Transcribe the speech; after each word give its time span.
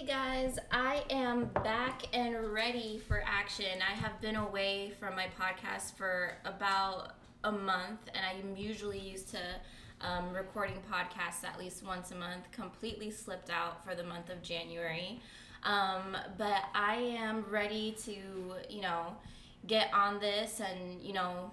Hey 0.00 0.06
guys, 0.06 0.58
I 0.72 1.04
am 1.10 1.50
back 1.62 2.04
and 2.14 2.54
ready 2.54 3.02
for 3.06 3.22
action. 3.26 3.82
I 3.86 3.94
have 3.94 4.18
been 4.22 4.36
away 4.36 4.94
from 4.98 5.14
my 5.14 5.26
podcast 5.38 5.92
for 5.94 6.38
about 6.46 7.16
a 7.44 7.52
month, 7.52 8.00
and 8.14 8.24
I'm 8.24 8.56
usually 8.56 8.98
used 8.98 9.28
to 9.32 9.40
um, 10.00 10.32
recording 10.32 10.78
podcasts 10.90 11.46
at 11.46 11.58
least 11.58 11.84
once 11.84 12.12
a 12.12 12.14
month. 12.14 12.50
Completely 12.50 13.10
slipped 13.10 13.50
out 13.50 13.84
for 13.84 13.94
the 13.94 14.02
month 14.02 14.30
of 14.30 14.40
January. 14.40 15.20
Um, 15.64 16.16
but 16.38 16.62
I 16.74 16.94
am 16.94 17.44
ready 17.50 17.94
to, 18.04 18.14
you 18.70 18.80
know, 18.80 19.14
get 19.66 19.92
on 19.92 20.18
this 20.18 20.62
and, 20.62 21.02
you 21.02 21.12
know, 21.12 21.50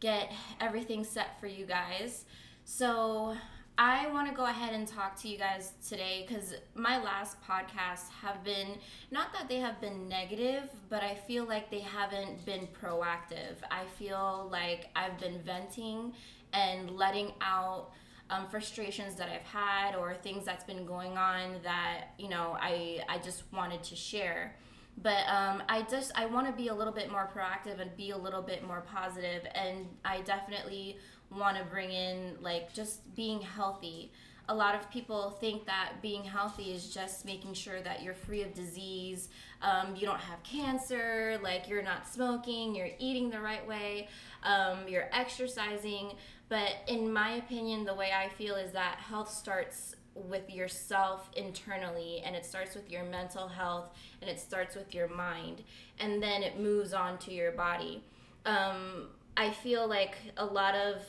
get 0.00 0.32
everything 0.62 1.04
set 1.04 1.38
for 1.38 1.46
you 1.46 1.66
guys. 1.66 2.24
So 2.64 3.36
I 3.82 4.08
want 4.08 4.28
to 4.28 4.34
go 4.34 4.44
ahead 4.44 4.74
and 4.74 4.86
talk 4.86 5.18
to 5.22 5.28
you 5.28 5.38
guys 5.38 5.72
today 5.88 6.26
because 6.28 6.52
my 6.74 7.02
last 7.02 7.38
podcasts 7.42 8.10
have 8.20 8.44
been 8.44 8.76
not 9.10 9.32
that 9.32 9.48
they 9.48 9.56
have 9.56 9.80
been 9.80 10.06
negative, 10.06 10.64
but 10.90 11.02
I 11.02 11.14
feel 11.14 11.46
like 11.46 11.70
they 11.70 11.80
haven't 11.80 12.44
been 12.44 12.68
proactive. 12.78 13.56
I 13.70 13.84
feel 13.98 14.50
like 14.52 14.90
I've 14.94 15.18
been 15.18 15.40
venting 15.40 16.12
and 16.52 16.90
letting 16.90 17.32
out 17.40 17.92
um, 18.28 18.48
frustrations 18.50 19.14
that 19.14 19.30
I've 19.30 19.46
had 19.46 19.96
or 19.96 20.12
things 20.12 20.44
that's 20.44 20.64
been 20.64 20.84
going 20.84 21.16
on 21.16 21.54
that 21.62 22.08
you 22.18 22.28
know 22.28 22.58
I 22.60 23.00
I 23.08 23.16
just 23.16 23.44
wanted 23.50 23.82
to 23.84 23.96
share. 23.96 24.56
But 25.02 25.26
um, 25.26 25.62
I 25.70 25.86
just 25.90 26.12
I 26.14 26.26
want 26.26 26.46
to 26.48 26.52
be 26.52 26.68
a 26.68 26.74
little 26.74 26.92
bit 26.92 27.10
more 27.10 27.30
proactive 27.34 27.80
and 27.80 27.96
be 27.96 28.10
a 28.10 28.18
little 28.18 28.42
bit 28.42 28.62
more 28.62 28.82
positive, 28.82 29.46
and 29.54 29.86
I 30.04 30.20
definitely 30.20 30.98
want 31.36 31.56
to 31.56 31.64
bring 31.64 31.90
in 31.90 32.36
like 32.40 32.72
just 32.72 33.14
being 33.14 33.40
healthy. 33.40 34.12
A 34.48 34.54
lot 34.54 34.74
of 34.74 34.90
people 34.90 35.30
think 35.40 35.66
that 35.66 35.92
being 36.02 36.24
healthy 36.24 36.72
is 36.72 36.92
just 36.92 37.24
making 37.24 37.54
sure 37.54 37.80
that 37.82 38.02
you're 38.02 38.14
free 38.14 38.42
of 38.42 38.52
disease, 38.52 39.28
um, 39.62 39.94
you 39.94 40.06
don't 40.06 40.18
have 40.18 40.42
cancer, 40.42 41.38
like 41.40 41.68
you're 41.68 41.82
not 41.82 42.08
smoking, 42.08 42.74
you're 42.74 42.90
eating 42.98 43.30
the 43.30 43.40
right 43.40 43.64
way, 43.66 44.08
um, 44.42 44.80
you're 44.88 45.08
exercising. 45.12 46.12
But 46.48 46.72
in 46.88 47.12
my 47.12 47.34
opinion, 47.36 47.84
the 47.84 47.94
way 47.94 48.10
I 48.12 48.28
feel 48.28 48.56
is 48.56 48.72
that 48.72 48.96
health 48.96 49.30
starts 49.30 49.94
with 50.14 50.50
yourself 50.50 51.30
internally 51.36 52.20
and 52.24 52.34
it 52.34 52.44
starts 52.44 52.74
with 52.74 52.90
your 52.90 53.04
mental 53.04 53.46
health 53.46 53.94
and 54.20 54.28
it 54.28 54.40
starts 54.40 54.74
with 54.74 54.94
your 54.94 55.08
mind 55.08 55.62
and 55.98 56.20
then 56.22 56.42
it 56.42 56.58
moves 56.58 56.92
on 56.92 57.18
to 57.18 57.32
your 57.32 57.52
body. 57.52 58.02
Um, 58.44 59.08
I 59.36 59.50
feel 59.50 59.88
like 59.88 60.16
a 60.36 60.44
lot 60.44 60.74
of 60.74 61.02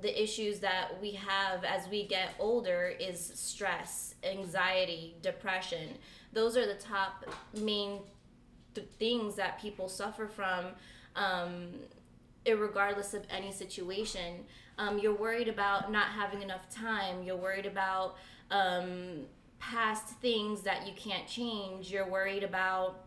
the 0.00 0.22
issues 0.22 0.60
that 0.60 1.00
we 1.00 1.12
have 1.12 1.64
as 1.64 1.88
we 1.88 2.06
get 2.06 2.30
older 2.38 2.92
is 2.98 3.32
stress, 3.34 4.14
anxiety, 4.24 5.16
depression. 5.22 5.98
Those 6.32 6.56
are 6.56 6.66
the 6.66 6.74
top 6.80 7.24
main 7.54 8.00
th- 8.74 8.88
things 8.98 9.34
that 9.36 9.60
people 9.60 9.88
suffer 9.88 10.26
from, 10.26 10.66
um, 11.14 11.68
regardless 12.46 13.12
of 13.12 13.22
any 13.30 13.52
situation. 13.52 14.44
Um, 14.78 14.98
you're 14.98 15.14
worried 15.14 15.48
about 15.48 15.92
not 15.92 16.08
having 16.08 16.42
enough 16.42 16.70
time. 16.70 17.22
You're 17.22 17.36
worried 17.36 17.66
about 17.66 18.16
um, 18.50 19.26
past 19.58 20.08
things 20.20 20.62
that 20.62 20.86
you 20.86 20.94
can't 20.94 21.26
change. 21.28 21.90
You're 21.90 22.08
worried 22.08 22.42
about 22.42 23.04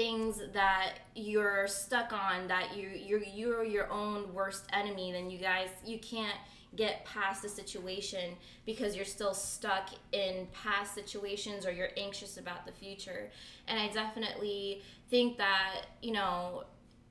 things 0.00 0.40
that 0.54 0.94
you're 1.14 1.66
stuck 1.68 2.10
on 2.10 2.48
that 2.48 2.74
you 2.74 2.88
you're 3.04 3.22
you're 3.22 3.62
your 3.62 3.90
own 3.92 4.32
worst 4.32 4.64
enemy 4.72 5.12
then 5.12 5.30
you 5.30 5.36
guys 5.36 5.68
you 5.84 5.98
can't 5.98 6.38
get 6.74 7.04
past 7.04 7.42
the 7.42 7.48
situation 7.50 8.34
because 8.64 8.96
you're 8.96 9.04
still 9.04 9.34
stuck 9.34 9.90
in 10.12 10.46
past 10.52 10.94
situations 10.94 11.66
or 11.66 11.72
you're 11.72 11.90
anxious 11.98 12.38
about 12.38 12.64
the 12.64 12.72
future. 12.72 13.28
And 13.68 13.78
i 13.78 13.88
definitely 13.88 14.82
think 15.10 15.36
that 15.36 15.86
you 16.00 16.12
know 16.12 16.64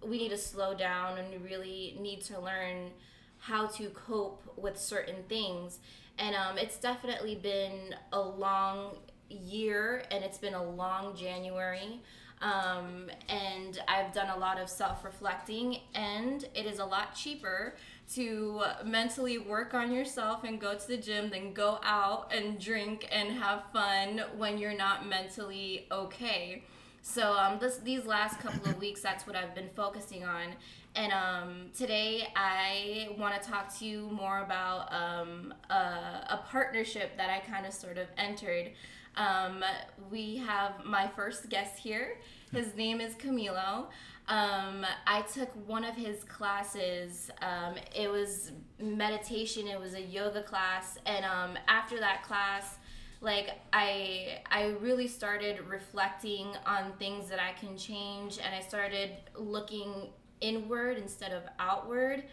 we 0.03 0.17
need 0.17 0.29
to 0.29 0.37
slow 0.37 0.73
down 0.73 1.19
and 1.19 1.29
we 1.29 1.37
really 1.37 1.97
need 1.99 2.21
to 2.21 2.39
learn 2.39 2.89
how 3.37 3.67
to 3.67 3.89
cope 3.89 4.41
with 4.57 4.79
certain 4.79 5.23
things. 5.27 5.79
And 6.17 6.35
um, 6.35 6.57
it's 6.57 6.77
definitely 6.77 7.35
been 7.35 7.95
a 8.11 8.19
long 8.19 8.95
year 9.29 10.03
and 10.09 10.23
it's 10.23 10.39
been 10.39 10.55
a 10.55 10.63
long 10.63 11.15
january 11.15 12.01
um, 12.41 13.09
and 13.27 13.81
I've 13.87 14.13
done 14.13 14.29
a 14.29 14.37
lot 14.37 14.59
of 14.59 14.69
self 14.69 15.03
reflecting, 15.03 15.79
and 15.93 16.45
it 16.55 16.65
is 16.65 16.79
a 16.79 16.85
lot 16.85 17.15
cheaper 17.15 17.75
to 18.15 18.61
mentally 18.85 19.37
work 19.37 19.73
on 19.73 19.91
yourself 19.91 20.43
and 20.43 20.59
go 20.59 20.75
to 20.75 20.87
the 20.87 20.97
gym 20.97 21.29
than 21.29 21.53
go 21.53 21.79
out 21.83 22.31
and 22.33 22.59
drink 22.59 23.07
and 23.11 23.37
have 23.37 23.63
fun 23.71 24.23
when 24.37 24.57
you're 24.57 24.75
not 24.75 25.07
mentally 25.07 25.85
okay. 25.91 26.63
So 27.01 27.33
um, 27.33 27.59
this 27.59 27.77
these 27.77 28.05
last 28.05 28.39
couple 28.39 28.69
of 28.69 28.77
weeks, 28.79 29.01
that's 29.01 29.25
what 29.27 29.35
I've 29.35 29.55
been 29.55 29.69
focusing 29.75 30.23
on. 30.23 30.55
And 30.95 31.13
um, 31.13 31.65
today, 31.77 32.27
I 32.35 33.09
want 33.17 33.41
to 33.41 33.47
talk 33.49 33.77
to 33.79 33.85
you 33.85 34.09
more 34.11 34.39
about 34.39 34.91
um, 34.91 35.53
a, 35.69 35.73
a 35.73 36.39
partnership 36.49 37.15
that 37.17 37.29
I 37.29 37.39
kind 37.39 37.65
of 37.65 37.73
sort 37.73 37.97
of 37.97 38.07
entered. 38.17 38.71
Um, 39.15 39.63
we 40.11 40.37
have 40.37 40.85
my 40.85 41.07
first 41.15 41.49
guest 41.49 41.77
here. 41.77 42.17
His 42.51 42.75
name 42.75 43.01
is 43.01 43.15
Camilo. 43.15 43.87
Um, 44.27 44.85
I 45.07 45.23
took 45.33 45.49
one 45.67 45.83
of 45.83 45.95
his 45.95 46.23
classes. 46.23 47.31
Um, 47.41 47.75
it 47.95 48.09
was 48.09 48.51
meditation. 48.79 49.67
It 49.67 49.79
was 49.79 49.93
a 49.95 50.01
yoga 50.01 50.43
class, 50.43 50.97
and 51.05 51.25
um, 51.25 51.57
after 51.67 51.99
that 51.99 52.23
class, 52.23 52.77
like 53.21 53.51
I, 53.73 54.41
I 54.49 54.75
really 54.79 55.07
started 55.07 55.59
reflecting 55.67 56.47
on 56.65 56.93
things 56.99 57.27
that 57.29 57.39
I 57.39 57.53
can 57.59 57.77
change, 57.77 58.37
and 58.37 58.53
I 58.53 58.61
started 58.61 59.11
looking 59.35 60.09
inward 60.41 60.97
instead 60.97 61.33
of 61.33 61.43
outward. 61.59 62.23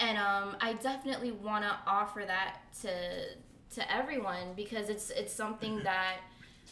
And 0.00 0.18
um, 0.18 0.56
I 0.60 0.72
definitely 0.82 1.30
want 1.30 1.62
to 1.64 1.76
offer 1.86 2.24
that 2.26 2.58
to 2.82 2.90
to 3.74 3.92
everyone 3.92 4.54
because 4.56 4.88
it's 4.88 5.10
it's 5.10 5.32
something 5.32 5.82
that 5.84 6.18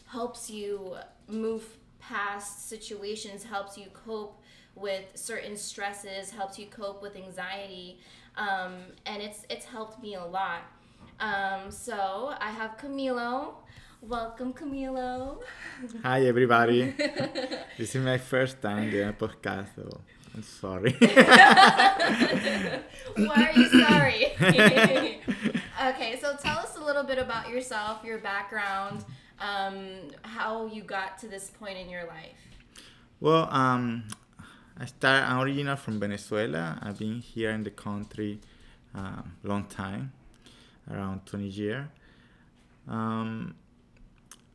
helps 0.06 0.50
you 0.50 0.96
move 1.28 1.64
past 1.98 2.68
situations, 2.68 3.44
helps 3.44 3.76
you 3.78 3.86
cope 3.92 4.40
with 4.74 5.04
certain 5.14 5.56
stresses, 5.56 6.30
helps 6.30 6.58
you 6.58 6.66
cope 6.66 7.02
with 7.02 7.16
anxiety, 7.16 7.98
um, 8.36 8.74
and 9.06 9.22
it's 9.22 9.44
it's 9.50 9.66
helped 9.66 10.02
me 10.02 10.14
a 10.14 10.24
lot. 10.24 10.62
Um, 11.20 11.70
so 11.70 12.34
I 12.40 12.50
have 12.50 12.76
Camilo. 12.76 13.54
Welcome, 14.00 14.52
Camilo. 14.52 15.38
Hi, 16.02 16.26
everybody. 16.26 16.90
this 17.78 17.94
is 17.94 18.04
my 18.04 18.19
first 18.19 18.60
time 18.60 18.90
doing 18.90 19.08
a 19.08 19.12
podcast, 19.12 19.76
so 19.76 20.00
I'm 20.34 20.42
sorry. 20.42 20.92
Why 23.16 23.38
are 23.46 23.52
you 23.52 23.69
sorry? 23.69 24.32
okay, 25.88 26.19
so 26.20 26.37
tell 26.37 26.59
us 26.59 26.76
a 26.76 26.84
little 26.84 27.04
bit 27.04 27.19
about 27.19 27.48
yourself, 27.48 28.04
your 28.04 28.19
background 28.19 29.04
um, 29.43 29.76
how 30.22 30.66
you 30.66 30.82
got 30.82 31.19
to 31.19 31.28
this 31.28 31.50
point 31.50 31.76
in 31.76 31.91
your 31.91 32.06
life. 32.06 32.38
Well, 33.20 33.48
um, 33.50 34.04
I 34.78 34.87
start. 34.87 35.28
I'm 35.28 35.41
original 35.41 35.76
from 35.76 36.00
Venezuela. 36.00 36.78
I've 36.81 36.98
been 36.98 37.20
here 37.20 37.50
in 37.50 37.62
the 37.65 37.70
country 37.70 38.41
a 38.94 38.98
uh, 38.98 39.22
long 39.43 39.65
time, 39.65 40.12
around 40.91 41.26
20 41.26 41.47
years. 41.47 41.87
Um, 42.88 43.54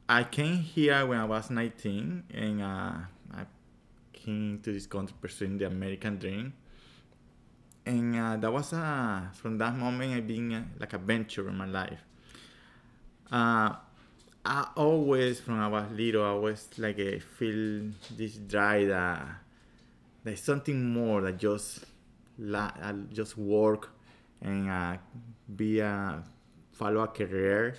I 0.08 0.24
came 0.24 0.58
here 0.58 1.06
when 1.06 1.20
I 1.20 1.26
was 1.26 1.50
19, 1.50 2.24
and 2.34 2.62
uh, 2.62 2.94
I 3.34 3.46
came 4.14 4.60
to 4.64 4.72
this 4.72 4.86
country 4.86 5.16
pursuing 5.20 5.58
the 5.58 5.68
American 5.68 6.18
dream. 6.18 6.54
And 7.88 8.18
uh, 8.18 8.36
that 8.36 8.52
was 8.52 8.74
uh, 8.74 9.22
from 9.32 9.58
that 9.60 9.74
moment 9.74 10.14
I've 10.14 10.28
been 10.28 10.54
uh, 10.54 10.64
like 10.78 10.92
a 10.92 10.98
venture 10.98 11.48
in 11.48 11.56
my 11.56 11.66
life. 11.66 12.04
Uh, 13.32 13.76
I 14.46 14.68
always, 14.76 15.40
from 15.40 15.62
I 15.62 15.70
was 15.70 15.90
little, 15.94 16.26
I 16.26 16.34
was 16.34 16.68
like 16.78 17.00
I 17.00 17.20
feel 17.20 17.92
this 18.12 18.36
drive 18.36 18.90
that 18.90 19.26
there's 20.26 20.42
something 20.42 20.92
more 20.92 21.22
that 21.22 21.38
just 21.38 21.86
la, 22.38 22.72
uh, 22.82 22.92
just 23.14 23.38
work 23.38 23.90
and 24.42 24.70
uh, 24.70 24.98
be 25.56 25.80
a 25.80 26.22
follow 26.74 27.00
a 27.00 27.08
career 27.08 27.74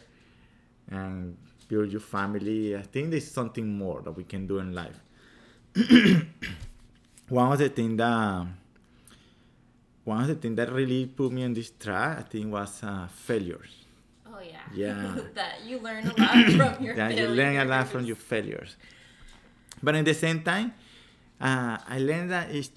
and 0.91 1.37
build 1.69 1.93
your 1.93 2.01
family. 2.01 2.75
I 2.75 2.81
think 2.81 3.11
there's 3.11 3.31
something 3.31 3.69
more 3.77 4.01
that 4.01 4.13
we 4.13 4.25
can 4.25 4.47
do 4.47 4.59
in 4.59 4.73
life. 4.73 5.01
one 7.29 7.53
of 7.53 7.59
the 7.59 7.69
things 7.69 7.99
that 7.99 8.47
one 10.09 10.23
of 10.23 10.29
the 10.29 10.35
things 10.35 10.57
that 10.57 10.73
really 10.73 11.05
put 11.07 11.31
me 11.33 11.45
on 11.45 11.53
this 11.53 11.71
track, 11.79 12.19
I 12.19 12.23
think, 12.23 12.53
was 12.53 12.83
uh, 12.83 13.07
failures 13.13 13.89
Oh 14.39 14.43
yeah. 14.43 14.63
Yeah. 14.73 15.17
that 15.35 15.65
you 15.67 15.79
learn 15.79 16.07
a 16.07 16.15
lot 16.15 16.51
from 16.77 16.85
your. 16.85 16.95
yeah, 16.95 17.09
you 17.11 17.27
learn 17.29 17.57
a 17.57 17.65
lot 17.65 17.89
from 17.89 18.05
your 18.05 18.17
failures. 18.17 18.77
But 19.83 19.95
at 19.95 20.05
the 20.05 20.15
same 20.15 20.43
time, 20.43 20.75
uh, 21.41 21.79
I 21.87 21.99
learned 21.99 22.31
that 22.31 22.51
it's, 22.51 22.71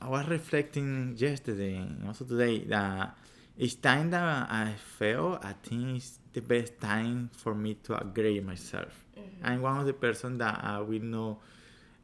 I 0.00 0.08
was 0.08 0.28
reflecting 0.28 1.14
yesterday 1.16 1.76
and 1.76 2.06
also 2.06 2.24
today 2.24 2.64
that 2.64 3.16
each 3.58 3.80
time 3.80 4.10
that 4.10 4.22
I 4.50 4.72
fail, 4.98 5.38
I 5.42 5.54
think 5.62 5.96
it's 5.96 6.18
the 6.32 6.40
best 6.40 6.80
time 6.80 7.30
for 7.32 7.54
me 7.54 7.74
to 7.84 7.94
upgrade 7.94 8.44
myself. 8.44 8.92
Mm-hmm. 9.18 9.46
I'm 9.46 9.62
one 9.62 9.80
of 9.80 9.86
the 9.86 9.92
person 9.92 10.38
that 10.38 10.60
I 10.62 10.80
will 10.80 11.02
know, 11.02 11.38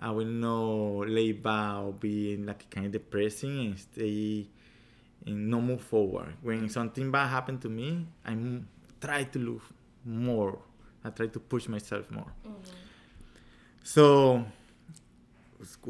I 0.00 0.10
will 0.10 0.26
not 0.26 1.08
lay 1.08 1.32
back 1.32 1.76
or 1.82 1.92
be 1.92 2.36
like 2.36 2.68
kind 2.70 2.86
of 2.86 2.92
depressing 2.92 3.60
and 3.60 3.78
stay 3.78 4.46
and 5.26 5.50
not 5.50 5.62
move 5.62 5.80
forward. 5.82 6.32
When 6.42 6.68
something 6.68 7.10
bad 7.10 7.28
happened 7.28 7.60
to 7.62 7.68
me, 7.68 8.06
I 8.24 8.32
m- 8.32 8.68
try 9.00 9.24
to 9.24 9.38
look 9.38 9.62
more. 10.04 10.58
I 11.04 11.10
try 11.10 11.26
to 11.26 11.40
push 11.40 11.68
myself 11.68 12.10
more. 12.10 12.32
So, 13.82 14.44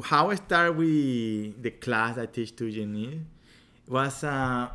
how 0.03 0.29
I 0.29 0.35
start 0.35 0.75
with 0.75 1.61
the 1.61 1.71
class 1.71 2.17
I 2.17 2.25
teach 2.25 2.55
to 2.57 2.69
Jenny 2.71 3.21
was 3.87 4.23
uh, 4.23 4.69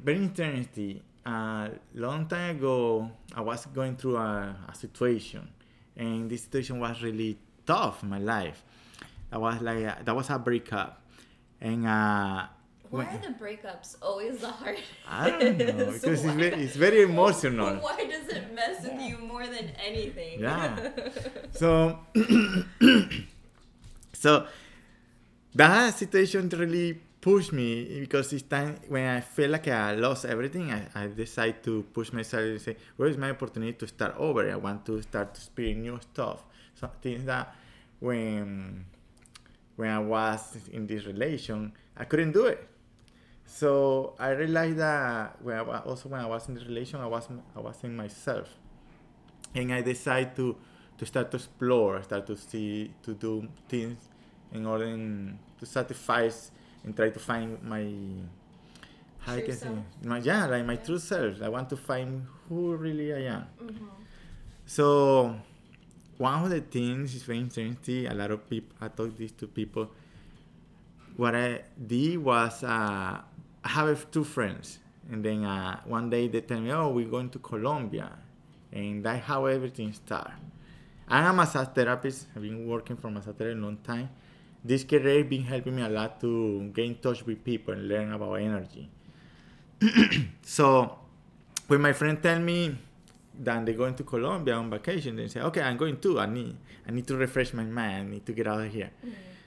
very 0.00 0.18
interesting. 0.18 1.00
A 1.26 1.70
long 1.94 2.26
time 2.26 2.56
ago, 2.56 3.10
I 3.34 3.40
was 3.42 3.66
going 3.66 3.96
through 3.96 4.16
a, 4.16 4.56
a 4.68 4.74
situation, 4.74 5.46
and 5.96 6.30
this 6.30 6.42
situation 6.44 6.80
was 6.80 7.02
really 7.02 7.38
tough 7.66 8.02
in 8.02 8.08
my 8.08 8.18
life. 8.18 8.64
That 9.30 9.40
was 9.40 9.60
like 9.60 9.78
a, 9.78 9.98
that 10.04 10.16
was 10.16 10.30
a 10.30 10.38
breakup, 10.38 11.02
and 11.60 11.86
uh, 11.86 12.46
Why 12.90 13.04
are 13.04 13.18
the 13.18 13.34
breakups 13.38 13.96
always 14.00 14.38
the 14.38 14.48
hardest? 14.48 14.84
I 15.06 15.30
don't 15.30 15.58
know 15.58 15.92
because 15.92 16.24
it's 16.24 16.34
very, 16.34 16.62
it's 16.62 16.76
very 16.76 17.02
emotional. 17.10 17.76
Why 17.76 18.04
does 18.04 18.28
it 18.28 18.54
mess 18.54 18.82
with 18.82 19.00
you 19.00 19.18
more 19.18 19.46
than 19.46 19.70
anything? 19.84 20.40
Yeah. 20.40 20.90
So, 21.52 21.98
so 24.12 24.46
that 25.54 25.94
situation 25.94 26.48
really 26.50 27.00
pushed 27.20 27.52
me 27.52 28.00
because 28.00 28.32
it's 28.32 28.42
time 28.42 28.76
when 28.88 29.04
I 29.16 29.20
feel 29.20 29.50
like 29.50 29.66
I 29.68 29.92
lost 29.94 30.24
everything, 30.24 30.70
I, 30.70 30.86
I 30.94 31.06
decide 31.08 31.62
to 31.64 31.82
push 31.92 32.12
myself 32.12 32.42
and 32.42 32.60
say, 32.60 32.76
where 32.96 33.08
is 33.08 33.16
my 33.16 33.30
opportunity 33.30 33.72
to 33.72 33.86
start 33.88 34.14
over? 34.18 34.48
I 34.50 34.56
want 34.56 34.86
to 34.86 35.02
start 35.02 35.34
to 35.34 35.38
experience 35.40 35.80
new 35.82 35.98
stuff. 36.00 36.44
So 36.74 36.88
things 37.02 37.24
that 37.24 37.54
when 37.98 38.84
when 39.76 39.90
I 39.90 39.98
was 39.98 40.56
in 40.72 40.86
this 40.86 41.04
relation, 41.06 41.72
I 41.96 42.04
couldn't 42.04 42.32
do 42.32 42.46
it. 42.46 42.66
So 43.48 44.14
I 44.18 44.30
realized 44.30 44.76
that 44.78 45.40
when 45.42 45.56
I 45.56 45.78
also 45.80 46.08
when 46.10 46.20
I 46.20 46.26
was 46.26 46.48
in 46.48 46.54
the 46.54 46.60
relation, 46.64 47.00
I 47.00 47.06
was 47.06 47.28
I 47.56 47.60
was 47.60 47.82
in 47.82 47.96
myself 47.96 48.48
and 49.54 49.72
I 49.72 49.80
decided 49.80 50.36
to 50.36 50.56
to 50.98 51.06
start 51.06 51.30
to 51.30 51.36
explore, 51.38 52.02
start 52.02 52.26
to 52.26 52.36
see, 52.36 52.92
to 53.04 53.14
do 53.14 53.48
things 53.68 53.98
in 54.52 54.66
order 54.66 54.84
in- 54.84 55.38
to 55.58 55.64
satisfy 55.66 56.28
and 56.84 56.94
try 56.94 57.08
to 57.10 57.18
find 57.18 57.62
my 57.62 57.84
how 59.20 59.32
I 59.34 59.36
True 59.38 59.46
can 59.46 59.56
say 59.56 59.66
self. 59.66 59.78
my 60.04 60.18
yeah 60.18 60.46
like 60.46 60.64
my 60.66 60.74
Yeah. 60.74 60.84
true 60.84 60.98
self. 60.98 61.40
I 61.42 61.48
want 61.48 61.68
to 61.70 61.76
find 61.76 62.26
who 62.48 62.76
really 62.76 63.12
I 63.14 63.32
am. 63.36 63.44
Mhm. 63.62 63.88
So 64.66 65.34
one 66.18 66.44
of 66.44 66.50
the 66.50 66.60
things 66.60 67.14
is 67.14 67.22
very 67.22 67.38
interesting. 67.38 68.06
A 68.06 68.14
lot 68.14 68.30
of 68.30 68.48
people 68.50 68.76
I 68.80 68.88
talk 68.88 69.16
this 69.16 69.32
to 69.40 69.46
people. 69.46 69.88
What 71.16 71.34
I 71.34 71.62
did 71.74 72.18
was 72.18 72.62
uh, 72.62 73.22
I 73.68 73.72
have 73.72 74.10
two 74.10 74.24
friends, 74.24 74.78
and 75.12 75.22
then 75.22 75.44
uh, 75.44 75.80
one 75.84 76.08
day 76.08 76.26
they 76.28 76.40
tell 76.40 76.58
me, 76.58 76.72
"Oh, 76.72 76.88
we're 76.88 77.12
going 77.16 77.28
to 77.28 77.38
Colombia," 77.38 78.10
and 78.72 79.04
that's 79.04 79.26
how 79.26 79.44
everything 79.44 79.92
started. 79.92 80.40
I'm 81.06 81.26
a 81.26 81.32
massage 81.34 81.68
therapist. 81.74 82.28
I've 82.34 82.40
been 82.40 82.66
working 82.66 82.96
for 82.96 83.10
massage 83.10 83.34
therapy 83.36 83.58
a 83.58 83.62
long 83.62 83.76
time. 83.84 84.08
This 84.64 84.84
career 84.84 85.18
has 85.18 85.28
been 85.28 85.44
helping 85.44 85.76
me 85.76 85.82
a 85.82 85.88
lot 85.90 86.18
to 86.22 86.70
get 86.74 86.86
in 86.86 86.94
touch 86.94 87.26
with 87.26 87.44
people 87.44 87.74
and 87.74 87.86
learn 87.88 88.10
about 88.10 88.34
energy. 88.36 88.88
so 90.42 90.98
when 91.66 91.82
my 91.82 91.92
friend 91.92 92.22
tell 92.22 92.38
me 92.38 92.74
that 93.40 93.66
they're 93.66 93.74
going 93.74 93.94
to 93.96 94.02
Colombia 94.02 94.54
on 94.54 94.70
vacation, 94.70 95.16
they 95.16 95.28
say, 95.28 95.40
"Okay, 95.42 95.60
I'm 95.60 95.76
going 95.76 96.00
too. 96.00 96.18
I 96.18 96.24
need 96.24 96.56
I 96.88 96.90
need 96.90 97.06
to 97.06 97.16
refresh 97.16 97.52
my 97.52 97.64
mind. 97.64 98.08
I 98.08 98.10
need 98.12 98.24
to 98.24 98.32
get 98.32 98.46
out 98.46 98.62
of 98.62 98.72
here." 98.72 98.92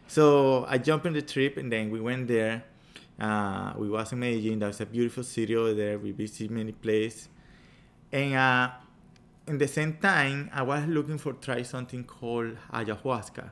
So 0.08 0.64
I 0.70 0.78
jumped 0.78 1.08
in 1.08 1.14
the 1.14 1.24
trip, 1.24 1.58
and 1.58 1.72
then 1.72 1.90
we 1.90 2.00
went 2.00 2.28
there. 2.28 2.66
Uh, 3.20 3.74
we 3.78 3.90
was 3.90 4.12
in 4.12 4.20
Medellin. 4.20 4.60
That 4.60 4.68
was 4.68 4.82
a 4.82 4.86
beautiful 4.86 5.24
city 5.24 5.56
over 5.56 5.74
there. 5.74 6.00
We 6.00 6.12
visited 6.12 6.52
many 6.52 6.72
places, 6.72 7.30
and 8.12 8.36
uh, 8.36 8.72
in 9.48 9.58
the 9.58 9.68
same 9.68 9.98
time, 9.98 10.50
I 10.54 10.62
was 10.64 10.86
looking 10.88 11.18
for 11.18 11.34
try 11.34 11.62
something 11.64 12.04
called 12.04 12.58
ayahuasca. 12.74 13.50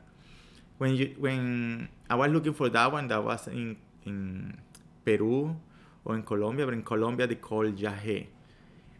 When 0.77 0.95
you 0.95 1.15
when 1.19 1.89
I 2.09 2.15
was 2.15 2.31
looking 2.31 2.53
for 2.53 2.69
that 2.69 2.91
one, 2.91 3.07
that 3.07 3.23
was 3.23 3.47
in 3.47 3.77
in 4.05 4.57
Peru 5.05 5.55
or 6.05 6.15
in 6.15 6.23
Colombia, 6.23 6.65
but 6.65 6.73
in 6.73 6.83
Colombia 6.83 7.27
they 7.27 7.35
call 7.35 7.65
yahe. 7.65 8.27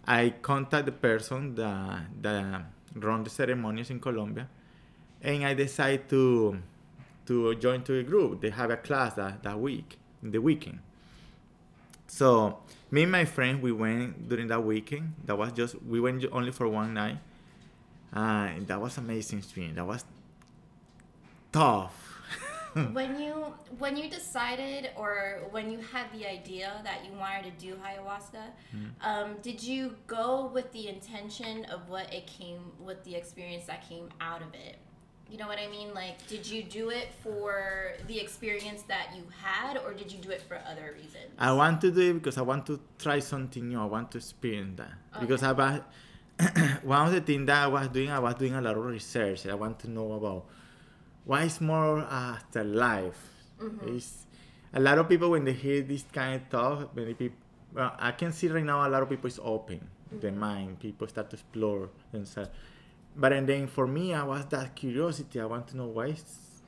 I 0.06 0.34
contact 0.42 0.86
the 0.86 0.92
person 0.92 1.56
that 1.56 2.02
that 2.22 2.64
run 2.96 3.24
the 3.24 3.30
ceremonies 3.30 3.90
in 3.90 4.00
Colombia, 4.00 4.50
and 5.22 5.46
I 5.46 5.54
decide 5.54 6.10
to 6.10 6.58
to 7.28 7.56
join 7.56 7.84
to 7.84 8.00
a 8.00 8.04
group. 8.04 8.42
They 8.42 8.50
have 8.50 8.72
a 8.72 8.78
class 8.78 9.14
that, 9.16 9.44
that 9.44 9.60
week 9.60 9.99
the 10.22 10.40
weekend. 10.40 10.80
So 12.08 12.60
me 12.92 13.04
and 13.04 13.12
my 13.12 13.26
friend 13.26 13.62
we 13.62 13.72
went 13.72 14.28
during 14.28 14.48
that 14.48 14.64
weekend. 14.64 15.14
That 15.26 15.38
was 15.38 15.52
just 15.52 15.82
we 15.84 16.00
went 16.00 16.26
only 16.32 16.52
for 16.52 16.68
one 16.68 16.94
night, 16.94 17.18
uh, 18.16 18.50
and 18.56 18.68
that 18.68 18.82
was 18.82 18.98
amazing 18.98 19.40
experience. 19.40 19.76
That 19.76 19.86
was 19.86 20.04
tough. 21.52 22.06
when 22.94 23.20
you 23.20 23.54
when 23.80 23.98
you 23.98 24.10
decided 24.10 24.92
or 24.96 25.40
when 25.52 25.72
you 25.72 25.80
had 25.80 26.12
the 26.14 26.28
idea 26.28 26.82
that 26.84 27.06
you 27.06 27.18
wanted 27.18 27.44
to 27.46 27.66
do 27.66 27.76
ayahuasca, 27.76 28.44
um, 29.02 29.38
did 29.42 29.62
you 29.62 29.96
go 30.08 30.52
with 30.54 30.72
the 30.72 30.88
intention 30.88 31.66
of 31.66 31.90
what 31.90 32.14
it 32.14 32.28
came 32.28 32.72
with 32.80 33.04
the 33.04 33.16
experience 33.16 33.66
that 33.66 33.88
came 33.88 34.10
out 34.22 34.42
of 34.42 34.54
it? 34.54 34.78
You 35.32 35.38
know 35.38 35.48
what 35.48 35.60
I 35.60 35.68
mean? 35.68 35.94
Like, 35.94 36.26
did 36.28 36.48
you 36.48 36.64
do 36.64 36.90
it 36.90 37.10
for 37.24 37.94
the 38.08 38.20
experience 38.20 38.82
that 38.84 39.14
you 39.16 39.24
had, 39.44 39.78
or 39.78 39.94
did 39.94 40.12
you 40.12 40.18
do 40.18 40.32
it 40.32 40.42
for 40.42 40.60
other 40.68 40.96
reasons? 40.96 41.32
I 41.38 41.52
want 41.52 41.82
to 41.82 41.92
do 41.92 42.10
it 42.10 42.14
because 42.14 42.38
I 42.38 42.42
want 42.42 42.66
to 42.66 42.80
try 42.98 43.20
something 43.20 43.68
new. 43.68 43.80
I 43.80 43.86
want 43.86 44.12
to 44.12 44.18
experience 44.18 44.78
that. 44.78 45.20
Because 45.20 45.44
I 45.44 45.52
was, 45.52 45.82
one 46.84 47.08
of 47.08 47.14
the 47.14 47.22
things 47.22 47.46
that 47.46 47.64
I 47.64 47.68
was 47.68 47.88
doing, 47.90 48.10
I 48.10 48.20
was 48.20 48.36
doing 48.36 48.54
a 48.54 48.62
lot 48.62 48.76
of 48.76 48.84
research. 48.84 49.46
I 49.46 49.54
want 49.54 49.78
to 49.80 49.90
know 49.90 50.14
about 50.14 50.46
why 51.26 51.44
is 51.44 51.62
more 51.62 52.00
uh, 52.00 52.38
after 52.38 52.64
life. 52.64 53.22
Mm-hmm. 53.62 53.96
It's, 53.96 54.26
a 54.74 54.80
lot 54.80 54.98
of 54.98 55.10
people 55.10 55.32
when 55.32 55.46
they 55.46 55.54
hear 55.54 55.82
this 55.82 56.06
kind 56.12 56.36
of 56.36 56.48
stuff, 56.48 56.96
many 56.96 57.14
people, 57.14 57.38
well, 57.74 57.96
I 58.00 58.12
can 58.12 58.32
see 58.32 58.48
right 58.48 58.64
now 58.64 58.88
a 58.88 58.90
lot 58.90 59.04
of 59.04 59.10
people 59.10 59.28
is 59.28 59.40
open 59.44 59.80
mm-hmm. 59.80 60.20
their 60.20 60.32
mind. 60.32 60.80
People 60.80 61.08
start 61.08 61.30
to 61.32 61.36
explore 61.36 61.90
themselves. 62.12 62.50
But 63.16 63.34
and 63.34 63.48
then 63.48 63.68
for 63.68 63.88
me, 63.88 64.14
I 64.14 64.24
was 64.24 64.46
that 64.48 64.76
curiosity. 64.76 65.40
I 65.40 65.46
want 65.46 65.68
to 65.70 65.78
know 65.78 65.88
why 65.88 66.08
is 66.08 66.24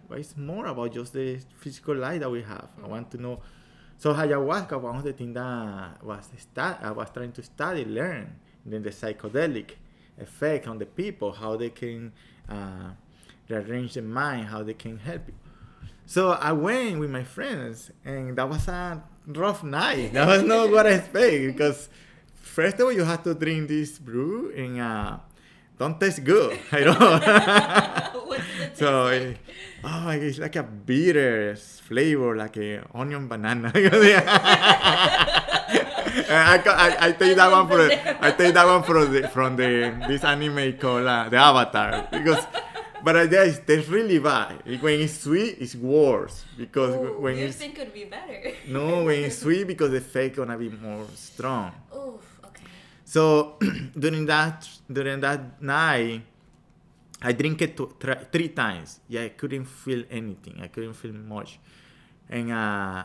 why 0.07 0.17
is 0.17 0.35
more 0.35 0.65
about 0.65 0.93
just 0.93 1.13
the 1.13 1.39
physical 1.57 1.95
life 1.95 2.19
that 2.19 2.29
we 2.29 2.41
have. 2.41 2.67
I 2.83 2.87
want 2.87 3.11
to 3.11 3.17
know. 3.17 3.39
So 3.97 4.13
ayahuasca, 4.13 4.81
one 4.81 4.97
of 4.97 5.03
the 5.03 5.13
things 5.13 5.35
that 5.35 6.03
was 6.03 6.27
stu- 6.37 6.61
I 6.61 6.91
was 6.91 7.09
trying 7.13 7.31
to 7.33 7.43
study, 7.43 7.85
learn, 7.85 8.35
then 8.65 8.81
the 8.81 8.89
psychedelic 8.89 9.71
effect 10.19 10.67
on 10.67 10.79
the 10.79 10.85
people, 10.85 11.31
how 11.31 11.55
they 11.55 11.69
can 11.69 12.11
uh, 12.49 12.91
rearrange 13.47 13.93
the 13.93 14.01
mind, 14.01 14.47
how 14.47 14.63
they 14.63 14.73
can 14.73 14.97
help 14.97 15.27
you. 15.27 15.33
So 16.05 16.31
I 16.31 16.51
went 16.51 16.99
with 16.99 17.09
my 17.09 17.23
friends, 17.23 17.91
and 18.03 18.35
that 18.37 18.49
was 18.49 18.67
a 18.67 19.03
rough 19.27 19.63
night. 19.63 20.13
That 20.13 20.27
was 20.27 20.43
not 20.43 20.69
what 20.71 20.85
I 20.85 20.95
expected 20.95 21.53
because 21.53 21.89
first 22.33 22.75
of 22.79 22.81
all, 22.81 22.91
you 22.91 23.03
have 23.03 23.23
to 23.23 23.33
drink 23.33 23.69
this 23.69 23.97
brew, 23.99 24.51
and 24.55 24.81
uh, 24.81 25.17
don't 25.81 25.99
taste 25.99 26.23
good. 26.23 26.59
I 26.71 26.85
taste 26.85 28.77
so 28.77 29.03
like? 29.03 29.39
oh, 29.83 30.09
it's 30.11 30.37
like 30.37 30.55
a 30.55 30.61
bitter 30.63 31.55
flavor, 31.55 32.37
like 32.37 32.55
a 32.57 32.85
onion 32.93 33.27
banana. 33.27 33.71
I, 36.33 36.61
I, 36.65 37.07
I 37.07 37.11
take 37.13 37.35
that 37.35 37.51
one 37.51 37.67
from 37.67 37.77
the, 37.77 38.23
I 38.23 38.31
take 38.31 38.53
that 38.53 38.65
one 38.65 38.83
from 38.83 39.11
the 39.11 39.27
from 39.29 39.55
the 39.55 40.05
this 40.07 40.23
anime 40.23 40.77
called 40.77 41.07
uh, 41.07 41.29
the 41.29 41.37
Avatar 41.37 42.07
because 42.11 42.45
but 43.03 43.15
uh, 43.15 43.21
yeah, 43.21 43.43
it's, 43.43 43.59
it's 43.67 43.87
really 43.87 44.19
bad. 44.19 44.61
When 44.81 44.99
it's 44.99 45.17
sweet, 45.19 45.57
it's 45.59 45.75
worse 45.75 46.45
because 46.57 46.95
Ooh, 46.95 47.19
when 47.19 47.37
you 47.37 47.51
think 47.51 47.75
could 47.75 47.93
be 47.93 48.05
better? 48.05 48.53
no 48.67 49.05
when 49.05 49.23
it's 49.23 49.39
sweet 49.39 49.65
because 49.65 49.91
the 49.91 50.01
fake 50.01 50.35
gonna 50.35 50.57
be 50.57 50.69
more 50.69 51.07
strong. 51.15 51.71
So 53.11 53.59
during 53.99 54.25
that 54.31 54.63
during 54.87 55.19
that 55.19 55.61
night, 55.61 56.23
I 57.21 57.33
drink 57.33 57.61
it 57.61 57.75
three 58.31 58.47
times. 58.55 59.01
Yeah, 59.09 59.27
I 59.27 59.35
couldn't 59.35 59.65
feel 59.65 60.05
anything. 60.09 60.63
I 60.63 60.67
couldn't 60.71 60.93
feel 60.93 61.11
much. 61.11 61.59
And 62.29 62.53
uh, 62.55 63.03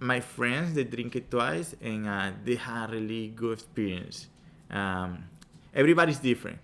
my 0.00 0.18
friends 0.18 0.74
they 0.74 0.82
drink 0.82 1.14
it 1.14 1.30
twice, 1.30 1.76
and 1.80 2.08
uh, 2.08 2.34
they 2.44 2.56
had 2.56 2.90
a 2.90 2.98
really 2.98 3.28
good 3.28 3.62
experience. 3.62 4.26
Um, 4.68 5.30
everybody's 5.72 6.18
different. 6.18 6.58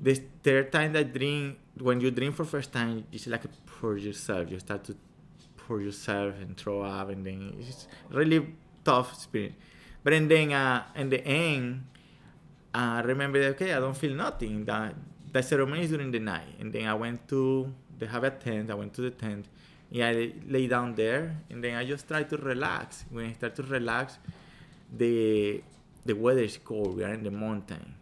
The 0.00 0.18
third 0.42 0.72
time 0.72 0.94
that 0.94 1.14
drink, 1.14 1.56
when 1.78 2.00
you 2.00 2.10
drink 2.10 2.34
for 2.34 2.44
first 2.44 2.72
time, 2.72 3.06
it's 3.12 3.28
like 3.28 3.46
pour 3.78 3.96
yourself. 3.96 4.50
You 4.50 4.58
start 4.58 4.82
to 4.90 4.96
pour 5.56 5.80
yourself 5.80 6.34
and 6.42 6.56
throw 6.56 6.82
up, 6.82 7.10
and 7.10 7.24
then 7.24 7.54
it's 7.60 7.86
really 8.10 8.42
tough 8.82 9.14
experience. 9.14 9.54
But 10.02 10.12
and 10.12 10.30
then 10.30 10.52
uh, 10.52 10.84
in 10.96 11.10
the 11.10 11.24
end, 11.26 11.86
I 12.74 13.00
remember 13.00 13.40
that, 13.40 13.50
okay, 13.54 13.72
I 13.72 13.80
don't 13.80 13.96
feel 13.96 14.14
nothing. 14.14 14.64
That 14.64 14.94
the 15.32 15.42
ceremony 15.42 15.82
is 15.82 15.90
during 15.90 16.10
the 16.10 16.18
night, 16.18 16.58
and 16.60 16.72
then 16.72 16.86
I 16.86 16.94
went 16.94 17.28
to 17.28 17.72
they 17.98 18.06
have 18.06 18.24
a 18.24 18.30
tent. 18.30 18.70
I 18.70 18.74
went 18.74 18.94
to 18.94 19.02
the 19.02 19.10
tent. 19.10 19.46
Yeah, 19.90 20.08
I 20.08 20.32
lay, 20.48 20.66
down 20.66 20.94
there, 20.94 21.36
and 21.50 21.62
then 21.62 21.76
I 21.76 21.84
just 21.84 22.08
try 22.08 22.22
to 22.24 22.36
relax. 22.36 23.04
When 23.10 23.26
I 23.26 23.32
start 23.34 23.54
to 23.56 23.62
relax, 23.62 24.18
the 24.90 25.62
the 26.04 26.14
weather 26.14 26.42
is 26.42 26.58
cold. 26.58 26.96
We 26.96 27.04
are 27.04 27.12
in 27.12 27.22
the 27.22 27.30
mountain, 27.30 27.94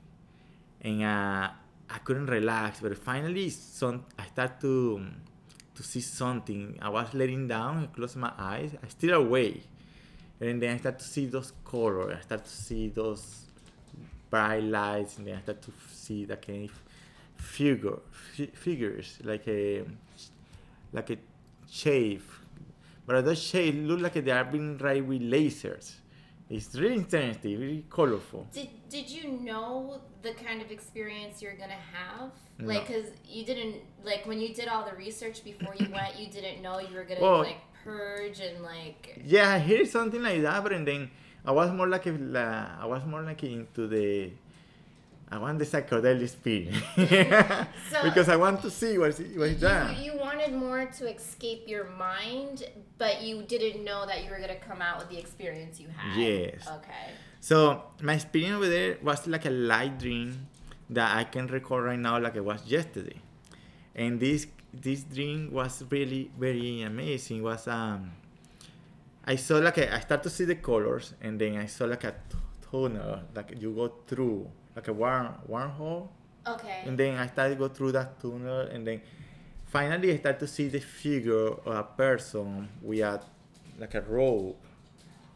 and 0.80 1.02
uh, 1.02 1.50
I 1.90 1.99
couldn't 2.04 2.26
relax. 2.26 2.80
But 2.80 2.97
finally, 2.97 3.50
some 3.50 4.07
I 4.19 4.26
start 4.26 4.61
to 4.61 5.02
to 5.75 5.83
see 5.83 6.00
something. 6.00 6.78
I 6.80 6.88
was 6.88 7.12
letting 7.12 7.49
down. 7.49 7.85
I 7.85 7.87
closed 7.87 8.16
my 8.16 8.33
eyes. 8.38 8.73
I 8.83 8.88
still 8.88 9.14
awake, 9.14 9.66
and 10.40 10.61
then 10.62 10.75
I 10.75 10.78
start 10.78 10.99
to 10.99 11.04
see 11.04 11.26
those 11.26 11.52
colors. 11.64 12.16
I 12.18 12.23
start 12.23 12.44
to 12.44 12.50
see 12.50 12.88
those 12.88 13.47
bright 14.30 14.62
lights, 14.64 15.18
and 15.18 15.26
then 15.26 15.37
I 15.37 15.40
start 15.42 15.62
to 15.62 15.73
see 15.92 16.25
that 16.26 16.47
kind 16.47 16.68
of 16.68 16.80
figure 17.37 17.99
fi- 18.11 18.47
figures 18.54 19.18
like 19.25 19.47
a 19.49 19.85
like 20.92 21.11
a 21.11 21.16
shape. 21.70 22.28
But 23.06 23.25
those 23.25 23.42
shapes 23.42 23.76
look 23.76 24.00
like 24.00 24.14
they 24.14 24.30
are 24.30 24.44
being 24.44 24.78
right 24.78 25.04
with 25.04 25.20
lasers. 25.23 25.94
It's 26.49 26.75
really 26.75 26.97
interesting, 26.97 27.61
really 27.61 27.85
colorful. 27.88 28.49
Did 28.52 28.68
Did 28.88 29.09
you 29.09 29.30
know 29.30 30.00
the 30.23 30.32
kind 30.32 30.61
of 30.61 30.70
experience 30.70 31.40
you're 31.40 31.56
gonna 31.56 31.85
have? 31.92 32.30
No. 32.59 32.66
Like, 32.66 32.87
cause 32.88 33.06
you 33.25 33.44
didn't 33.44 33.76
like 34.04 34.26
when 34.26 34.40
you 34.40 34.52
did 34.52 34.68
all 34.68 34.85
the 34.85 34.97
research 34.97 35.44
before 35.44 35.75
you 35.78 35.88
went, 35.90 36.18
you 36.18 36.28
didn't 36.30 36.61
know 36.61 36.78
you 36.80 36.94
were 36.97 37.04
gonna 37.04 37.20
Well- 37.20 37.38
like 37.42 37.61
purge 37.84 38.40
and 38.40 38.62
like. 38.62 39.20
Yeah, 39.25 39.50
I 39.50 39.58
heard 39.58 39.88
something 39.88 40.22
like 40.22 40.42
that, 40.42 40.62
but 40.62 40.72
and 40.72 40.87
then 40.87 41.10
I 41.44 41.52
was 41.52 41.70
more 41.72 41.88
like 41.88 42.06
a, 42.06 42.78
I 42.80 42.87
was 42.87 43.04
more 43.04 43.22
like 43.22 43.42
into 43.44 43.87
the 43.87 44.30
I 45.32 45.38
want 45.38 45.60
the 45.60 45.64
psychedelic 45.64 46.22
experience 46.22 46.76
So- 46.96 48.02
because 48.02 48.28
I 48.28 48.37
want 48.37 48.62
to 48.62 48.70
see 48.70 48.99
what's 48.99 49.20
what's 49.37 49.60
that. 49.60 49.96
You, 49.96 50.12
you 50.12 50.18
wanted 50.18 50.52
more 50.52 50.84
to 50.87 51.14
escape 51.14 51.68
your 51.68 51.84
mind, 51.90 52.64
but 52.99 53.22
you 53.22 53.42
didn't 53.42 53.84
know 53.84 54.06
that 54.06 54.25
you 54.25 54.30
were 54.30 54.40
gonna 54.40 54.56
come 54.56 54.82
out 54.82 54.99
with 54.99 55.08
the 55.08 55.18
experience 55.18 55.78
you 55.78 55.88
had. 55.96 56.18
Yes. 56.18 56.66
Okay. 56.68 57.12
So 57.40 57.84
my 58.02 58.14
experience 58.14 58.56
over 58.56 58.68
there 58.68 58.99
was 59.02 59.26
like 59.28 59.46
a 59.46 59.50
light 59.50 59.99
dream 60.00 60.49
that 60.90 61.16
I 61.16 61.22
can 61.25 61.46
recall 61.46 61.80
right 61.80 61.99
now 61.99 62.18
like 62.18 62.34
it 62.34 62.44
was 62.44 62.66
yesterday. 62.66 63.20
And 63.94 64.18
this 64.18 64.46
this 64.72 65.02
dream 65.04 65.52
was 65.52 65.82
really 65.90 66.30
very 66.38 66.82
amazing. 66.82 67.42
Was 67.42 67.66
um 67.68 68.12
I 69.24 69.36
saw 69.36 69.58
like 69.58 69.78
a, 69.78 69.94
I 69.94 70.00
start 70.00 70.22
to 70.24 70.30
see 70.30 70.44
the 70.44 70.56
colors 70.56 71.14
and 71.20 71.40
then 71.40 71.56
I 71.56 71.66
saw 71.66 71.84
like 71.84 72.04
a 72.04 72.14
tunnel 72.70 73.20
like 73.34 73.54
you 73.60 73.72
go 73.74 73.92
through 74.06 74.48
like 74.74 74.88
a 74.88 74.92
worm 74.92 75.34
wormhole 75.48 76.08
Okay. 76.46 76.82
and 76.86 76.96
then 76.98 77.18
I 77.18 77.26
started 77.26 77.54
to 77.54 77.58
go 77.58 77.68
through 77.68 77.92
that 77.92 78.18
tunnel 78.18 78.60
and 78.60 78.86
then 78.86 79.02
finally 79.66 80.12
I 80.12 80.16
start 80.16 80.38
to 80.40 80.46
see 80.46 80.68
the 80.68 80.80
figure 80.80 81.48
of 81.48 81.66
a 81.66 81.82
person 81.82 82.68
with 82.80 83.00
a 83.00 83.20
like 83.78 83.94
a 83.94 84.00
robe 84.00 84.56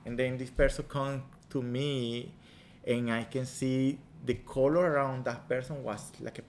and 0.06 0.18
then 0.18 0.38
this 0.38 0.50
person 0.50 0.84
come 0.88 1.22
to 1.50 1.62
me 1.62 2.32
and 2.86 3.12
I 3.12 3.24
can 3.24 3.44
see 3.46 3.98
the 4.24 4.34
color 4.34 4.92
around 4.92 5.24
that 5.26 5.46
person 5.48 5.82
was 5.84 6.10
like 6.20 6.38
a 6.38 6.42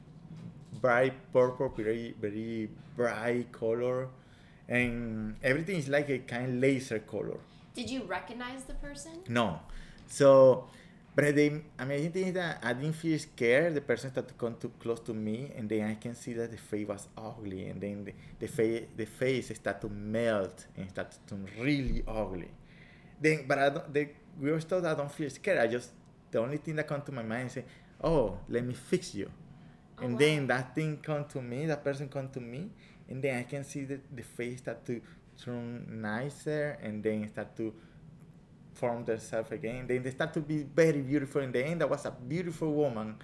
bright 0.85 1.15
purple 1.33 1.69
very 1.75 2.13
very 2.21 2.69
bright 2.95 3.51
color 3.51 4.07
and 4.69 5.35
everything 5.43 5.77
is 5.81 5.87
like 5.89 6.09
a 6.09 6.19
kind 6.19 6.45
of 6.49 6.55
laser 6.65 6.99
color 7.13 7.39
Did 7.73 7.89
you 7.89 8.01
recognize 8.17 8.61
the 8.71 8.77
person? 8.87 9.13
no. 9.27 9.47
So, 10.07 10.69
but 11.15 11.33
the 11.35 11.61
amazing 11.79 12.11
thing 12.15 12.27
is 12.29 12.33
that 12.39 12.59
I 12.61 12.71
didn't 12.77 12.93
feel 13.03 13.17
scared. 13.17 13.73
The 13.73 13.81
person 13.81 14.11
started 14.13 14.29
to 14.29 14.37
come 14.37 14.55
too 14.61 14.71
close 14.79 15.01
to 15.09 15.13
me, 15.13 15.51
and 15.57 15.65
then 15.67 15.81
I 15.89 15.95
can 16.03 16.13
see 16.13 16.33
that 16.39 16.51
the 16.51 16.61
face 16.69 16.87
was 16.87 17.03
ugly, 17.17 17.61
and 17.69 17.81
then 17.81 18.05
the, 18.05 18.13
the 18.41 18.47
face 18.47 18.85
the 18.95 19.05
face 19.05 19.49
started 19.61 19.81
to 19.81 19.89
melt 19.89 20.57
and 20.77 20.85
started 20.93 21.17
to 21.29 21.35
really 21.59 22.03
ugly. 22.07 22.51
Then, 23.19 23.45
but 23.49 23.57
I 23.57 23.67
don't. 23.73 23.87
The 23.91 24.03
weird 24.39 24.61
stuff 24.61 24.85
I 24.85 24.93
don't 24.93 25.11
feel 25.11 25.29
scared. 25.29 25.57
I 25.57 25.67
just 25.67 25.89
the 26.31 26.39
only 26.45 26.57
thing 26.63 26.75
that 26.77 26.87
come 26.87 27.01
to 27.01 27.11
my 27.11 27.23
mind 27.23 27.47
is 27.49 27.53
say, 27.59 27.65
"Oh, 28.03 28.37
let 28.47 28.63
me 28.63 28.73
fix 28.91 29.15
you," 29.19 29.27
and 30.01 30.11
oh, 30.11 30.13
wow. 30.13 30.19
then 30.19 30.47
that 30.47 30.75
thing 30.75 30.97
come 31.01 31.25
to 31.25 31.41
me. 31.41 31.65
That 31.65 31.83
person 31.83 32.09
come 32.09 32.29
to 32.29 32.39
me, 32.39 32.69
and 33.09 33.23
then 33.23 33.37
I 33.37 33.43
can 33.43 33.63
see 33.63 33.85
the 33.85 33.99
the 34.13 34.23
face 34.23 34.59
start 34.59 34.85
to 34.85 35.01
turn 35.43 36.01
nicer, 36.01 36.77
and 36.81 37.03
then 37.03 37.27
start 37.29 37.55
to 37.57 37.73
form 38.73 39.05
themselves 39.05 39.51
again. 39.51 39.87
Then 39.87 40.03
they 40.03 40.11
start 40.11 40.33
to 40.33 40.41
be 40.41 40.63
very 40.63 41.01
beautiful. 41.01 41.41
In 41.41 41.51
the 41.51 41.65
end, 41.65 41.81
I 41.81 41.85
was 41.85 42.05
a 42.05 42.11
beautiful 42.11 42.71
woman. 42.73 43.15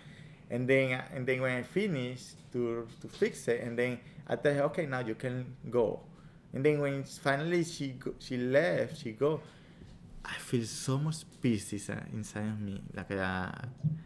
And 0.50 0.68
then, 0.68 1.02
and 1.14 1.26
then 1.26 1.42
when 1.42 1.58
I 1.58 1.64
finished 1.64 2.36
to 2.52 2.88
to 3.00 3.08
fix 3.08 3.48
it, 3.48 3.62
and 3.62 3.78
then 3.78 4.00
I 4.28 4.36
tell 4.36 4.54
her, 4.54 4.64
okay, 4.64 4.86
now 4.86 5.00
you 5.00 5.16
can 5.16 5.56
go. 5.70 6.02
And 6.54 6.66
then 6.66 6.82
when 6.82 7.04
finally 7.04 7.64
she 7.64 7.96
she 8.20 8.38
left, 8.38 8.98
she 8.98 9.14
go. 9.14 9.40
I 10.24 10.36
feel 10.36 10.64
so 10.66 10.98
much 10.98 11.18
peace 11.42 11.74
inside, 11.74 12.08
inside 12.14 12.48
of 12.48 12.60
me. 12.60 12.82
Like 12.94 13.12
uh, 13.12 13.52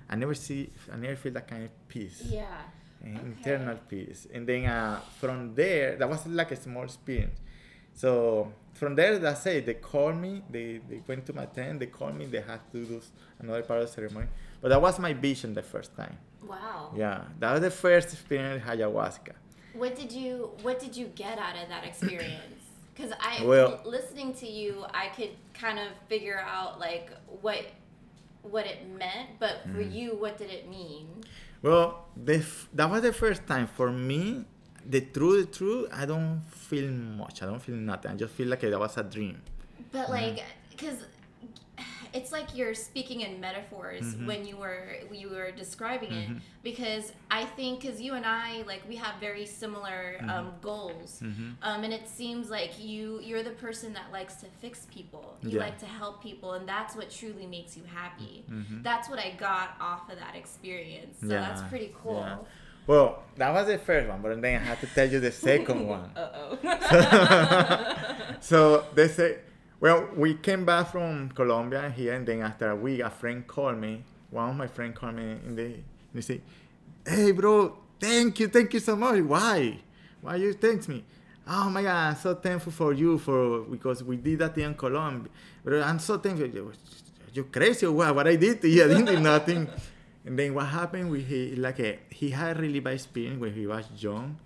I 0.09 0.15
never 0.15 0.33
see, 0.33 0.69
I 0.91 0.95
never 0.97 1.15
feel 1.15 1.33
that 1.33 1.47
kind 1.47 1.63
of 1.65 1.87
peace 1.87 2.21
Yeah. 2.29 2.45
Okay. 3.01 3.19
internal 3.21 3.77
peace. 3.87 4.27
And 4.33 4.47
then 4.47 4.65
uh, 4.65 4.99
from 5.19 5.53
there, 5.53 5.95
that 5.97 6.09
was 6.09 6.25
like 6.27 6.51
a 6.51 6.55
small 6.55 6.83
experience. 6.83 7.39
So 7.93 8.51
from 8.73 8.95
there, 8.95 9.19
that's 9.19 9.45
it. 9.45 9.65
They 9.65 9.75
called 9.75 10.17
me. 10.17 10.41
They, 10.49 10.81
they 10.89 11.01
went 11.07 11.25
to 11.27 11.33
my 11.33 11.45
tent. 11.45 11.79
They 11.79 11.85
called 11.87 12.15
me. 12.15 12.25
They 12.25 12.41
had 12.41 12.59
to 12.71 12.85
do 12.85 13.01
another 13.39 13.61
part 13.63 13.81
of 13.81 13.87
the 13.87 13.93
ceremony. 13.93 14.27
But 14.61 14.69
that 14.69 14.81
was 14.81 14.97
my 14.99 15.13
vision 15.13 15.53
the 15.53 15.63
first 15.63 15.95
time. 15.95 16.17
Wow. 16.45 16.91
Yeah, 16.95 17.23
that 17.39 17.51
was 17.53 17.61
the 17.61 17.71
first 17.71 18.11
experience 18.13 18.63
with 18.65 18.79
ayahuasca. 18.79 19.33
What 19.73 19.95
did 19.95 20.11
you 20.11 20.51
What 20.61 20.79
did 20.79 20.95
you 20.95 21.07
get 21.15 21.37
out 21.37 21.55
of 21.61 21.69
that 21.69 21.83
experience? 21.85 22.61
Because 22.95 23.11
I, 23.19 23.43
Well- 23.43 23.81
listening 23.85 24.33
to 24.35 24.47
you, 24.47 24.85
I 24.93 25.07
could 25.09 25.31
kind 25.53 25.79
of 25.79 25.87
figure 26.07 26.39
out 26.39 26.79
like 26.79 27.11
what 27.41 27.65
what 28.41 28.65
it 28.67 28.87
meant, 28.87 29.39
but 29.39 29.63
for 29.73 29.81
Mm. 29.83 29.91
you, 29.91 30.15
what 30.15 30.37
did 30.37 30.51
it 30.51 30.69
mean? 30.69 31.07
Well, 31.63 32.05
the 32.15 32.35
f- 32.35 32.69
that 32.73 32.87
was 32.91 33.01
the 33.01 33.11
first 33.11 33.47
time 33.47 33.65
for 33.67 33.91
me. 33.91 34.45
The 34.87 35.01
truth, 35.01 35.47
the 35.51 35.57
truth, 35.57 35.89
I 35.91 36.05
don't 36.05 36.43
feel 36.51 36.87
much. 36.91 37.41
I 37.41 37.47
don't 37.47 37.59
feel 37.59 37.73
nothing. 37.75 38.11
I 38.11 38.15
just 38.15 38.33
feel 38.35 38.47
like 38.47 38.61
that 38.61 38.79
was 38.79 38.97
a 38.97 39.03
dream. 39.03 39.41
But 39.91 40.09
like, 40.11 40.43
because 40.69 40.97
it's 42.17 42.31
like 42.31 42.47
you're 42.57 42.73
speaking 42.73 43.19
in 43.21 43.31
metaphors 43.47 44.03
Mm-hmm. 44.05 44.27
when 44.29 44.41
you 44.49 44.55
were 44.63 44.83
you 45.21 45.27
were 45.35 45.51
describing 45.51 46.11
it. 46.23 46.29
Because 46.63 47.05
I 47.29 47.43
think, 47.57 47.81
because 47.81 47.97
you 48.05 48.11
and 48.19 48.25
I 48.25 48.63
like 48.71 48.81
we 48.91 48.95
have 49.05 49.15
very 49.19 49.45
similar 49.45 49.99
Mm-hmm. 50.17 50.29
um, 50.29 50.47
goals, 50.61 51.21
um, 51.67 51.79
and 51.85 51.91
it 51.99 52.07
seems 52.19 52.49
like 52.57 52.71
you 52.89 53.19
you're 53.27 53.43
the 53.51 53.57
person 53.67 53.89
that 53.93 54.07
likes 54.19 54.35
to 54.43 54.47
fix 54.61 54.75
people. 54.97 55.25
You 55.43 55.49
Yeah. 55.57 55.65
like 55.67 55.77
to 55.79 55.85
help 56.01 56.15
people, 56.29 56.49
and 56.57 56.65
that's 56.75 56.93
what 56.95 57.07
truly 57.19 57.45
makes 57.57 57.71
you 57.77 57.83
happy. 58.01 58.35
Mm-hmm. 58.49 58.81
That's 58.87 59.09
what 59.09 59.19
I 59.19 59.29
got 59.49 59.67
off 59.89 60.03
of 60.11 60.17
that 60.23 60.35
experience. 60.35 61.17
So 61.21 61.27
that's 61.27 61.61
pretty 61.71 61.91
cool. 62.01 62.21
yeah. 62.25 62.37
Well, 62.87 63.23
that 63.37 63.51
was 63.51 63.65
the 63.67 63.79
first 63.79 64.07
one, 64.07 64.21
but 64.21 64.39
then 64.41 64.61
I 64.61 64.63
had 64.63 64.79
to 64.81 64.87
tell 64.87 65.09
you 65.13 65.19
the 65.19 65.31
second 65.31 65.87
one. 65.95 66.09
Uh 66.15 66.29
oh. 66.41 68.35
so 68.39 68.85
they 68.93 69.07
say, 69.07 69.37
well, 69.79 70.09
we 70.15 70.35
came 70.35 70.65
back 70.65 70.91
from 70.91 71.29
Colombia 71.29 71.89
here, 71.89 72.13
and 72.13 72.25
then 72.25 72.41
after 72.41 72.69
a 72.69 72.75
week, 72.75 73.01
a 73.01 73.09
friend 73.09 73.45
called 73.45 73.77
me. 73.77 74.03
One 74.31 74.49
of 74.49 74.55
my 74.55 74.67
friends 74.67 74.97
called 74.97 75.15
me, 75.15 75.37
in 75.45 75.55
the 75.55 75.65
and 75.65 75.83
he 76.13 76.21
said, 76.21 76.41
"Hey, 77.05 77.31
bro, 77.31 77.77
thank 77.99 78.39
you, 78.39 78.47
thank 78.47 78.73
you 78.73 78.79
so 78.79 78.95
much. 78.95 79.21
Why? 79.21 79.79
Why 80.21 80.35
you 80.37 80.53
thanks 80.53 80.87
me? 80.87 81.03
Oh 81.47 81.69
my 81.69 81.83
God, 81.83 82.09
I'm 82.09 82.15
so 82.15 82.33
thankful 82.35 82.71
for 82.71 82.93
you 82.93 83.19
for 83.19 83.61
because 83.61 84.03
we 84.03 84.17
did 84.17 84.39
that 84.39 84.57
in 84.57 84.73
Colombia. 84.73 85.31
But 85.63 85.83
I'm 85.83 85.99
so 85.99 86.17
thankful. 86.17 86.47
You 87.33 87.43
crazy 87.43 87.85
what? 87.85 88.15
What 88.15 88.27
I 88.27 88.35
did 88.35 88.61
to 88.61 88.67
you? 88.67 88.85
I 88.85 88.87
didn't 88.87 89.05
do 89.05 89.19
nothing. 89.19 89.67
And 90.25 90.39
then 90.39 90.55
what 90.55 90.65
happened 90.65 91.11
with 91.11 91.27
he 91.27 91.55
like 91.55 91.79
a, 91.79 91.99
he 92.09 92.31
had 92.31 92.59
really 92.59 92.79
bad 92.79 92.93
experience 92.95 93.39
when 93.39 93.53
he 93.53 93.67
was 93.67 93.85
young 93.97 94.37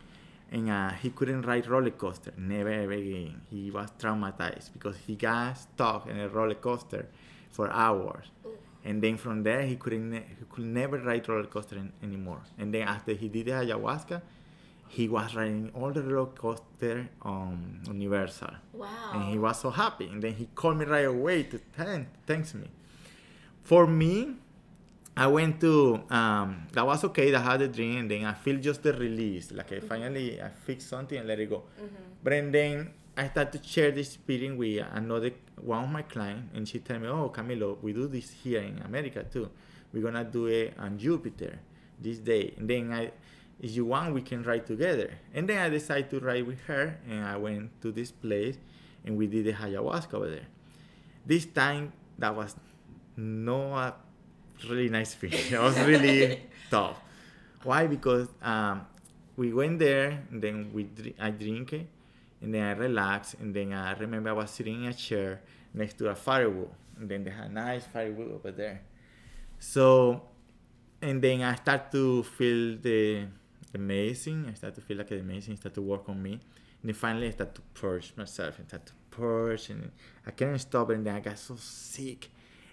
and 0.51 0.69
uh, 0.69 0.89
he 0.91 1.09
couldn't 1.11 1.43
ride 1.43 1.67
roller 1.67 1.91
coaster 1.91 2.33
never 2.37 2.69
ever 2.71 2.93
again. 2.93 3.41
He 3.49 3.69
was 3.71 3.89
traumatized 3.99 4.73
because 4.73 4.95
he 5.05 5.15
got 5.15 5.57
stuck 5.57 6.07
in 6.09 6.19
a 6.19 6.27
roller 6.27 6.55
coaster 6.55 7.07
for 7.51 7.69
hours. 7.71 8.25
And 8.85 9.01
then 9.03 9.17
from 9.17 9.43
there 9.43 9.63
he 9.63 9.75
couldn't 9.75 10.13
he 10.13 10.45
could 10.49 10.65
never 10.65 10.97
ride 10.97 11.27
roller 11.29 11.45
coaster 11.45 11.75
an- 11.77 11.93
anymore. 12.01 12.41
And 12.57 12.73
then 12.73 12.87
after 12.87 13.13
he 13.13 13.27
did 13.29 13.45
the 13.47 13.51
ayahuasca 13.51 14.21
he 14.87 15.07
was 15.07 15.35
riding 15.35 15.69
all 15.75 15.91
the 15.91 16.01
roller 16.01 16.31
coaster 16.31 17.07
on 17.21 17.81
universal. 17.85 18.49
Wow. 18.73 18.87
and 19.13 19.23
he 19.31 19.37
was 19.37 19.59
so 19.59 19.69
happy. 19.69 20.07
And 20.07 20.21
then 20.23 20.33
he 20.33 20.47
called 20.55 20.77
me 20.77 20.85
right 20.85 21.05
away 21.05 21.43
to 21.43 21.59
thank 21.73 22.07
thanks 22.25 22.53
me. 22.55 22.67
For 23.63 23.85
me 23.85 24.35
I 25.19 25.27
went 25.27 25.59
to 25.59 26.01
um, 26.09 26.63
that 26.71 26.85
was 26.85 27.03
okay. 27.03 27.35
I 27.35 27.41
had 27.41 27.61
a 27.61 27.67
dream, 27.67 27.97
and 27.97 28.09
then 28.09 28.23
I 28.23 28.33
feel 28.33 28.57
just 28.57 28.83
the 28.83 28.93
release. 28.93 29.51
Like 29.51 29.73
I 29.73 29.81
finally 29.81 30.41
I 30.41 30.47
fixed 30.47 30.88
something 30.88 31.17
and 31.17 31.27
let 31.27 31.41
it 31.41 31.49
go. 31.49 31.63
But 32.23 32.31
and 32.31 32.55
then 32.55 32.93
I 33.17 33.27
started 33.27 33.61
to 33.61 33.67
share 33.67 33.91
this 33.91 34.15
experience 34.15 34.57
with 34.57 34.85
another 34.93 35.31
one 35.59 35.83
of 35.83 35.89
my 35.89 36.03
clients, 36.03 36.55
and 36.55 36.65
she 36.65 36.79
told 36.79 37.01
me, 37.01 37.09
"Oh, 37.09 37.27
Camilo, 37.35 37.77
we 37.81 37.91
do 37.91 38.07
this 38.07 38.31
here 38.31 38.61
in 38.61 38.79
America 38.79 39.25
too. 39.29 39.49
We're 39.91 40.03
gonna 40.03 40.23
do 40.23 40.47
it 40.47 40.73
on 40.79 40.97
Jupiter 40.97 41.59
this 41.99 42.19
day." 42.19 42.53
And 42.57 42.69
then 42.69 42.93
I, 42.93 43.11
if 43.59 43.75
you 43.75 43.83
want, 43.83 44.13
we 44.13 44.21
can 44.21 44.41
ride 44.43 44.65
together. 44.65 45.11
And 45.33 45.49
then 45.49 45.59
I 45.59 45.67
decided 45.67 46.09
to 46.11 46.21
ride 46.21 46.47
with 46.47 46.61
her, 46.71 46.97
and 47.09 47.25
I 47.25 47.35
went 47.35 47.81
to 47.81 47.91
this 47.91 48.09
place, 48.09 48.57
and 49.03 49.17
we 49.17 49.27
did 49.27 49.47
the 49.47 49.51
ayahuasca 49.51 50.13
over 50.13 50.29
there. 50.29 50.47
This 51.25 51.45
time, 51.45 51.91
that 52.17 52.33
was 52.33 52.55
no 53.17 53.75
a 53.75 53.95
really 54.65 54.89
nice 54.89 55.13
experience. 55.13 55.51
It 55.51 55.61
was 55.61 55.79
really 55.79 56.41
tough. 56.71 56.99
Why? 57.63 57.87
Because 57.87 58.27
um, 58.41 58.85
we 59.35 59.53
went 59.53 59.79
there, 59.79 60.23
and 60.31 60.41
then 60.41 60.71
we 60.73 60.83
dr- 60.83 61.15
I 61.19 61.31
drink 61.31 61.73
it, 61.73 61.87
and 62.41 62.53
then 62.53 62.63
I 62.63 62.71
relax, 62.73 63.35
and 63.39 63.53
then 63.53 63.73
I 63.73 63.93
remember 63.93 64.29
I 64.29 64.33
was 64.33 64.49
sitting 64.51 64.83
in 64.83 64.89
a 64.89 64.93
chair 64.93 65.41
next 65.73 65.97
to 65.99 66.09
a 66.09 66.15
firewood, 66.15 66.69
and 66.97 67.09
then 67.09 67.23
they 67.23 67.31
had 67.31 67.49
a 67.51 67.53
nice 67.53 67.85
firewood 67.85 68.31
over 68.31 68.51
there. 68.51 68.81
So, 69.59 70.21
and 71.01 71.21
then 71.21 71.41
I 71.41 71.55
start 71.55 71.91
to 71.91 72.23
feel 72.23 72.77
the 72.77 73.27
amazing. 73.73 74.47
I 74.49 74.53
start 74.53 74.75
to 74.75 74.81
feel 74.81 74.97
like 74.97 75.09
the 75.09 75.21
medicine 75.21 75.57
start 75.57 75.73
to 75.75 75.81
work 75.81 76.07
on 76.07 76.21
me, 76.21 76.33
and 76.33 76.83
then 76.83 76.93
finally 76.93 77.27
I 77.27 77.31
start 77.31 77.55
to 77.55 77.61
purge 77.73 78.13
myself 78.15 78.59
and 78.59 78.67
start 78.67 78.85
to 78.87 78.93
purge, 79.11 79.69
and 79.69 79.91
I 80.25 80.31
couldn't 80.31 80.59
stop, 80.59 80.89
and 80.91 81.05
then 81.05 81.15
I 81.15 81.19
got 81.19 81.37
so 81.37 81.55
sick. 81.57 82.29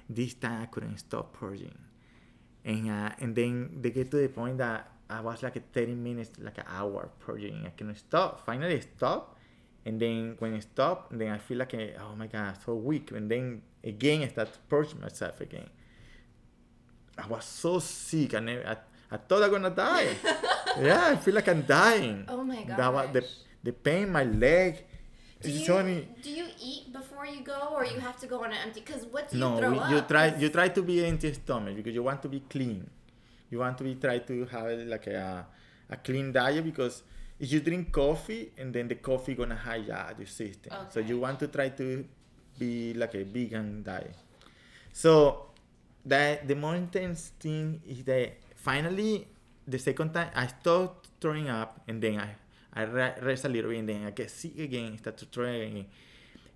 This 0.08 0.34
time 0.34 0.62
I 0.62 0.66
couldn't 0.66 0.98
stop 0.98 1.32
purging, 1.32 1.78
and 2.64 2.90
uh, 2.90 3.10
and 3.18 3.34
then 3.34 3.78
they 3.80 3.90
get 3.90 4.10
to 4.12 4.18
the 4.18 4.28
point 4.28 4.58
that 4.58 4.88
I 5.08 5.20
was 5.20 5.42
like 5.42 5.56
a 5.56 5.60
30 5.60 5.94
minutes, 5.94 6.30
like 6.38 6.58
an 6.58 6.64
hour 6.68 7.10
purging. 7.20 7.64
I 7.66 7.70
couldn't 7.70 7.96
stop. 7.96 8.44
Finally, 8.44 8.76
I 8.76 8.80
stopped. 8.80 9.38
And 9.84 10.00
then 10.00 10.34
when 10.40 10.54
I 10.54 10.58
stop, 10.58 11.10
then 11.12 11.30
I 11.30 11.38
feel 11.38 11.58
like, 11.58 11.74
oh 11.74 12.16
my 12.16 12.26
God, 12.26 12.56
so 12.64 12.74
weak. 12.74 13.12
And 13.12 13.30
then 13.30 13.62
again, 13.84 14.22
I 14.22 14.28
start 14.28 14.52
to 14.52 14.58
purge 14.68 14.94
myself 14.96 15.40
again. 15.40 15.70
I 17.16 17.26
was 17.28 17.44
so 17.44 17.78
sick. 17.78 18.34
I, 18.34 18.40
never, 18.40 18.66
I, 18.66 18.76
I 19.14 19.16
thought 19.16 19.44
I'm 19.44 19.50
gonna 19.50 19.70
die. 19.70 20.16
yeah, 20.80 21.06
I 21.06 21.16
feel 21.16 21.34
like 21.34 21.48
I'm 21.48 21.62
dying. 21.62 22.24
Oh 22.26 22.42
my 22.42 22.64
God. 22.64 22.76
That 22.76 22.92
was 22.92 23.08
the, 23.12 23.24
the 23.62 23.72
pain 23.72 24.04
in 24.04 24.12
my 24.12 24.24
leg. 24.24 24.84
Do 25.42 25.50
you, 25.50 26.06
do 26.22 26.30
you 26.30 26.46
eat 26.62 26.92
before 26.92 27.26
you 27.26 27.42
go, 27.42 27.68
or 27.74 27.84
you 27.84 28.00
have 28.00 28.16
to 28.20 28.26
go 28.26 28.42
on 28.44 28.50
an 28.52 28.58
empty? 28.64 28.80
Because 28.80 29.04
what 29.06 29.28
do 29.28 29.36
you 29.36 29.40
no, 29.44 29.58
throw 29.58 29.70
we- 29.72 29.78
up? 29.78 29.90
you 29.90 30.00
try 30.02 30.34
you 30.36 30.48
try 30.48 30.68
to 30.68 30.82
be 30.82 31.04
empty 31.04 31.32
stomach 31.34 31.76
because 31.76 31.94
you 31.94 32.02
want 32.02 32.22
to 32.22 32.28
be 32.28 32.40
clean. 32.48 32.88
You 33.50 33.58
want 33.58 33.76
to 33.78 33.84
be 33.84 33.94
try 33.96 34.18
to 34.18 34.44
have 34.46 34.78
like 34.88 35.06
a 35.08 35.46
a 35.90 35.96
clean 35.96 36.32
diet 36.32 36.64
because 36.64 37.02
if 37.38 37.52
you 37.52 37.60
drink 37.60 37.92
coffee 37.92 38.50
and 38.56 38.72
then 38.74 38.88
the 38.88 38.96
coffee 38.96 39.34
gonna 39.34 39.60
hijack 39.62 40.18
your 40.18 40.26
system. 40.26 40.72
So 40.88 41.00
you 41.00 41.20
want 41.20 41.38
to 41.40 41.48
try 41.48 41.68
to 41.68 42.04
be 42.58 42.94
like 42.94 43.14
a 43.14 43.24
vegan 43.24 43.82
diet. 43.84 44.16
So 44.92 45.50
that 46.06 46.48
the 46.48 46.54
more 46.56 46.74
intense 46.74 47.32
thing 47.38 47.80
is 47.86 48.02
that 48.04 48.32
finally 48.56 49.28
the 49.68 49.78
second 49.78 50.14
time 50.14 50.30
I 50.34 50.46
stopped 50.46 51.08
throwing 51.20 51.50
up 51.50 51.82
and 51.86 52.00
then 52.02 52.20
I 52.20 52.34
I 52.76 52.82
re- 52.82 53.14
rest 53.22 53.46
a 53.46 53.48
little 53.48 53.70
bit 53.70 53.80
and 53.80 53.88
then 53.88 54.06
I 54.06 54.10
get 54.10 54.30
sick 54.30 54.58
again, 54.58 54.98
start 54.98 55.16
to 55.18 55.24
throw 55.24 55.46
again. 55.46 55.86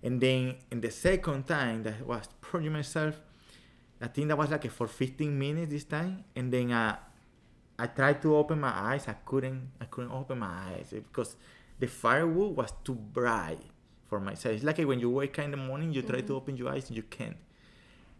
And 0.03 0.21
then 0.21 0.55
in 0.71 0.79
the 0.79 0.91
second 0.91 1.47
time 1.47 1.83
that 1.83 1.95
I 1.99 2.03
was 2.03 2.29
purging 2.39 2.71
myself, 2.71 3.19
I 3.99 4.07
think 4.07 4.29
that 4.29 4.37
was 4.37 4.49
like 4.49 4.69
for 4.71 4.87
15 4.87 5.37
minutes 5.37 5.71
this 5.71 5.83
time. 5.83 6.23
And 6.35 6.53
then 6.53 6.71
uh, 6.71 6.95
I 7.77 7.87
tried 7.87 8.21
to 8.21 8.35
open 8.35 8.61
my 8.61 8.71
eyes. 8.73 9.07
I 9.07 9.13
couldn't. 9.25 9.71
I 9.81 9.85
couldn't 9.85 10.11
open 10.11 10.39
my 10.39 10.47
eyes 10.47 10.93
because 10.93 11.35
the 11.79 11.87
firewood 11.87 12.55
was 12.55 12.71
too 12.83 12.95
bright 12.95 13.59
for 14.07 14.19
myself. 14.19 14.55
It's 14.55 14.63
like 14.63 14.77
when 14.79 14.99
you 14.99 15.09
wake 15.09 15.37
up 15.39 15.45
in 15.45 15.51
the 15.51 15.57
morning, 15.57 15.91
you 15.91 16.01
try 16.01 16.21
to 16.21 16.35
open 16.35 16.57
your 16.57 16.69
eyes 16.69 16.87
and 16.87 16.97
you 16.97 17.03
can't. 17.03 17.37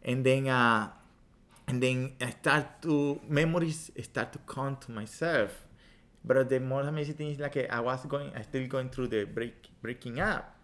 And 0.04 0.26
then, 0.26 0.48
uh, 0.48 0.90
and 1.68 1.82
then 1.82 2.14
I 2.20 2.32
start 2.32 2.82
to 2.84 3.20
memories 3.28 3.92
start 4.02 4.34
to 4.34 4.40
come 4.40 4.78
to 4.78 4.92
myself. 4.92 5.66
But 6.24 6.50
the 6.50 6.60
more 6.60 6.82
amazing 6.82 7.16
thing 7.16 7.32
is 7.32 7.40
like 7.40 7.58
I 7.70 7.80
was 7.80 8.06
going, 8.06 8.32
I 8.36 8.42
still 8.44 8.68
going 8.68 8.90
through 8.90 9.08
the 9.08 9.24
break, 9.24 9.56
breaking 9.82 10.20
up, 10.20 10.56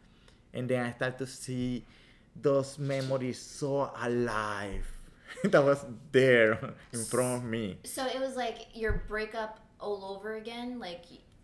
and 0.53 0.69
then 0.69 0.85
I 0.85 0.91
start 0.93 1.17
to 1.17 1.27
see 1.27 1.83
those 2.35 2.77
memories 2.77 3.39
so 3.39 3.91
alive. 3.99 4.85
that 5.43 5.63
was 5.63 5.85
there 6.11 6.73
in 6.93 7.03
front 7.03 7.43
of 7.43 7.49
me. 7.49 7.77
So 7.83 8.05
it 8.05 8.19
was 8.19 8.35
like 8.35 8.67
your 8.73 9.03
breakup 9.07 9.59
all 9.79 10.15
over 10.15 10.35
again, 10.35 10.79
like 10.79 11.03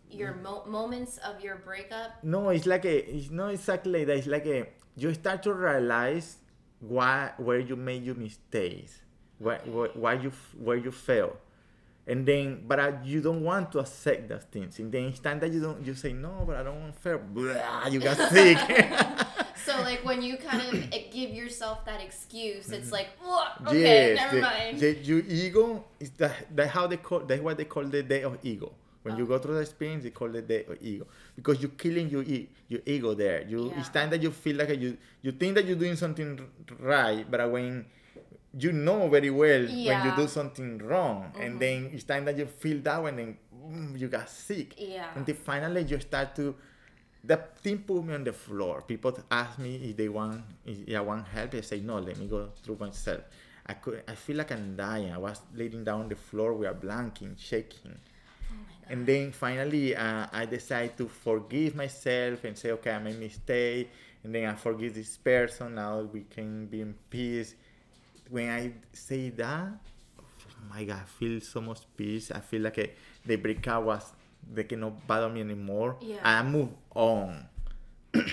your 0.10 0.34
mm. 0.34 0.44
mo- 0.44 0.66
moments 0.66 1.18
of 1.20 1.42
your 1.42 1.58
breakup. 1.58 2.24
No, 2.24 2.50
it's 2.50 2.66
like 2.66 2.86
a, 2.86 3.16
it's 3.16 3.30
not 3.30 3.50
exactly 3.50 4.06
that. 4.06 4.18
It's 4.18 4.28
like 4.28 4.46
a, 4.46 4.68
you 4.96 5.14
start 5.14 5.44
to 5.44 5.54
realize 5.54 6.38
why, 6.80 7.32
where 7.38 7.60
you 7.60 7.76
made 7.76 8.04
your 8.04 8.16
mistakes, 8.16 9.02
why, 9.40 9.60
why, 9.66 9.88
why 9.94 10.14
you, 10.14 10.32
where 10.58 10.78
you 10.78 10.92
fail. 10.92 11.38
And 12.06 12.26
then, 12.26 12.64
but 12.68 12.80
uh, 12.80 12.92
you 13.04 13.22
don't 13.22 13.44
want 13.44 13.72
to 13.72 13.80
accept 13.80 14.28
those 14.28 14.44
things. 14.52 14.78
In 14.80 14.92
the 14.92 15.00
instant 15.00 15.40
that 15.42 15.52
you 15.54 15.62
don't, 15.62 15.86
you 15.86 15.94
say, 15.94 16.12
no, 16.12 16.44
but 16.46 16.58
I 16.58 16.64
don't 16.64 16.80
want 16.82 16.96
fair. 17.00 17.18
Blah, 17.18 17.88
you 17.88 18.00
got 18.00 18.18
sick. 18.32 18.58
So 19.64 19.80
like 19.82 20.04
when 20.04 20.22
you 20.22 20.36
kind 20.36 20.60
of 20.62 20.92
give 21.10 21.30
yourself 21.32 21.86
that 21.86 22.02
excuse, 22.02 22.70
it's 22.72 22.92
like, 22.92 23.08
okay, 23.24 23.64
Mm-hmm. 23.64 23.78
yes, 23.80 24.18
never 24.18 24.36
the, 24.36 24.42
mind. 24.42 24.80
the- 24.80 24.98
your 25.04 25.20
ego 25.20 25.86
is 26.02 26.10
that, 26.20 26.54
that 26.54 26.68
how 26.68 26.86
they 26.88 26.98
call 26.98 27.20
that's 27.20 27.42
what 27.42 27.56
they 27.56 27.64
call 27.64 27.86
the 27.86 28.04
day 28.04 28.24
of 28.24 28.38
ego. 28.44 28.74
When 29.04 29.16
you 29.18 29.26
go 29.26 29.38
through 29.40 29.56
the 29.56 29.62
experience, 29.62 30.04
they 30.04 30.10
call 30.12 30.28
it 30.30 30.34
the 30.34 30.42
day 30.42 30.66
of 30.68 30.78
ego 30.82 31.08
because 31.36 31.62
you're 31.62 31.72
killing 31.78 32.10
your 32.10 32.24
e- 32.24 32.50
your 32.68 32.82
ego 32.86 33.14
there. 33.14 33.44
You 33.48 33.72
it's 33.78 33.88
time 33.88 34.10
that 34.10 34.22
you 34.22 34.32
feel 34.32 34.58
like 34.58 34.76
you 34.78 34.98
you 35.22 35.32
think 35.32 35.56
that 35.56 35.64
you're 35.66 35.80
doing 35.80 35.96
something 35.96 36.40
right, 36.80 37.24
but 37.32 37.50
when 37.50 37.86
you 38.58 38.72
know 38.72 39.08
very 39.10 39.30
well 39.30 39.62
when 39.66 40.06
you 40.06 40.12
do 40.16 40.28
something 40.28 40.78
wrong, 40.80 41.32
Mhm. 41.36 41.46
and 41.46 41.60
then 41.60 41.90
it's 41.94 42.04
time 42.04 42.26
that 42.26 42.38
you 42.38 42.46
feel 42.46 42.80
that 42.82 43.02
when 43.02 43.16
then 43.16 43.38
mm, 43.54 43.98
you 44.00 44.08
got 44.08 44.30
sick. 44.30 44.76
yeah. 44.78 45.12
Until 45.16 45.36
finally 45.36 45.82
you 45.84 46.00
start 46.00 46.36
to 46.36 46.56
the 47.24 47.38
thing 47.64 47.80
put 47.80 48.04
me 48.04 48.14
on 48.14 48.24
the 48.26 48.34
floor. 48.34 48.82
People 48.82 49.18
ask 49.32 49.58
me 49.58 49.76
if 49.90 49.98
they 49.98 50.10
want 50.10 50.44
if 50.66 50.96
I 50.96 51.00
want 51.02 51.28
help. 51.28 51.56
I 51.56 51.62
say 51.62 51.80
no, 51.80 51.98
let 52.00 52.18
me 52.18 52.28
go 52.28 52.50
through 52.64 52.78
myself. 52.80 53.22
I 53.66 53.74
could 53.76 54.04
I 54.08 54.16
feel 54.16 54.38
like 54.38 54.52
I'm 54.52 54.76
dying. 54.76 55.12
I 55.12 55.18
was 55.18 55.40
laying 55.56 55.84
down 55.86 56.02
on 56.02 56.10
the 56.10 56.16
floor 56.18 56.54
we 56.54 56.68
are 56.68 56.74
blanking 56.76 57.38
shaking. 57.40 57.98
Oh. 57.98 58.56
And 58.90 59.06
then 59.08 59.32
finally 59.32 59.96
uh, 59.96 60.28
I 60.32 60.46
decide 60.46 60.98
to 60.98 61.08
forgive 61.08 61.76
myself 61.76 62.44
and 62.44 62.58
say, 62.58 62.72
okay, 62.72 62.92
I 62.92 63.00
made 63.00 63.16
a 63.16 63.20
mistake. 63.20 63.90
And 64.24 64.36
then 64.36 64.46
I 64.50 64.56
forgive 64.56 64.94
this 64.94 65.16
person. 65.18 65.76
Now 65.76 66.02
we 66.02 66.22
can 66.30 66.68
be 66.68 66.82
in 66.82 66.94
peace. 67.10 67.56
When 68.34 68.50
I 68.50 68.74
say 68.94 69.30
that, 69.30 69.78
oh 70.20 70.24
my 70.68 70.84
God, 70.86 71.02
I 71.04 71.06
feel 71.06 71.40
so 71.40 71.62
much 71.62 71.82
peace. 71.96 72.32
I 72.32 72.40
feel 72.40 72.64
like 72.64 72.80
eh, 72.80 72.88
the 73.24 73.36
breakup 73.36 73.84
was, 73.84 74.12
they 74.52 74.64
cannot 74.64 75.06
bother 75.06 75.30
me 75.30 75.42
anymore. 75.42 75.98
Yeah. 76.02 76.18
I 76.24 76.42
move 76.42 76.70
on. 76.96 77.46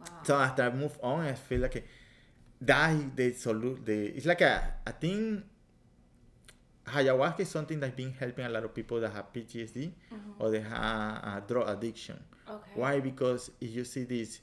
Wow. 0.00 0.06
So 0.22 0.34
after 0.34 0.62
I 0.62 0.70
move 0.70 0.98
on, 1.02 1.20
I 1.26 1.34
feel 1.34 1.60
like 1.60 1.76
eh, 1.76 1.80
that 2.62 2.94
is 2.94 3.04
the 3.14 3.32
solution. 3.34 3.84
It's 3.86 4.24
like 4.24 4.40
a, 4.40 4.72
I 4.86 4.92
think 4.92 5.44
ayahuasca 6.86 7.40
is 7.40 7.50
something 7.50 7.78
that's 7.80 7.94
been 7.94 8.12
helping 8.18 8.46
a 8.46 8.48
lot 8.48 8.64
of 8.64 8.74
people 8.74 8.98
that 9.00 9.12
have 9.12 9.30
PTSD 9.30 9.90
or 10.38 10.50
they 10.50 10.60
have 10.60 11.46
drug 11.46 11.68
addiction. 11.68 12.18
Okay. 12.48 12.70
Why? 12.76 13.00
Because 13.00 13.50
if 13.60 13.70
you 13.74 13.84
see 13.84 14.04
this, 14.04 14.40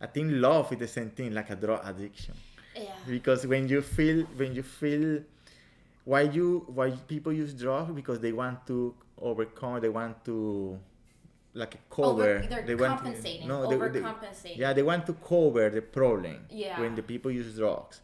I 0.00 0.06
think 0.06 0.30
love 0.32 0.72
is 0.72 0.78
the 0.78 0.86
same 0.88 1.10
thing 1.10 1.32
like 1.34 1.50
a 1.50 1.56
drug 1.56 1.80
addiction. 1.84 2.34
Yeah. 2.82 2.90
Because 3.06 3.46
when 3.46 3.68
you 3.68 3.80
feel, 3.82 4.24
when 4.36 4.54
you 4.54 4.62
feel, 4.62 5.20
why 6.04 6.22
you, 6.22 6.64
why 6.66 6.90
people 7.06 7.32
use 7.32 7.52
drugs 7.54 7.92
because 7.92 8.18
they 8.20 8.32
want 8.32 8.66
to 8.66 8.94
overcome, 9.20 9.80
they 9.80 9.88
want 9.88 10.24
to, 10.24 10.78
like 11.54 11.76
cover. 11.90 12.08
Over, 12.38 12.46
they're 12.48 12.62
they 12.62 12.74
want 12.74 13.04
to, 13.04 13.46
no, 13.46 13.66
they- 13.68 14.54
yeah, 14.56 14.72
they 14.72 14.82
want 14.82 15.06
to 15.06 15.12
cover 15.14 15.70
the 15.70 15.82
problem 15.82 16.46
Yeah. 16.50 16.80
when 16.80 16.94
the 16.94 17.02
people 17.02 17.30
use 17.30 17.54
drugs, 17.56 18.00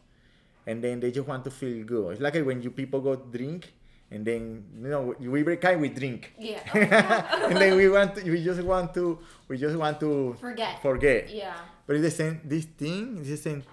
and 0.67 0.83
then 0.83 0.99
they 0.99 1.11
just 1.11 1.27
want 1.27 1.43
to 1.45 1.51
feel 1.51 1.83
good. 1.85 2.13
It's 2.13 2.21
like 2.21 2.35
when 2.45 2.61
you 2.61 2.71
people 2.71 3.01
go 3.01 3.15
drink, 3.15 3.73
and 4.11 4.23
then 4.25 4.63
you 4.81 4.87
know 4.89 5.15
we 5.19 5.43
break 5.43 5.63
out, 5.65 5.79
we 5.79 5.89
drink, 5.89 6.33
Yeah. 6.37 6.61
and 7.49 7.57
then 7.57 7.75
we 7.75 7.89
want 7.89 8.15
to, 8.15 8.23
we 8.31 8.43
just 8.43 8.61
want 8.61 8.93
to, 8.93 9.17
we 9.47 9.57
just 9.57 9.75
want 9.77 9.99
to 9.99 10.35
Forget. 10.39 10.81
forget. 10.81 11.29
Yeah. 11.29 11.55
But 11.85 11.95
it's 11.97 12.05
the 12.05 12.11
same. 12.23 12.41
This 12.45 12.65
thing 12.65 13.17
it's 13.19 13.29
the 13.29 13.37
same. 13.37 13.63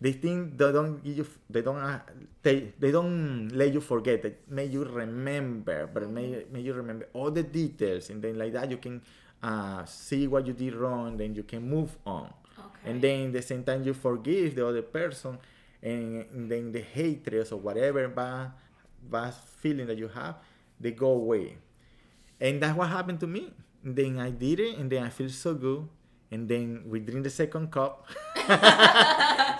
They 0.00 0.12
think 0.12 0.56
they 0.56 0.70
don't 0.70 1.02
give 1.02 1.16
you, 1.18 1.26
they 1.50 1.62
don't, 1.62 1.78
uh, 1.78 1.98
they, 2.42 2.72
they 2.78 2.92
don't 2.92 3.48
let 3.48 3.72
you 3.72 3.80
forget. 3.80 4.22
They 4.22 4.34
make 4.48 4.72
you 4.72 4.84
remember, 4.84 5.88
but 5.92 6.08
make, 6.08 6.52
make 6.52 6.64
you 6.64 6.72
remember 6.72 7.08
all 7.12 7.32
the 7.32 7.42
details, 7.42 8.10
and 8.10 8.22
then 8.22 8.38
like 8.38 8.52
that 8.52 8.70
you 8.70 8.76
can 8.76 9.02
uh, 9.42 9.84
see 9.84 10.28
what 10.28 10.46
you 10.46 10.52
did 10.52 10.74
wrong, 10.74 11.08
and 11.08 11.20
then 11.20 11.34
you 11.34 11.42
can 11.42 11.68
move 11.68 11.98
on. 12.06 12.32
Okay. 12.56 12.90
And 12.90 13.02
then 13.02 13.32
the 13.32 13.42
same 13.42 13.64
time 13.64 13.82
you 13.82 13.92
forgive 13.92 14.54
the 14.54 14.66
other 14.66 14.82
person, 14.82 15.38
and, 15.82 16.24
and 16.32 16.50
then 16.50 16.70
the 16.70 16.80
hatred 16.80 17.50
or 17.50 17.56
whatever 17.56 18.06
bad, 18.06 18.52
bad 19.02 19.34
feeling 19.34 19.86
that 19.88 19.98
you 19.98 20.08
have, 20.08 20.36
they 20.80 20.92
go 20.92 21.10
away. 21.10 21.58
And 22.40 22.62
that's 22.62 22.76
what 22.76 22.88
happened 22.88 23.18
to 23.20 23.26
me. 23.26 23.52
And 23.82 23.96
then 23.96 24.18
I 24.20 24.30
did 24.30 24.60
it, 24.60 24.78
and 24.78 24.90
then 24.90 25.02
I 25.02 25.08
feel 25.08 25.28
so 25.28 25.54
good. 25.54 25.88
And 26.30 26.48
then 26.48 26.84
we 26.86 27.00
drink 27.00 27.24
the 27.24 27.30
second 27.30 27.70
cup, 27.72 28.06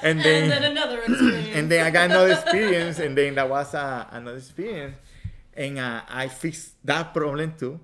and 0.03 0.21
then- 0.21 0.49
then 0.49 0.65
another 0.73 1.01
experience. 1.03 1.49
and 1.55 1.71
then 1.71 1.87
I 1.87 1.91
got 1.91 2.11
another 2.11 2.33
experience, 2.33 2.99
and 2.99 3.17
then 3.17 3.35
that 3.37 3.49
was 3.49 3.75
uh, 3.75 4.07
another 4.11 4.39
experience, 4.39 4.97
and 5.55 5.79
uh, 5.79 6.03
I 6.09 6.29
fixed 6.29 6.75
that 6.85 7.13
problem 7.15 7.55
too, 7.59 7.81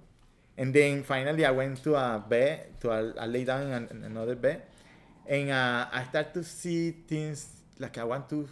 and 0.57 0.73
then 0.75 1.03
finally 1.03 1.45
I 1.45 1.51
went 1.51 1.83
to 1.85 1.95
a 1.97 2.23
bed 2.27 2.81
to 2.81 2.91
a, 2.91 3.15
I 3.19 3.27
lay 3.27 3.45
down 3.45 3.63
in 3.63 3.73
an, 3.73 3.89
in 3.91 4.05
another 4.05 4.35
bed, 4.37 4.63
and 5.27 5.51
uh, 5.51 5.87
I 5.93 6.05
start 6.05 6.35
to 6.35 6.45
see 6.45 6.93
things 7.09 7.49
like 7.79 7.99
I 7.99 8.05
want 8.05 8.29
to 8.31 8.49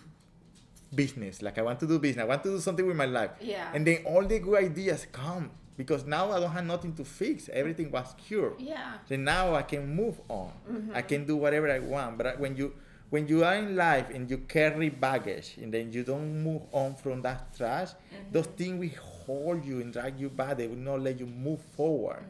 business, 0.95 1.41
like 1.43 1.59
I 1.59 1.63
want 1.63 1.81
to 1.81 1.87
do 1.87 1.99
business, 1.99 2.23
I 2.23 2.27
want 2.27 2.43
to 2.45 2.51
do 2.51 2.61
something 2.61 2.87
with 2.87 2.97
my 2.97 3.07
life, 3.07 3.31
Yeah. 3.41 3.71
and 3.75 3.87
then 3.87 4.03
all 4.05 4.25
the 4.25 4.39
good 4.41 4.63
ideas 4.65 5.07
come 5.13 5.51
because 5.77 6.05
now 6.05 6.31
I 6.33 6.41
don't 6.41 6.51
have 6.53 6.67
nothing 6.67 6.95
to 6.97 7.05
fix. 7.05 7.49
Everything 7.53 7.91
was 7.91 8.15
cured. 8.27 8.55
yeah. 8.61 8.95
So 9.09 9.17
now 9.17 9.55
I 9.55 9.63
can 9.63 9.95
move 9.95 10.21
on. 10.29 10.53
Mm-hmm. 10.71 10.91
I 10.95 11.03
can 11.03 11.25
do 11.27 11.37
whatever 11.37 11.71
I 11.71 11.79
want. 11.79 12.19
But 12.19 12.39
when 12.39 12.57
you 12.57 12.75
when 13.11 13.29
you 13.29 13.45
are 13.45 13.55
in 13.57 13.77
life 13.77 14.09
and 14.15 14.31
you 14.31 14.39
carry 14.39 14.89
baggage 14.89 15.57
and 15.61 15.73
then 15.73 15.93
you 15.93 16.03
don't 16.03 16.43
move 16.43 16.63
on 16.73 16.95
from 16.95 17.23
that 17.23 17.55
trash, 17.57 17.91
Mm-hmm. 17.91 18.33
those 18.33 18.47
things 18.47 18.79
will 18.81 19.03
hold 19.27 19.65
you 19.65 19.81
and 19.81 19.93
drag 19.93 20.19
you 20.21 20.29
back. 20.31 20.57
They 20.59 20.67
will 20.67 20.77
not 20.77 21.01
let 21.01 21.19
you 21.21 21.27
move 21.27 21.61
forward. 21.77 22.25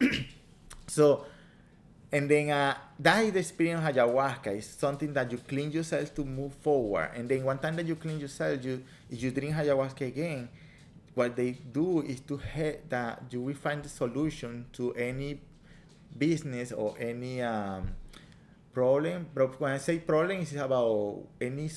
Mm-hmm. 0.00 0.22
so, 0.86 1.24
and 2.12 2.30
then 2.30 2.50
uh, 2.50 2.76
that 3.00 3.24
is 3.24 3.32
the 3.32 3.38
experience 3.40 3.86
of 3.88 3.94
ayahuasca. 3.94 4.46
It's 4.48 4.66
something 4.68 5.12
that 5.14 5.30
you 5.32 5.38
clean 5.38 5.72
yourself 5.72 6.14
to 6.14 6.24
move 6.24 6.54
forward. 6.54 7.10
And 7.14 7.28
then 7.28 7.44
one 7.44 7.58
time 7.58 7.76
that 7.76 7.86
you 7.86 7.96
clean 7.96 8.20
yourself, 8.20 8.64
you 8.64 8.82
if 9.10 9.22
you 9.22 9.30
drink 9.30 9.54
ayahuasca 9.54 10.06
again, 10.06 10.48
what 11.14 11.36
they 11.36 11.52
do 11.52 12.02
is 12.02 12.20
to 12.22 12.36
he- 12.36 12.78
that 12.88 13.22
you 13.30 13.40
will 13.40 13.54
find 13.54 13.82
the 13.82 13.88
solution 13.88 14.66
to 14.72 14.92
any 14.94 15.40
business 16.16 16.72
or 16.72 16.94
any 16.98 17.42
um, 17.42 17.94
problem. 18.72 19.26
But 19.34 19.60
when 19.60 19.72
I 19.72 19.78
say 19.78 19.98
problem, 19.98 20.40
it's 20.40 20.52
about 20.54 21.22
any 21.40 21.70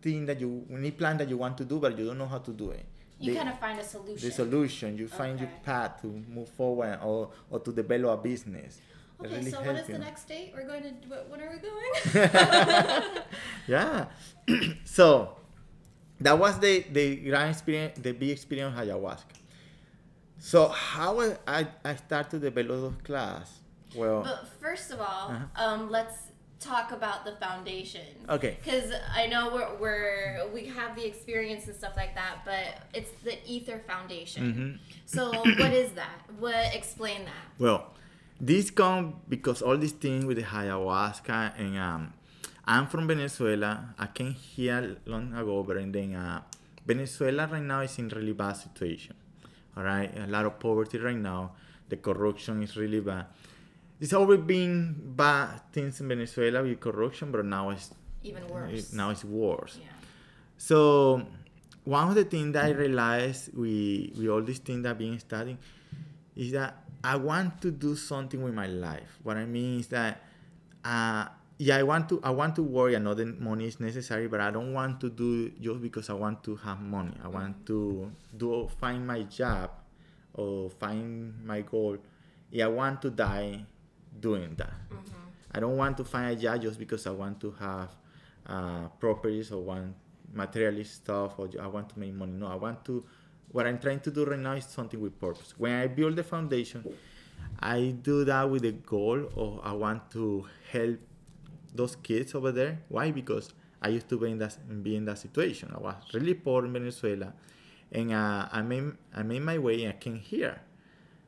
thing 0.00 0.26
that 0.26 0.40
you 0.40 0.64
any 0.70 0.90
plan 0.92 1.16
that 1.18 1.28
you 1.28 1.36
want 1.36 1.58
to 1.58 1.64
do, 1.64 1.78
but 1.80 1.98
you 1.98 2.06
don't 2.06 2.18
know 2.18 2.26
how 2.26 2.38
to 2.38 2.52
do 2.52 2.70
it. 2.70 2.84
You 3.20 3.32
They- 3.32 3.38
kind 3.38 3.48
of 3.48 3.58
find 3.58 3.78
a 3.80 3.84
solution. 3.84 4.28
the 4.28 4.34
solution. 4.34 4.96
You 4.98 5.08
find 5.08 5.40
your 5.40 5.50
path 5.64 6.00
to 6.02 6.06
move 6.06 6.48
forward 6.50 7.00
or, 7.02 7.30
or 7.50 7.58
to 7.60 7.72
develop 7.72 8.20
a 8.20 8.22
business. 8.22 8.80
Okay, 9.20 9.34
really 9.34 9.50
so 9.50 9.56
what 9.60 9.74
help 9.74 9.86
the 9.88 9.98
next 9.98 10.28
date? 10.28 10.52
We're 10.54 10.64
going 10.68 10.82
to. 10.84 10.90
wh- 11.08 11.28
When 11.28 11.40
are 11.40 11.50
we 11.50 11.58
going? 11.58 12.30
Yeah. 13.66 14.06
so 14.84 15.36
that 16.20 16.38
was 16.38 16.58
the 16.58 16.84
the 16.92 17.16
grand 17.16 17.50
experience, 17.50 17.98
the 17.98 18.12
big 18.12 18.30
experience 18.30 18.78
of 18.78 18.86
ayahuasca. 18.86 19.36
So 20.38 20.68
how 20.68 21.20
I 21.46 21.66
I, 21.84 21.94
start 21.96 22.30
to 22.30 22.38
develop 22.38 22.80
those 22.80 22.94
class? 23.04 23.58
Well, 23.94 24.22
but 24.22 24.46
first 24.60 24.90
of 24.90 25.00
all, 25.00 25.30
Uh-huh. 25.32 25.64
um, 25.64 25.90
let's 25.90 26.14
talk 26.60 26.90
about 26.92 27.24
the 27.24 27.32
foundation. 27.36 28.04
okay. 28.28 28.56
Because 28.62 28.92
I 29.14 29.26
know 29.26 29.50
we're, 29.54 29.74
we're 29.78 30.48
we 30.52 30.66
have 30.66 30.94
the 30.96 31.06
experience 31.06 31.66
and 31.68 31.74
stuff 31.76 31.94
like 31.96 32.14
that, 32.14 32.42
but 32.44 32.64
it's 32.94 33.10
the 33.24 33.36
Ether 33.46 33.80
Foundation. 33.86 34.42
hmm 34.52 34.72
So 35.06 35.22
what 35.60 35.72
is 35.72 35.92
that? 35.92 36.18
What 36.38 36.74
explain 36.74 37.24
that? 37.24 37.46
Well, 37.58 37.94
this 38.40 38.70
come 38.70 39.20
because 39.28 39.62
all 39.62 39.76
these 39.76 39.92
things 39.92 40.24
with 40.24 40.36
the 40.36 40.44
ayahuasca 40.44 41.58
and 41.58 41.76
um, 41.78 42.12
I'm 42.68 42.86
from 42.86 43.06
Venezuela. 43.08 43.94
I 43.98 44.06
came 44.08 44.34
here 44.34 44.96
long 45.06 45.32
ago, 45.32 45.62
but 45.62 45.78
and 45.78 45.92
then 45.94 46.14
uh, 46.14 46.42
Venezuela 46.86 47.46
right 47.46 47.62
now 47.62 47.80
is 47.80 47.98
in 47.98 48.08
really 48.08 48.32
bad 48.34 48.52
situation. 48.52 49.14
All 49.76 49.82
right, 49.84 50.12
a 50.18 50.26
lot 50.26 50.44
of 50.44 50.58
poverty 50.60 50.98
right 50.98 51.16
now. 51.16 51.52
The 51.88 51.96
corruption 51.96 52.62
is 52.62 52.76
really 52.76 53.00
bad. 53.00 53.24
It's 54.00 54.12
always 54.12 54.40
been 54.40 54.94
bad 55.16 55.72
things 55.72 55.98
in 56.00 56.08
Venezuela 56.08 56.62
with 56.62 56.78
corruption, 56.78 57.32
but 57.32 57.44
now 57.46 57.70
it's 57.70 57.90
Even 58.22 58.46
worse. 58.48 58.92
now 58.92 59.10
it's 59.10 59.24
worse. 59.24 59.78
Yeah. 59.80 59.88
So 60.58 61.22
one 61.84 62.08
of 62.10 62.14
the 62.16 62.24
things 62.24 62.52
that 62.52 62.66
I 62.66 62.70
realized 62.72 63.54
with, 63.56 64.14
with 64.18 64.28
all 64.28 64.42
these 64.42 64.58
things 64.58 64.82
that 64.82 64.90
I've 64.90 64.98
been 64.98 65.18
studying 65.18 65.58
is 66.36 66.52
that 66.52 66.76
I 67.02 67.16
want 67.16 67.62
to 67.62 67.70
do 67.70 67.96
something 67.96 68.42
with 68.42 68.52
my 68.52 68.66
life. 68.66 69.18
What 69.22 69.38
I 69.38 69.46
mean 69.46 69.80
is 69.80 69.86
that 69.88 70.20
uh, 70.84 71.26
yeah, 71.58 71.76
I 71.76 71.82
want 71.82 72.08
to 72.10 72.20
I 72.22 72.30
want 72.30 72.54
to 72.56 72.62
work. 72.62 72.94
I 72.94 72.98
know 72.98 73.14
that 73.14 73.40
money 73.40 73.66
is 73.66 73.80
necessary, 73.80 74.28
but 74.28 74.40
I 74.40 74.50
don't 74.50 74.72
want 74.72 75.00
to 75.00 75.10
do 75.10 75.46
it 75.46 75.60
just 75.60 75.82
because 75.82 76.08
I 76.08 76.12
want 76.14 76.44
to 76.44 76.54
have 76.56 76.80
money. 76.80 77.12
I 77.22 77.28
want 77.28 77.66
to 77.66 78.12
do 78.36 78.68
find 78.80 79.04
my 79.04 79.22
job 79.22 79.70
or 80.34 80.70
find 80.70 81.34
my 81.44 81.62
goal. 81.62 81.98
Yeah, 82.50 82.66
I 82.66 82.68
want 82.68 83.02
to 83.02 83.10
die 83.10 83.66
doing 84.20 84.54
that. 84.56 84.72
I 85.50 85.58
don't 85.58 85.76
want 85.76 85.96
to 85.96 86.04
find 86.04 86.30
a 86.30 86.36
job 86.36 86.62
just 86.62 86.78
because 86.78 87.06
I 87.06 87.10
want 87.10 87.40
to 87.40 87.50
have 87.58 87.90
uh, 88.46 88.88
properties 89.00 89.50
or 89.50 89.62
want 89.62 89.96
materialist 90.32 90.94
stuff 90.94 91.38
or 91.38 91.48
I 91.60 91.66
want 91.66 91.88
to 91.90 91.98
make 91.98 92.14
money. 92.14 92.32
No, 92.32 92.46
I 92.46 92.54
want 92.54 92.84
to. 92.84 93.04
What 93.50 93.66
I'm 93.66 93.78
trying 93.78 94.00
to 94.00 94.10
do 94.12 94.24
right 94.24 94.38
now 94.38 94.52
is 94.52 94.66
something 94.66 95.00
with 95.00 95.18
purpose. 95.18 95.54
When 95.58 95.72
I 95.72 95.88
build 95.88 96.16
the 96.16 96.22
foundation, 96.22 96.84
I 97.58 97.96
do 98.02 98.24
that 98.24 98.48
with 98.48 98.62
the 98.62 98.72
goal 98.72 99.28
of 99.36 99.60
I 99.64 99.72
want 99.72 100.10
to 100.12 100.46
help 100.70 100.98
those 101.78 101.96
kids 101.96 102.34
over 102.34 102.52
there. 102.52 102.80
Why? 102.88 103.10
Because 103.10 103.54
I 103.80 103.88
used 103.96 104.08
to 104.10 104.18
be 104.18 104.30
in 104.30 104.38
that 104.38 104.58
be 104.82 104.96
in 104.96 105.04
that 105.06 105.18
situation. 105.18 105.72
I 105.74 105.78
was 105.78 105.94
really 106.12 106.34
poor 106.34 106.66
in 106.66 106.72
Venezuela, 106.72 107.32
and 107.92 108.12
uh, 108.12 108.48
I 108.50 108.60
made 108.62 108.92
I 109.14 109.22
made 109.22 109.42
my 109.42 109.58
way 109.58 109.84
and 109.84 109.94
I 109.94 109.96
came 109.96 110.18
here. 110.18 110.60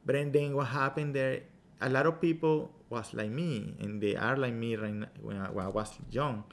But 0.04 0.16
and 0.16 0.32
then 0.32 0.54
what 0.56 0.66
happened 0.66 1.14
there? 1.14 1.40
A 1.80 1.88
lot 1.88 2.06
of 2.06 2.20
people 2.20 2.70
was 2.90 3.14
like 3.14 3.30
me, 3.30 3.74
and 3.78 4.02
they 4.02 4.16
are 4.16 4.36
like 4.36 4.52
me 4.52 4.76
right 4.76 4.92
now, 4.92 5.08
when, 5.22 5.36
I, 5.38 5.48
when 5.50 5.64
I 5.64 5.68
was 5.68 5.90
young. 6.10 6.44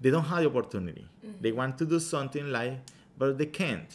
They 0.00 0.10
don't 0.10 0.24
have 0.24 0.42
the 0.42 0.50
opportunity. 0.50 1.06
They 1.40 1.52
want 1.52 1.78
to 1.78 1.86
do 1.86 2.00
something 2.00 2.46
in 2.46 2.52
life, 2.52 2.78
but 3.16 3.38
they 3.38 3.46
can't. 3.46 3.92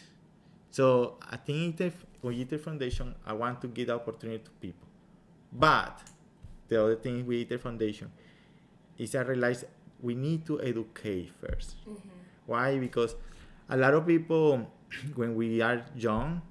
So 0.71 1.17
I 1.29 1.37
think 1.37 1.81
if 1.81 2.05
with 2.21 2.35
Ether 2.35 2.57
Foundation, 2.57 3.15
I 3.25 3.33
want 3.33 3.61
to 3.61 3.67
give 3.67 3.87
the 3.87 3.95
opportunity 3.95 4.43
to 4.43 4.51
people. 4.61 4.87
But 5.51 6.01
the 6.67 6.81
other 6.81 6.95
thing 6.95 7.25
with 7.25 7.37
Ether 7.37 7.57
Foundation 7.57 8.11
is 8.99 9.15
I 9.15 9.21
realize 9.21 9.65
we 10.01 10.13
need 10.15 10.45
to 10.45 10.61
educate 10.61 11.31
1st 11.41 11.75
Why? 12.45 12.77
Because 12.77 13.15
a 13.69 13.77
lot 13.77 13.93
of 13.93 14.05
people, 14.05 14.67
when 15.15 15.35
we 15.35 15.61
are 15.61 15.83
young, 15.95 16.41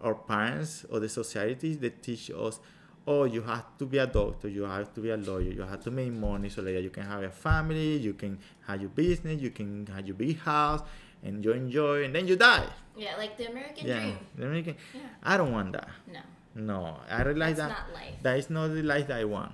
our 0.00 0.14
parents 0.14 0.84
or 0.90 0.98
the 1.00 1.08
societies, 1.08 1.78
they 1.78 1.90
teach 1.90 2.30
us, 2.30 2.58
oh, 3.06 3.24
you 3.24 3.42
have 3.42 3.64
to 3.78 3.84
be 3.86 3.98
a 3.98 4.06
doctor, 4.06 4.48
you 4.48 4.62
have 4.64 4.92
to 4.94 5.00
be 5.00 5.10
a 5.10 5.16
lawyer, 5.16 5.50
you 5.52 5.62
have 5.62 5.82
to 5.84 5.90
make 5.90 6.12
money 6.12 6.48
so 6.48 6.62
that 6.62 6.80
you 6.82 6.90
can 6.90 7.04
have 7.04 7.22
a 7.22 7.30
family, 7.30 7.96
you 7.98 8.14
can 8.14 8.38
have 8.66 8.80
your 8.80 8.90
business, 8.90 9.40
you 9.42 9.50
can 9.50 9.86
have 9.86 10.06
your 10.06 10.16
big 10.16 10.38
house, 10.40 10.80
and 11.22 11.44
you 11.44 11.52
enjoy, 11.52 12.04
and 12.04 12.14
then 12.14 12.26
you 12.26 12.36
die. 12.36 12.66
Yeah, 12.96 13.16
like 13.18 13.36
the 13.36 13.50
American 13.50 13.86
yeah. 13.86 14.00
dream. 14.00 14.18
The 14.36 14.44
American- 14.46 14.76
Yeah. 14.94 15.00
I 15.22 15.36
don't 15.36 15.52
want 15.52 15.72
that. 15.72 15.88
No, 16.10 16.20
No, 16.54 16.96
I 17.10 17.22
realize 17.22 17.56
that's 17.58 17.68
that 17.72 17.86
not 17.92 17.94
life. 17.94 18.16
that 18.22 18.38
is 18.38 18.48
not 18.50 18.68
the 18.68 18.82
life 18.82 19.06
that 19.08 19.18
I 19.20 19.24
want. 19.24 19.52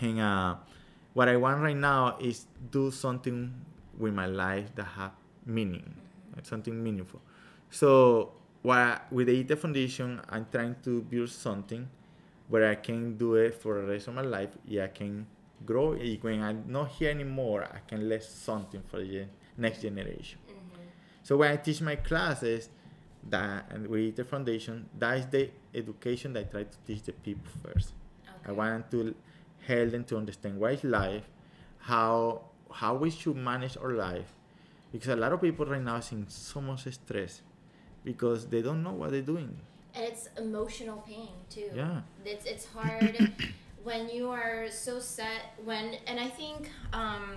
And 0.00 0.20
uh, 0.20 0.56
what 1.16 1.30
I 1.30 1.36
want 1.38 1.62
right 1.62 1.74
now 1.74 2.18
is 2.20 2.44
do 2.70 2.90
something 2.90 3.54
with 3.96 4.12
my 4.12 4.26
life 4.26 4.74
that 4.74 4.84
have 4.84 5.12
meaning, 5.46 5.96
like 6.34 6.44
something 6.44 6.76
meaningful. 6.84 7.22
So 7.70 8.34
what 8.60 8.76
I- 8.76 9.00
with 9.10 9.28
the 9.28 9.32
Ether 9.32 9.56
Foundation, 9.56 10.20
I'm 10.28 10.44
trying 10.52 10.76
to 10.82 11.00
build 11.00 11.30
something 11.30 11.88
where 12.48 12.68
I 12.68 12.74
can 12.74 13.16
do 13.16 13.34
it 13.36 13.54
for 13.54 13.80
the 13.80 13.86
rest 13.86 14.08
of 14.08 14.14
my 14.14 14.20
life. 14.20 14.50
Yeah, 14.66 14.84
I 14.84 14.88
can 14.88 15.26
grow. 15.64 15.92
And 15.92 16.22
When 16.22 16.42
I'm 16.42 16.64
not 16.68 16.90
here 16.90 17.10
anymore, 17.10 17.64
I 17.64 17.80
can 17.88 18.06
leave 18.10 18.22
something 18.22 18.82
for 18.82 19.00
the 19.00 19.24
next 19.56 19.80
generation. 19.80 20.38
Mm-hmm. 20.46 20.82
So 21.22 21.38
when 21.38 21.50
I 21.50 21.56
teach 21.56 21.80
my 21.80 21.96
classes, 21.96 22.68
that 23.30 23.66
and 23.70 23.86
with 23.86 24.16
the 24.16 24.24
foundation, 24.24 24.90
that 24.98 25.16
is 25.16 25.26
the 25.28 25.50
education 25.74 26.34
that 26.34 26.40
I 26.40 26.50
try 26.50 26.64
to 26.64 26.78
teach 26.86 27.04
the 27.04 27.12
people 27.12 27.50
first. 27.64 27.94
I 28.46 28.52
want 28.52 28.90
to 28.90 29.14
help 29.66 29.90
them 29.90 30.04
to 30.04 30.16
understand 30.16 30.58
what 30.58 30.72
is 30.72 30.84
life, 30.84 31.24
how 31.78 32.42
how 32.72 32.94
we 32.94 33.10
should 33.10 33.36
manage 33.36 33.76
our 33.76 33.92
life, 33.92 34.32
because 34.92 35.08
a 35.08 35.16
lot 35.16 35.32
of 35.32 35.40
people 35.40 35.64
right 35.66 35.82
now 35.82 35.96
is 35.96 36.12
in 36.12 36.28
so 36.28 36.60
much 36.60 36.86
stress 36.92 37.42
because 38.04 38.46
they 38.48 38.62
don't 38.62 38.82
know 38.82 38.92
what 38.92 39.10
they're 39.10 39.22
doing. 39.22 39.56
And 39.94 40.04
it's 40.04 40.28
emotional 40.36 40.98
pain 41.06 41.30
too. 41.50 41.70
Yeah. 41.74 42.02
It's 42.24 42.44
it's 42.44 42.66
hard 42.66 43.16
when 43.82 44.08
you 44.08 44.30
are 44.30 44.68
so 44.70 44.98
set 45.00 45.54
when 45.64 45.94
and 46.06 46.18
I 46.20 46.28
think 46.28 46.70
um 46.92 47.36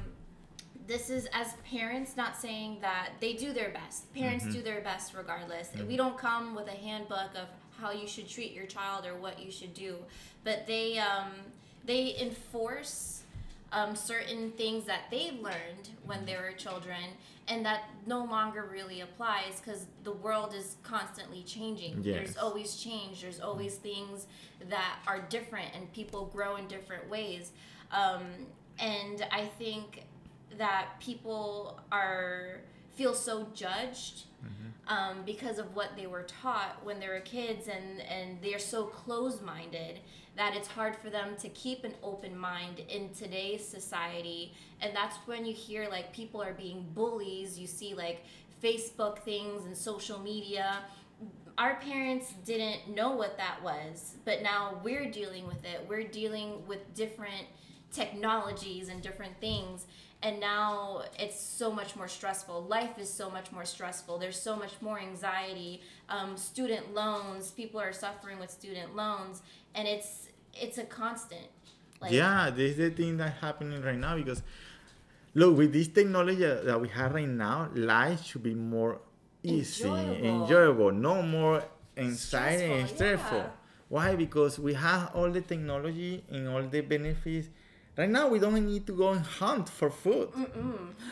this 0.88 1.10
is 1.12 1.28
as 1.34 1.54
parents 1.70 2.18
not 2.18 2.36
saying 2.36 2.80
that 2.82 3.10
they 3.20 3.34
do 3.34 3.54
their 3.54 3.70
best. 3.70 4.12
Parents 4.14 4.44
Mm-hmm. 4.46 4.54
do 4.54 4.62
their 4.64 4.82
best 4.82 5.14
regardless. 5.14 5.70
We 5.88 5.96
don't 5.96 6.18
come 6.18 6.56
with 6.56 6.68
a 6.68 6.72
handbook 6.88 7.32
of 7.36 7.48
how 7.80 7.92
you 7.92 8.08
should 8.08 8.28
treat 8.28 8.52
your 8.54 8.66
child 8.66 9.06
or 9.06 9.16
what 9.16 9.40
you 9.40 9.52
should 9.52 9.74
do, 9.74 9.98
but 10.44 10.66
they 10.68 10.98
um 10.98 11.32
they 11.90 12.16
enforce 12.20 13.24
um, 13.72 13.96
certain 13.96 14.52
things 14.52 14.86
that 14.86 15.02
they 15.12 15.32
learned 15.42 15.90
when 16.06 16.26
they 16.26 16.36
were 16.36 16.54
children 16.58 17.02
and 17.48 17.66
that 17.66 17.84
no 18.06 18.24
longer 18.24 18.70
really 18.72 19.02
applies 19.02 19.60
because 19.60 19.88
the 20.04 20.12
world 20.12 20.54
is 20.56 20.78
constantly 20.84 21.44
changing. 21.44 22.04
Yes. 22.04 22.16
there's 22.16 22.38
always 22.38 22.76
change. 22.76 23.22
There's 23.22 23.40
always 23.40 23.76
things 23.76 24.28
that 24.70 25.00
are 25.08 25.22
different 25.30 25.70
and 25.76 25.92
people 25.94 26.30
grow 26.34 26.56
in 26.58 26.68
different 26.68 27.10
ways. 27.10 27.52
Um, 27.92 28.22
and 28.80 29.26
i 29.32 29.46
think 29.46 30.04
that 30.58 30.88
people 31.00 31.80
are 31.92 32.62
feel 32.96 33.14
so 33.14 33.48
judged 33.54 34.24
um, 34.90 35.18
because 35.26 35.60
of 35.60 35.76
what 35.76 35.96
they 35.96 36.08
were 36.08 36.24
taught 36.24 36.84
when 36.84 37.00
they 37.00 37.08
were 37.08 37.22
kids 37.22 37.68
and, 37.68 38.02
and 38.02 38.40
they're 38.42 38.60
so 38.60 38.86
close-minded 38.86 40.00
that 40.36 40.56
it's 40.56 40.68
hard 40.68 40.96
for 40.96 41.10
them 41.10 41.36
to 41.40 41.50
keep 41.50 41.84
an 41.84 41.94
open 42.04 42.38
mind 42.38 42.80
in 42.90 43.10
today's 43.14 43.66
society. 43.66 44.54
And 44.82 44.96
that's 44.96 45.16
when 45.28 45.46
you 45.46 45.54
hear 45.54 45.88
like 45.90 46.12
people 46.12 46.42
are 46.42 46.54
being 46.54 46.88
bullies. 46.94 47.58
You 47.60 47.68
see 47.68 47.94
like 47.94 48.24
facebook 48.64 49.20
things 49.20 49.66
and 49.66 49.78
social 49.78 50.20
media. 50.20 50.80
Our 51.58 51.76
parents 51.76 52.34
didn't 52.46 52.94
know 52.96 53.12
what 53.12 53.38
that 53.38 53.62
was 53.64 54.16
but 54.26 54.42
now 54.42 54.80
we're 54.84 55.10
dealing 55.10 55.48
with 55.48 55.64
it. 55.66 55.86
We're 55.88 56.04
dealing 56.04 56.66
with 56.68 56.94
different 56.94 57.48
technologies 57.92 58.90
and 58.90 59.02
different 59.02 59.40
things 59.42 59.86
and 60.22 60.40
now 60.40 61.02
it's 61.18 61.40
so 61.40 61.72
much 61.72 61.96
more 61.96 62.08
stressful 62.08 62.62
life 62.64 62.98
is 62.98 63.12
so 63.12 63.30
much 63.30 63.52
more 63.52 63.64
stressful 63.66 64.18
there's 64.18 64.40
so 64.42 64.56
much 64.56 64.74
more 64.82 65.00
anxiety 65.00 65.82
um, 66.10 66.36
student 66.36 66.94
loans 66.94 67.52
people 67.52 67.80
are 67.80 67.94
suffering 67.94 68.38
with 68.40 68.50
student 68.50 68.96
loans 68.96 69.42
and 69.76 69.88
it's 69.88 70.28
it's 70.54 70.78
a 70.78 70.84
constant 70.84 71.48
like 72.02 72.12
yeah, 72.12 72.50
this 72.50 72.72
is 72.72 72.78
the 72.78 72.90
thing 72.92 73.18
that's 73.18 73.40
happening 73.42 73.82
right 73.82 73.98
now 73.98 74.16
because 74.16 74.42
look, 75.34 75.58
with 75.58 75.74
this 75.74 75.88
technology 75.90 76.46
that 76.46 76.80
we 76.80 76.88
have 76.90 77.14
right 77.14 77.28
now, 77.28 77.70
life 77.76 78.24
should 78.26 78.44
be 78.44 78.56
more 78.56 79.00
easy, 79.44 79.84
Enjoyable. 79.84 80.42
enjoyable, 80.44 80.92
no 80.92 81.22
more 81.22 81.64
anxiety 81.98 82.72
and 82.72 82.88
Stressful, 82.88 82.96
stressful. 82.96 83.38
yeah. 83.40 83.50
Why? 83.90 84.16
Because 84.16 84.60
we 84.60 84.76
have 84.76 85.12
all 85.14 85.30
the 85.32 85.42
technology 85.42 86.24
and 86.30 86.48
all 86.48 86.64
the 86.64 86.82
benefits. 86.82 87.50
Right 88.00 88.10
now, 88.10 88.30
we 88.30 88.40
don't 88.40 88.56
need 88.66 88.88
to 88.88 88.94
go 88.94 89.10
and 89.10 89.26
hunt 89.26 89.68
for 89.68 89.90
food. 89.90 90.30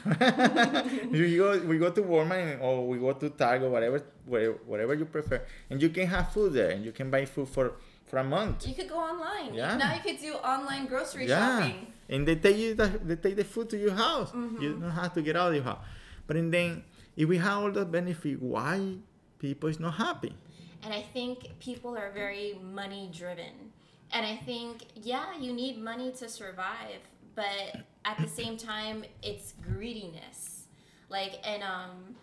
you 1.11 1.37
go, 1.37 1.59
we 1.67 1.77
go 1.77 1.91
to 1.91 2.01
Walmart 2.01 2.61
or 2.61 2.87
we 2.87 2.97
go 2.97 3.11
to 3.11 3.29
Target, 3.29 3.69
whatever, 3.69 4.01
where, 4.25 4.53
whatever 4.65 4.93
you 4.93 5.03
prefer, 5.03 5.41
and 5.69 5.81
you 5.81 5.89
can 5.89 6.07
have 6.07 6.31
food 6.31 6.53
there, 6.53 6.69
and 6.69 6.85
you 6.85 6.93
can 6.93 7.11
buy 7.11 7.25
food 7.25 7.49
for 7.49 7.73
for 8.05 8.19
a 8.19 8.23
month. 8.23 8.65
you 8.65 8.73
could 8.73 8.87
go 8.87 8.99
online 8.99 9.53
Yeah. 9.53 9.75
now 9.75 9.93
you 9.93 9.99
could 9.99 10.17
do 10.21 10.35
online 10.35 10.85
grocery 10.85 11.27
Yeah, 11.27 11.59
shopping 11.59 11.87
and 12.07 12.25
they 12.25 12.35
take 12.35 12.55
you 12.55 12.73
the, 12.73 12.87
they 13.03 13.17
take 13.17 13.35
the 13.35 13.43
food 13.43 13.69
to 13.71 13.77
your 13.77 13.91
house. 13.91 14.31
Mm-hmm. 14.31 14.61
You 14.61 14.69
don't 14.79 14.91
have 14.91 15.13
to 15.15 15.21
get 15.21 15.35
out 15.35 15.49
of 15.49 15.55
your 15.55 15.65
house. 15.65 15.83
But 16.25 16.37
and 16.37 16.53
then 16.53 16.85
if 17.17 17.27
we 17.27 17.37
have 17.37 17.57
all 17.57 17.71
the 17.71 17.83
benefit, 17.83 18.41
why 18.41 18.95
people 19.39 19.67
is 19.67 19.77
not 19.77 19.95
happy? 19.95 20.33
And 20.83 20.93
I 20.93 21.01
think 21.01 21.59
people 21.59 21.97
are 21.97 22.11
very 22.11 22.57
money 22.63 23.11
driven. 23.13 23.73
And 24.11 24.25
I 24.25 24.37
think, 24.37 24.83
yeah, 24.95 25.37
you 25.37 25.53
need 25.53 25.77
money 25.81 26.11
to 26.13 26.29
survive, 26.29 27.01
but 27.35 27.85
at 28.05 28.17
the 28.19 28.27
same 28.27 28.57
time, 28.57 29.03
it's 29.21 29.53
greediness. 29.61 30.67
Like, 31.09 31.39
and 31.45 31.63
um, 31.63 32.15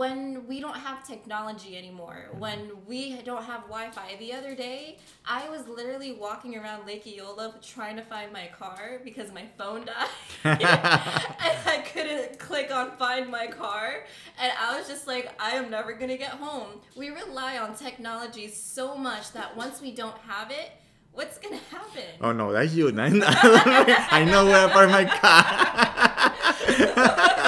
when 0.00 0.48
we 0.48 0.60
don't 0.60 0.78
have 0.78 1.06
technology 1.06 1.76
anymore, 1.76 2.24
mm-hmm. 2.30 2.38
when 2.38 2.70
we 2.86 3.20
don't 3.20 3.44
have 3.44 3.64
Wi 3.64 3.90
Fi, 3.90 4.16
the 4.18 4.32
other 4.32 4.54
day, 4.54 4.96
I 5.26 5.50
was 5.50 5.68
literally 5.68 6.12
walking 6.12 6.56
around 6.56 6.86
Lake 6.86 7.06
Eola 7.06 7.52
trying 7.60 7.96
to 7.96 8.02
find 8.02 8.32
my 8.32 8.48
car 8.58 9.02
because 9.04 9.30
my 9.30 9.44
phone 9.58 9.84
died. 9.84 10.08
and 10.44 10.58
I 11.66 11.84
couldn't 11.92 12.38
click 12.38 12.74
on 12.74 12.92
find 12.92 13.30
my 13.30 13.46
car. 13.46 14.04
And 14.40 14.50
I 14.58 14.78
was 14.78 14.88
just 14.88 15.06
like, 15.06 15.34
I 15.38 15.50
am 15.50 15.70
never 15.70 15.92
going 15.92 16.08
to 16.08 16.16
get 16.16 16.30
home. 16.30 16.80
We 16.96 17.10
rely 17.10 17.58
on 17.58 17.74
technology 17.74 18.48
so 18.48 18.96
much 18.96 19.32
that 19.32 19.54
once 19.54 19.82
we 19.82 19.92
don't 19.92 20.16
have 20.26 20.50
it, 20.50 20.70
what's 21.12 21.36
going 21.36 21.58
to 21.58 21.64
happen? 21.76 22.04
Oh 22.22 22.32
no, 22.32 22.52
that's 22.52 22.72
you. 22.72 22.88
I 22.98 24.24
know, 24.24 24.46
where 24.46 24.66
I 24.66 24.72
park 24.72 24.88
my 24.88 25.04
car. 25.04 25.76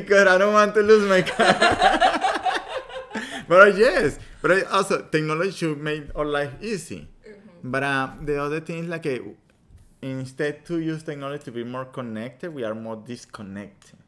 because 0.00 0.26
I 0.26 0.38
don't 0.38 0.52
want 0.52 0.74
to 0.74 0.80
lose 0.80 1.08
my 1.08 1.22
car. 1.22 1.54
but 3.48 3.60
uh, 3.60 3.76
yes, 3.76 4.18
but 4.42 4.52
I 4.52 4.62
also 4.62 5.02
technology 5.02 5.52
should 5.52 5.78
make 5.78 6.04
our 6.14 6.24
life 6.24 6.52
easy. 6.60 7.08
But 7.62 7.82
uh, 7.82 8.10
the 8.20 8.42
other 8.42 8.60
thing 8.60 8.84
is 8.84 8.88
like 8.88 9.06
uh, 9.06 9.18
instead 10.02 10.64
to 10.66 10.78
use 10.78 11.02
technology 11.02 11.44
to 11.44 11.52
be 11.52 11.64
more 11.64 11.86
connected, 11.86 12.52
we 12.54 12.64
are 12.64 12.74
more 12.74 12.96
disconnected. 12.96 13.98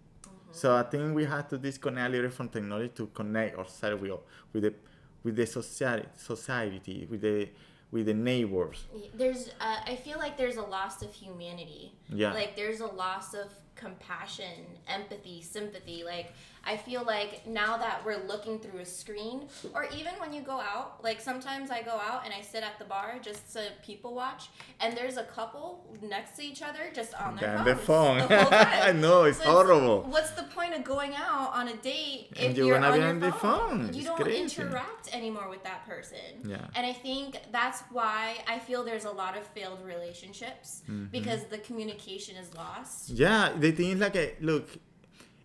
So 0.52 0.74
I 0.74 0.84
think 0.84 1.14
we 1.14 1.24
have 1.24 1.48
to 1.48 1.58
disconnect 1.58 2.08
a 2.08 2.12
little 2.16 2.30
from 2.30 2.48
technology 2.48 2.88
to 2.96 3.06
connect 3.08 3.58
ourselves 3.58 4.00
with, 4.00 4.12
with 4.52 4.62
the 4.62 4.74
with 5.22 5.36
the 5.36 5.46
society, 5.46 6.06
society, 6.16 7.06
with 7.10 7.20
the 7.20 7.48
with 7.90 8.06
the 8.06 8.14
neighbors. 8.14 8.84
There's, 9.14 9.48
uh, 9.60 9.76
I 9.86 9.96
feel 9.96 10.18
like 10.18 10.36
there's 10.36 10.56
a 10.56 10.62
loss 10.62 11.02
of 11.02 11.12
humanity. 11.12 11.92
Yeah. 12.08 12.32
Like 12.32 12.56
there's 12.56 12.80
a 12.80 12.86
loss 12.86 13.34
of 13.34 13.52
compassion, 13.76 14.66
empathy, 14.88 15.42
sympathy. 15.42 16.02
Like 16.04 16.32
I 16.64 16.76
feel 16.76 17.04
like 17.04 17.46
now 17.46 17.76
that 17.76 18.04
we're 18.04 18.22
looking 18.26 18.58
through 18.58 18.80
a 18.80 18.84
screen, 18.86 19.42
or 19.74 19.86
even 19.96 20.14
when 20.18 20.32
you 20.32 20.40
go 20.42 20.58
out, 20.60 21.02
like 21.04 21.20
sometimes 21.20 21.70
I 21.70 21.82
go 21.82 21.92
out 21.92 22.22
and 22.24 22.34
I 22.34 22.40
sit 22.40 22.62
at 22.64 22.78
the 22.78 22.84
bar 22.86 23.16
just 23.22 23.52
to 23.52 23.60
people 23.84 24.14
watch, 24.14 24.48
and 24.80 24.96
there's 24.96 25.16
a 25.16 25.22
couple 25.24 25.84
next 26.02 26.36
to 26.36 26.42
each 26.42 26.62
other 26.62 26.90
just 26.92 27.14
on 27.14 27.36
their 27.36 27.54
phones 27.56 27.64
their 27.64 27.76
phone. 27.76 28.18
the. 28.28 28.56
I 28.88 28.92
know, 28.92 29.24
it's 29.24 29.38
So 29.38 29.44
horrible. 29.50 30.02
What's 30.02 30.30
the 30.30 30.42
point 30.44 30.74
of 30.74 30.82
going 30.82 31.14
out 31.14 31.52
on 31.54 31.68
a 31.68 31.76
date 31.76 32.28
if 32.32 32.42
And 32.46 32.56
you're 32.56 32.66
you're, 32.66 32.84
on 32.84 32.98
your 33.00 33.08
on 33.10 33.20
the 33.20 33.32
phone. 33.32 33.80
You 33.92 34.00
It's 34.00 34.04
don't 34.06 34.16
crazy. 34.20 34.42
interact 34.42 35.14
anymore 35.14 35.48
with 35.48 35.62
that 35.64 35.86
person. 35.86 36.16
Yeah. 36.44 36.56
And 36.74 36.84
I 36.84 36.92
think 36.92 37.38
that's 37.52 37.82
why 37.92 38.38
I 38.48 38.58
feel 38.58 38.82
there's 38.84 39.04
a 39.04 39.10
lot 39.10 39.36
of 39.36 39.46
failed 39.46 39.78
relationships 39.84 40.82
Mm-hmm. 40.90 41.06
because 41.12 41.44
the 41.44 41.58
communication 41.58 42.36
is 42.36 42.54
lost. 42.54 43.10
Yeah, 43.10 43.50
the 43.66 43.72
thing 43.72 43.90
is 43.90 44.00
like, 44.00 44.16
a, 44.16 44.34
look, 44.40 44.68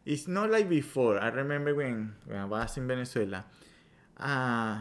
it's 0.05 0.27
not 0.27 0.49
like 0.51 0.69
before. 0.69 1.19
I 1.19 1.29
remember 1.29 1.73
when, 1.73 2.13
when 2.25 2.37
I 2.37 2.45
was 2.45 2.77
in 2.77 2.87
Venezuela, 2.87 3.45
uh, 4.19 4.77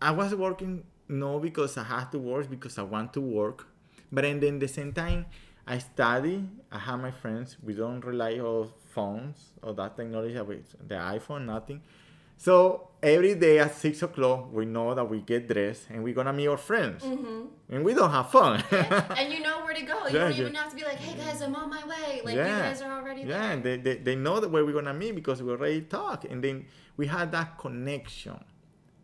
I 0.00 0.10
was 0.12 0.34
working 0.34 0.84
not 1.08 1.42
because 1.42 1.76
I 1.76 1.82
had 1.82 2.12
to 2.12 2.18
work, 2.18 2.48
because 2.48 2.78
I 2.78 2.82
want 2.82 3.12
to 3.14 3.20
work, 3.20 3.66
but 4.12 4.24
and 4.24 4.40
then 4.40 4.60
the 4.60 4.68
same 4.68 4.92
time, 4.92 5.26
I 5.66 5.78
study. 5.78 6.44
I 6.70 6.78
have 6.78 7.00
my 7.00 7.10
friends. 7.10 7.56
We 7.62 7.74
don't 7.74 8.04
rely 8.04 8.38
on 8.38 8.70
phones 8.94 9.50
or 9.62 9.74
that 9.74 9.96
technology, 9.96 10.34
the 10.34 10.94
iPhone, 10.94 11.46
nothing. 11.46 11.82
So 12.40 12.88
every 13.02 13.34
day 13.34 13.58
at 13.58 13.74
six 13.76 14.02
o'clock, 14.02 14.48
we 14.50 14.64
know 14.64 14.94
that 14.94 15.04
we 15.04 15.20
get 15.20 15.46
dressed 15.46 15.82
and 15.90 16.02
we're 16.02 16.14
gonna 16.14 16.32
meet 16.32 16.48
our 16.48 16.56
friends, 16.56 17.04
and 17.04 17.84
we 17.84 17.92
don't 17.92 18.10
have 18.10 18.30
fun. 18.30 18.64
and 18.72 19.30
you 19.30 19.40
know 19.40 19.60
where 19.62 19.74
to 19.74 19.82
go. 19.82 20.06
You 20.06 20.14
Yeah, 20.16 20.28
don't 20.28 20.38
even 20.38 20.54
have 20.54 20.70
to 20.70 20.76
be 20.76 20.84
like, 20.84 20.96
hey 20.96 21.14
guys, 21.22 21.42
I'm 21.42 21.54
on 21.54 21.68
my 21.68 21.84
way. 21.86 22.22
Like, 22.24 22.36
you 22.36 22.42
guys 22.42 22.80
are 22.80 22.92
already 22.98 23.22
Yeah, 23.22 23.26
there. 23.40 23.52
and 23.52 23.62
they, 23.62 23.76
they, 23.76 23.96
they 23.98 24.16
know 24.16 24.40
that 24.40 24.50
where 24.50 24.64
we're 24.64 24.72
gonna 24.80 24.94
meet 24.94 25.14
because 25.14 25.42
we 25.42 25.50
already 25.50 25.82
talk, 25.82 26.24
and 26.24 26.42
then 26.42 26.64
we 26.96 27.06
had 27.06 27.30
that 27.32 27.58
connection 27.58 28.42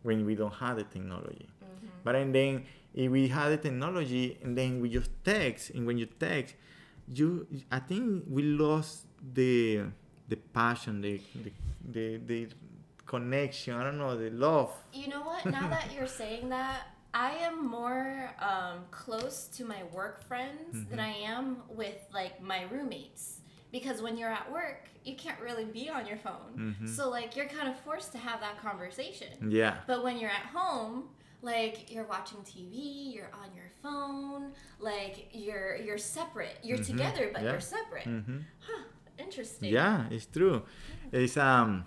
when 0.01 0.25
we 0.25 0.33
don't 0.33 0.55
have 0.55 0.77
the 0.77 0.83
technology. 0.83 1.47
Mm-hmm. 1.63 1.87
But 2.03 2.15
and 2.15 2.33
then 2.33 2.65
if 2.95 3.11
we 3.11 3.27
had 3.27 3.49
the 3.49 3.57
technology, 3.57 4.39
and 4.41 4.57
then 4.57 4.81
we 4.81 4.89
just 4.89 5.11
text, 5.23 5.69
and 5.75 5.85
when 5.85 5.99
you 5.99 6.07
text, 6.07 6.55
you 7.07 7.45
I 7.71 7.79
think 7.89 8.23
we 8.27 8.41
lost 8.41 9.05
the 9.39 9.83
the 10.27 10.37
passion, 10.37 11.01
the 11.01 11.21
the 11.43 11.51
the, 11.95 12.17
the 12.25 12.47
connection. 13.07 13.73
I 13.73 13.83
don't 13.83 13.97
know 13.97 14.17
the 14.17 14.29
love. 14.29 14.71
You 14.93 15.07
know 15.07 15.21
what? 15.21 15.45
Now 15.45 15.67
that 15.69 15.91
you're 15.95 16.07
saying 16.07 16.49
that, 16.49 16.87
I 17.13 17.31
am 17.31 17.65
more 17.67 18.29
um, 18.39 18.85
close 18.91 19.45
to 19.57 19.65
my 19.65 19.81
work 19.93 20.21
friends 20.27 20.85
than 20.89 20.99
I 20.99 21.13
am 21.25 21.63
with 21.69 21.97
like 22.13 22.41
my 22.41 22.63
roommates. 22.71 23.39
Because 23.71 24.01
when 24.01 24.17
you're 24.17 24.29
at 24.29 24.49
work, 24.51 24.87
you 25.03 25.15
can't 25.15 25.39
really 25.41 25.65
be 25.65 25.89
on 25.89 26.05
your 26.07 26.17
phone. 26.17 26.75
So 26.85 27.09
like 27.09 27.35
you're 27.35 27.47
kind 27.47 27.67
of 27.67 27.77
forced 27.79 28.11
to 28.13 28.17
have 28.17 28.39
that 28.41 28.61
conversation. 28.61 29.27
Yeah. 29.49 29.75
But 29.87 30.03
when 30.03 30.17
you're 30.19 30.29
at 30.29 30.47
home, 30.53 31.05
like 31.41 31.91
you're 31.91 32.05
watching 32.05 32.39
TV, 32.39 33.13
you're 33.13 33.31
on 33.33 33.53
your 33.55 33.69
phone, 33.83 34.51
like 34.79 35.29
you're 35.33 35.75
you're 35.77 35.97
separate. 35.97 36.57
You're 36.63 36.77
together, 36.77 37.29
but 37.33 37.43
Yeah. 37.43 37.51
you're 37.51 37.59
separate. 37.59 38.03
hmm 38.05 38.39
Huh, 38.59 38.83
interesting. 39.17 39.71
Yeah, 39.71 40.05
it's 40.09 40.25
true. 40.27 40.63
It's 41.11 41.35
um, 41.37 41.85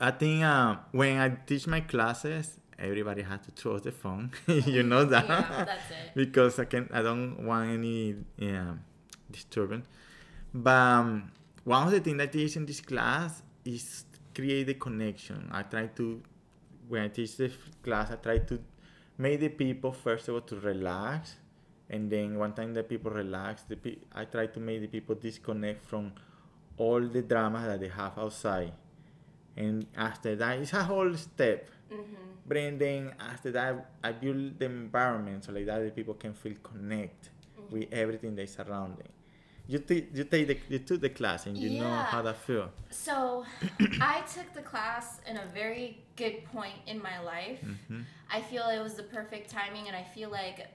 I 0.00 0.10
think 0.10 0.42
um, 0.44 0.80
when 0.92 1.18
I 1.18 1.28
teach 1.46 1.66
my 1.66 1.80
classes, 1.80 2.58
everybody 2.78 3.22
has 3.22 3.40
to 3.46 3.50
throw 3.52 3.78
the 3.78 3.92
phone. 3.92 4.30
you 4.46 4.82
know 4.82 5.04
that. 5.04 5.26
Yeah, 5.28 5.64
that's 5.64 5.90
it. 5.90 6.14
because 6.14 6.58
I 6.58 6.64
can 6.66 6.88
I 6.92 7.02
don't 7.02 7.44
want 7.46 7.70
any 7.70 8.16
um, 8.42 8.80
disturbance. 9.30 9.86
But 10.52 10.70
um, 10.70 11.32
one 11.64 11.86
of 11.86 11.92
the 11.92 12.00
things 12.00 12.20
I 12.20 12.26
teach 12.26 12.56
in 12.56 12.66
this 12.66 12.80
class 12.80 13.42
is 13.64 14.04
create 14.34 14.64
the 14.64 14.74
connection. 14.74 15.48
I 15.52 15.62
try 15.62 15.86
to 15.86 16.22
when 16.88 17.02
I 17.02 17.08
teach 17.08 17.36
the 17.36 17.50
class, 17.82 18.10
I 18.10 18.16
try 18.16 18.38
to 18.38 18.60
make 19.18 19.40
the 19.40 19.48
people 19.48 19.92
first 19.92 20.28
of 20.28 20.34
all 20.34 20.40
to 20.42 20.56
relax 20.60 21.36
and 21.88 22.10
then 22.10 22.36
one 22.38 22.52
time 22.52 22.74
the 22.74 22.82
people 22.82 23.10
relax, 23.10 23.62
the 23.62 23.76
pe- 23.76 23.98
I 24.12 24.24
try 24.24 24.46
to 24.46 24.60
make 24.60 24.80
the 24.80 24.88
people 24.88 25.14
disconnect 25.14 25.84
from 25.86 26.12
all 26.76 27.00
the 27.00 27.22
drama 27.22 27.62
that 27.66 27.80
they 27.80 27.88
have 27.88 28.18
outside, 28.18 28.72
and 29.56 29.86
after 29.96 30.36
that, 30.36 30.58
it's 30.58 30.72
a 30.72 30.82
whole 30.84 31.14
step. 31.16 31.68
Mm-hmm. 31.92 32.14
But 32.46 32.78
then 32.78 33.14
after 33.18 33.50
that, 33.52 33.90
I 34.04 34.12
build 34.12 34.58
the 34.58 34.66
environment 34.66 35.44
so 35.44 35.52
like 35.52 35.66
that 35.66 35.82
the 35.84 35.90
people 35.90 36.14
can 36.14 36.34
feel 36.34 36.54
connect 36.62 37.30
Mm-hmm. 37.58 37.74
with 37.74 37.88
everything 37.92 38.34
that's 38.36 38.54
surrounding. 38.54 39.08
You 39.68 39.80
take 39.80 40.14
you 40.14 40.24
take 40.24 40.46
the 40.46 40.58
you 40.68 40.78
took 40.78 41.00
the 41.00 41.08
class 41.08 41.46
and 41.46 41.56
you 41.58 41.70
know 41.70 41.90
how 41.90 42.22
that 42.22 42.36
feel. 42.36 42.70
So, 42.90 43.44
I 44.00 44.22
took 44.32 44.52
the 44.54 44.62
class 44.62 45.20
in 45.26 45.36
a 45.38 45.46
very 45.52 46.04
good 46.14 46.44
point 46.44 46.74
in 46.86 47.02
my 47.02 47.18
life. 47.20 47.58
hmm 47.88 48.02
I 48.30 48.40
feel 48.40 48.68
it 48.68 48.80
was 48.80 48.94
the 48.94 49.04
perfect 49.04 49.50
timing, 49.50 49.86
and 49.88 49.96
I 49.96 50.02
feel 50.02 50.30
like, 50.30 50.66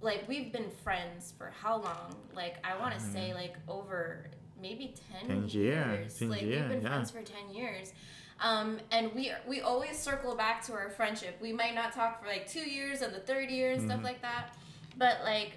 like 0.00 0.24
we've 0.28 0.50
been 0.52 0.70
friends 0.82 1.32
for 1.38 1.52
how 1.62 1.76
long? 1.76 2.16
Like 2.34 2.56
I 2.66 2.78
want 2.78 2.94
to 2.94 3.00
say 3.00 3.32
like 3.32 3.54
over 3.68 4.26
maybe 4.60 4.94
ten, 5.10 5.28
10 5.28 5.48
years, 5.48 6.18
10 6.18 6.28
like 6.28 6.42
years, 6.42 6.60
we've 6.60 6.68
been 6.68 6.82
yeah. 6.82 6.88
friends 6.88 7.10
for 7.10 7.22
ten 7.22 7.48
years. 7.54 7.92
Um, 8.40 8.78
and 8.90 9.12
we 9.14 9.32
we 9.46 9.60
always 9.60 9.98
circle 9.98 10.34
back 10.34 10.64
to 10.66 10.72
our 10.72 10.90
friendship. 10.90 11.38
We 11.40 11.52
might 11.52 11.74
not 11.74 11.92
talk 11.92 12.20
for 12.20 12.26
like 12.28 12.48
two 12.48 12.68
years 12.68 13.00
and 13.02 13.14
the 13.14 13.20
third 13.20 13.48
year 13.50 13.72
and 13.72 13.82
stuff 13.82 14.00
Mhm. 14.00 14.04
like 14.04 14.22
that, 14.22 14.54
but 14.96 15.18
like 15.24 15.52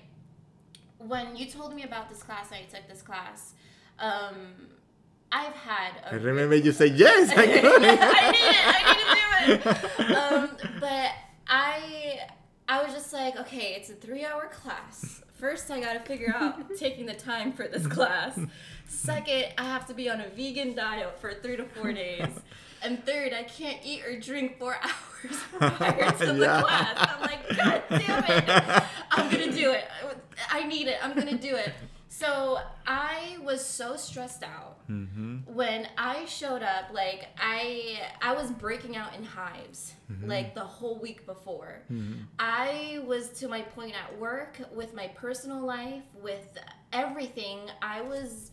when 1.00 1.36
you 1.36 1.46
told 1.50 1.74
me 1.76 1.84
about 1.84 2.10
this 2.10 2.24
class 2.24 2.48
and 2.52 2.60
I 2.62 2.64
took 2.64 2.88
this 2.88 3.02
class, 3.02 3.54
um, 4.00 4.36
I've 5.32 5.54
had 5.54 5.92
I 6.10 6.16
remember 6.16 6.56
you 6.56 6.72
said 6.72 6.94
yes. 6.96 7.32
I 7.36 7.44
yeah. 7.44 7.62
I 7.64 8.32
need 8.32 8.40
it. 8.40 8.66
I 8.66 9.48
need 9.48 9.64
to 9.64 9.70
do 9.70 9.70
it. 9.70 10.18
Um, 10.18 10.50
but 10.80 11.12
I, 11.48 12.20
I 12.68 12.84
was 12.84 12.94
just 12.94 13.12
like, 13.14 13.38
okay, 13.38 13.76
it's 13.78 13.90
a 13.90 13.94
three-hour 13.94 14.48
class. 14.48 15.22
First, 15.40 15.70
I 15.72 15.80
got 15.80 15.94
to 15.94 16.00
figure 16.00 16.34
out 16.36 16.60
taking 16.78 17.06
the 17.06 17.14
time 17.14 17.52
for 17.54 17.68
this 17.68 17.86
class. 17.88 18.38
Second, 18.88 19.46
I 19.58 19.64
have 19.64 19.86
to 19.88 19.94
be 19.94 20.10
on 20.10 20.20
a 20.22 20.28
vegan 20.30 20.76
diet 20.76 21.20
for 21.20 21.34
three 21.34 21.56
to 21.58 21.66
four 21.66 21.94
days. 21.94 22.28
And 22.88 23.06
third, 23.06 23.34
I 23.34 23.44
can't 23.44 23.80
eat 23.84 24.06
or 24.06 24.18
drink 24.18 24.58
four 24.58 24.78
hours 24.82 25.38
prior 25.60 26.12
to 26.12 26.26
the 26.34 26.46
class. 26.46 26.96
I'm 26.98 27.22
like, 27.22 27.50
God 27.58 27.84
damn 27.90 28.24
it. 28.24 28.50
I'm 29.12 29.30
going 29.30 29.50
to 29.50 29.54
do 29.54 29.72
it. 29.72 29.84
I 30.50 30.64
need 30.64 30.88
it. 30.88 30.98
I'm 31.04 31.14
going 31.14 31.28
to 31.28 31.38
do 31.38 31.56
it. 31.56 31.74
So 32.08 32.60
I 32.88 33.38
was 33.44 33.64
so 33.64 33.96
stressed 33.98 34.42
out 34.42 34.80
hmm 34.88 35.40
when 35.46 35.88
I 35.98 36.24
showed 36.26 36.64
up, 36.64 36.86
like 36.94 37.28
I 37.38 38.00
I 38.22 38.34
was 38.34 38.52
breaking 38.52 38.96
out 38.96 39.14
in 39.16 39.24
hives 39.24 39.94
like 40.24 40.56
the 40.56 40.62
whole 40.62 40.98
week 40.98 41.26
before. 41.26 41.82
I 42.40 43.02
was 43.06 43.30
to 43.40 43.48
my 43.50 43.62
point 43.62 43.94
at 44.02 44.18
work 44.18 44.60
with 44.74 44.96
my 44.96 45.10
personal 45.10 45.60
life, 45.62 46.04
with 46.24 46.48
everything. 46.94 47.60
I 47.82 48.02
was 48.02 48.52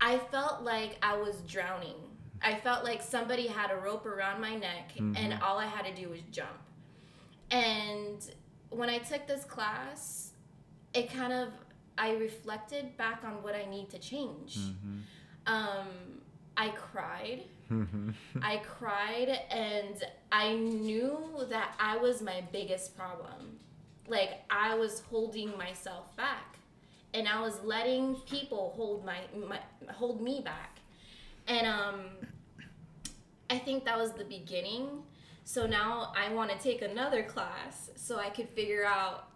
I 0.00 0.18
felt 0.18 0.62
like 0.62 0.96
I 1.02 1.16
was 1.16 1.36
drowning. 1.48 1.96
I 2.44 2.54
felt 2.56 2.84
like 2.84 3.02
somebody 3.02 3.46
had 3.46 3.70
a 3.70 3.76
rope 3.76 4.06
around 4.06 4.40
my 4.40 4.54
neck 4.56 4.92
and 5.16 5.34
all 5.42 5.58
I 5.58 5.66
had 5.66 5.84
to 5.86 5.94
do 5.94 6.08
was 6.10 6.20
jump. 6.30 6.48
And 7.50 8.18
when 8.70 8.88
I 8.88 8.98
took 8.98 9.26
this 9.26 9.44
class, 9.44 10.32
it 10.94 11.12
kind 11.12 11.32
of 11.32 11.48
I 11.98 12.12
reflected 12.14 12.96
back 12.96 13.22
on 13.24 13.42
what 13.42 13.54
I 13.54 13.64
need 13.66 13.90
to 13.90 13.98
change. 13.98 14.56
Um, 15.46 15.86
I 16.56 16.68
cried. 16.70 17.42
I 18.42 18.56
cried 18.58 19.40
and 19.50 20.02
I 20.30 20.54
knew 20.54 21.18
that 21.48 21.74
I 21.78 21.96
was 21.96 22.20
my 22.22 22.42
biggest 22.52 22.96
problem. 22.96 23.58
Like 24.08 24.42
I 24.50 24.74
was 24.74 25.00
holding 25.10 25.56
myself 25.56 26.14
back 26.16 26.58
and 27.14 27.28
I 27.28 27.40
was 27.40 27.62
letting 27.62 28.16
people 28.28 28.72
hold 28.76 29.04
my, 29.04 29.18
my 29.48 29.58
hold 29.92 30.20
me 30.22 30.40
back. 30.40 30.78
And 31.46 31.66
um 31.66 32.00
I 33.52 33.58
think 33.58 33.84
that 33.84 33.98
was 33.98 34.12
the 34.12 34.24
beginning. 34.24 34.88
So 35.44 35.66
now 35.66 36.12
I 36.16 36.32
want 36.32 36.50
to 36.50 36.58
take 36.58 36.80
another 36.80 37.22
class 37.22 37.90
so 37.96 38.18
I 38.18 38.30
could 38.30 38.48
figure 38.48 38.86
out 38.86 39.28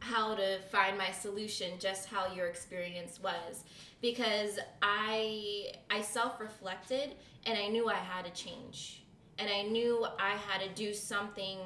how 0.00 0.34
to 0.34 0.58
find 0.72 0.98
my 0.98 1.12
solution 1.12 1.78
just 1.78 2.08
how 2.08 2.30
your 2.34 2.46
experience 2.48 3.18
was 3.22 3.64
because 4.02 4.58
i 4.82 5.68
i 5.88 6.02
self-reflected 6.02 7.14
and 7.46 7.58
i 7.58 7.68
knew 7.68 7.88
i 7.88 7.94
had 7.94 8.22
to 8.26 8.30
change 8.32 9.02
and 9.38 9.48
i 9.48 9.62
knew 9.62 10.04
i 10.18 10.32
had 10.32 10.60
to 10.60 10.68
do 10.74 10.92
something 10.92 11.56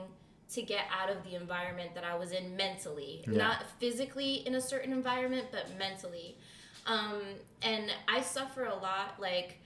to 0.49 0.63
get 0.63 0.85
out 0.97 1.11
of 1.11 1.17
the 1.25 1.35
environment 1.35 1.93
that 1.97 2.05
i 2.05 2.15
was 2.15 2.31
in 2.31 2.57
mentally 2.57 3.25
Yeah. 3.27 3.39
not 3.39 3.65
physically 3.81 4.47
in 4.47 4.55
a 4.55 4.61
certain 4.61 4.93
environment 4.93 5.49
but 5.51 5.77
mentally 5.77 6.39
um, 6.87 7.23
and 7.63 7.91
i 8.07 8.21
suffer 8.21 8.67
a 8.67 8.77
lot 8.77 9.19
like 9.19 9.59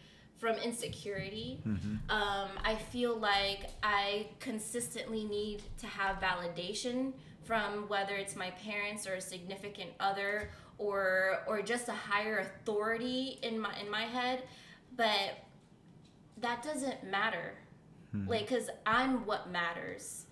from 0.42 0.56
insecurity 0.56 1.60
um, 2.10 2.50
i 2.64 2.74
feel 2.92 3.14
like 3.16 3.60
i 3.84 4.26
consistently 4.40 5.24
need 5.24 5.62
to 5.78 5.86
have 5.86 6.16
validation 6.30 7.12
from 7.44 7.88
whether 7.92 8.14
it's 8.22 8.34
my 8.44 8.50
parents 8.68 9.06
or 9.06 9.14
a 9.14 9.20
significant 9.20 9.90
other 10.00 10.50
or 10.78 11.38
or 11.46 11.62
just 11.62 11.86
a 11.88 11.92
higher 12.10 12.38
authority 12.46 13.38
in 13.42 13.54
my 13.64 13.72
in 13.80 13.88
my 13.98 14.02
head 14.16 14.42
but 14.96 15.28
that 16.38 16.62
doesn't 16.62 17.04
matter. 17.04 17.54
Like 18.28 18.48
because 18.48 18.68
i'm 18.84 19.24
what 19.24 19.50
matters. 19.50 20.26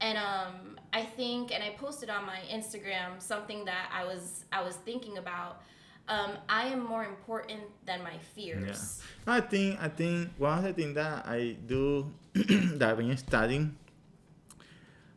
And 0.00 0.16
um 0.18 0.78
i 0.92 1.02
think 1.02 1.52
and 1.54 1.62
i 1.62 1.70
posted 1.78 2.08
on 2.10 2.24
my 2.24 2.40
instagram 2.50 3.20
something 3.20 3.66
that 3.66 3.84
i 3.94 4.02
was 4.04 4.46
i 4.50 4.62
was 4.62 4.76
thinking 4.76 5.18
about 5.18 5.60
um 6.08 6.32
i 6.48 6.66
am 6.66 6.84
more 6.86 7.04
important 7.04 7.60
than 7.86 8.02
my 8.02 8.16
fears. 8.34 9.02
I 9.26 9.40
think 9.40 9.80
I 9.80 9.88
think 9.88 10.30
one 10.38 10.58
of 10.58 10.64
the 10.64 10.72
things 10.72 10.94
that 10.94 11.26
I 11.26 11.56
do 11.66 12.10
that 12.34 12.90
I've 12.90 12.98
been 12.98 13.16
studying 13.16 13.76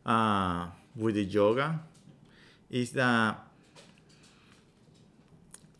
uh, 0.04 0.68
with 0.96 1.14
the 1.14 1.24
yoga 1.24 1.80
is 2.70 2.92
that 2.92 3.38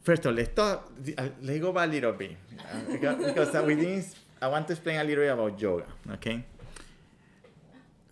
first 0.03 0.25
of 0.25 0.31
all 0.31 0.37
let's 0.37 0.55
talk 0.55 0.91
uh, 1.19 1.29
let's 1.43 1.61
go 1.61 1.73
back 1.73 1.89
a 1.89 1.93
little 1.93 2.13
bit 2.13 2.37
uh, 2.59 2.81
because, 2.91 3.25
because 3.27 3.55
uh, 3.55 3.63
with 3.65 3.81
this 3.81 4.15
I 4.41 4.49
want 4.49 4.67
to 4.69 4.73
explain 4.73 5.01
a 5.01 5.05
little 5.05 5.25
bit 5.25 5.33
about 5.33 5.61
yoga 5.61 5.87
okay? 6.13 6.45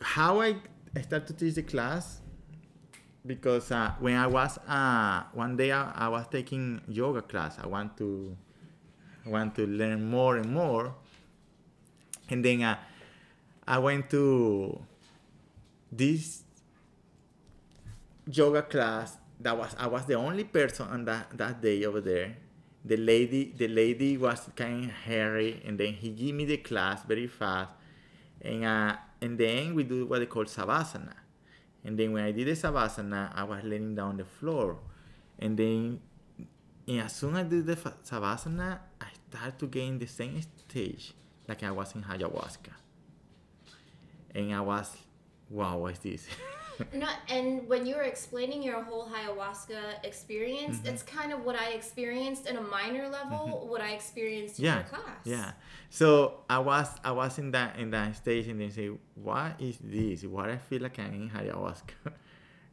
How 0.00 0.40
I 0.40 0.56
start 1.02 1.26
to 1.28 1.32
teach 1.32 1.54
the 1.54 1.62
class 1.62 2.21
because 3.24 3.70
uh, 3.70 3.92
when 4.00 4.16
I 4.16 4.26
was 4.26 4.58
uh, 4.66 5.24
one 5.32 5.56
day 5.56 5.72
I, 5.72 6.06
I 6.06 6.08
was 6.08 6.26
taking 6.30 6.80
yoga 6.88 7.22
class 7.22 7.58
I 7.62 7.66
want 7.66 7.96
to 7.98 8.36
want 9.26 9.54
to 9.56 9.66
learn 9.66 10.08
more 10.08 10.36
and 10.36 10.52
more. 10.52 10.94
And 12.28 12.44
then 12.44 12.62
uh, 12.62 12.78
I 13.66 13.78
went 13.78 14.10
to 14.10 14.80
this 15.90 16.42
yoga 18.26 18.62
class 18.62 19.18
that 19.40 19.56
was 19.56 19.74
I 19.78 19.86
was 19.86 20.06
the 20.06 20.14
only 20.14 20.44
person 20.44 20.88
on 20.88 21.04
that, 21.04 21.36
that 21.36 21.60
day 21.60 21.84
over 21.84 22.00
there. 22.00 22.36
The 22.84 22.96
lady 22.96 23.52
the 23.56 23.68
lady 23.68 24.16
was 24.16 24.48
kind 24.56 24.86
of 24.86 24.90
hairy 24.90 25.62
and 25.64 25.78
then 25.78 25.94
he 25.94 26.10
gave 26.10 26.34
me 26.34 26.44
the 26.44 26.56
class 26.56 27.02
very 27.04 27.26
fast. 27.26 27.70
And 28.40 28.64
uh, 28.64 28.96
and 29.20 29.38
then 29.38 29.74
we 29.74 29.84
do 29.84 30.06
what 30.06 30.18
they 30.18 30.26
call 30.26 30.44
savasana. 30.44 31.14
And 31.84 31.98
then 31.98 32.12
when 32.12 32.24
I 32.24 32.32
did 32.32 32.46
the 32.46 32.52
savasana, 32.52 33.32
I 33.34 33.44
was 33.44 33.64
laying 33.64 33.94
down 33.94 34.16
the 34.16 34.24
floor. 34.24 34.78
And 35.38 35.58
then 35.58 36.00
and 36.86 37.00
as 37.00 37.14
soon 37.14 37.36
as 37.36 37.46
I 37.46 37.48
did 37.48 37.66
the 37.66 37.76
savasana, 37.76 38.78
I 39.00 39.06
started 39.28 39.58
to 39.60 39.66
gain 39.66 39.98
the 39.98 40.06
same 40.06 40.40
stage 40.42 41.14
like 41.48 41.62
I 41.62 41.70
was 41.70 41.94
in 41.94 42.02
ayahuasca. 42.02 42.72
And 44.34 44.54
I 44.54 44.60
was, 44.60 44.96
wow, 45.48 45.78
what 45.78 45.92
is 45.92 45.98
this? 45.98 46.26
No, 46.94 47.06
and 47.28 47.68
when 47.68 47.86
you 47.86 47.94
were 47.96 48.02
explaining 48.02 48.62
your 48.62 48.82
whole 48.82 49.06
ayahuasca 49.08 50.04
experience, 50.04 50.76
Mm-hmm. 50.78 50.88
it's 50.88 51.02
kind 51.02 51.32
of 51.32 51.44
what 51.44 51.56
I 51.56 51.70
experienced 51.70 52.46
in 52.46 52.56
a 52.56 52.60
minor 52.60 53.08
level, 53.08 53.66
what 53.68 53.80
I 53.80 53.90
experienced 53.92 54.58
in 54.58 54.64
yeah, 54.66 54.74
your 54.76 54.84
class. 54.84 55.20
yeah. 55.24 55.52
So 55.90 56.40
I 56.48 56.58
was, 56.58 56.88
I 57.04 57.12
was 57.12 57.38
in 57.38 57.50
that 57.52 57.78
in 57.78 57.90
that 57.90 58.16
stage, 58.16 58.48
and 58.48 58.60
they 58.60 58.70
say, 58.70 58.90
what 59.14 59.60
is 59.60 59.76
this? 59.82 60.24
What 60.24 60.48
I 60.50 60.56
feel 60.56 60.82
like 60.82 60.98
I'm 60.98 61.12
in 61.14 61.30
ayahuasca. 61.30 61.94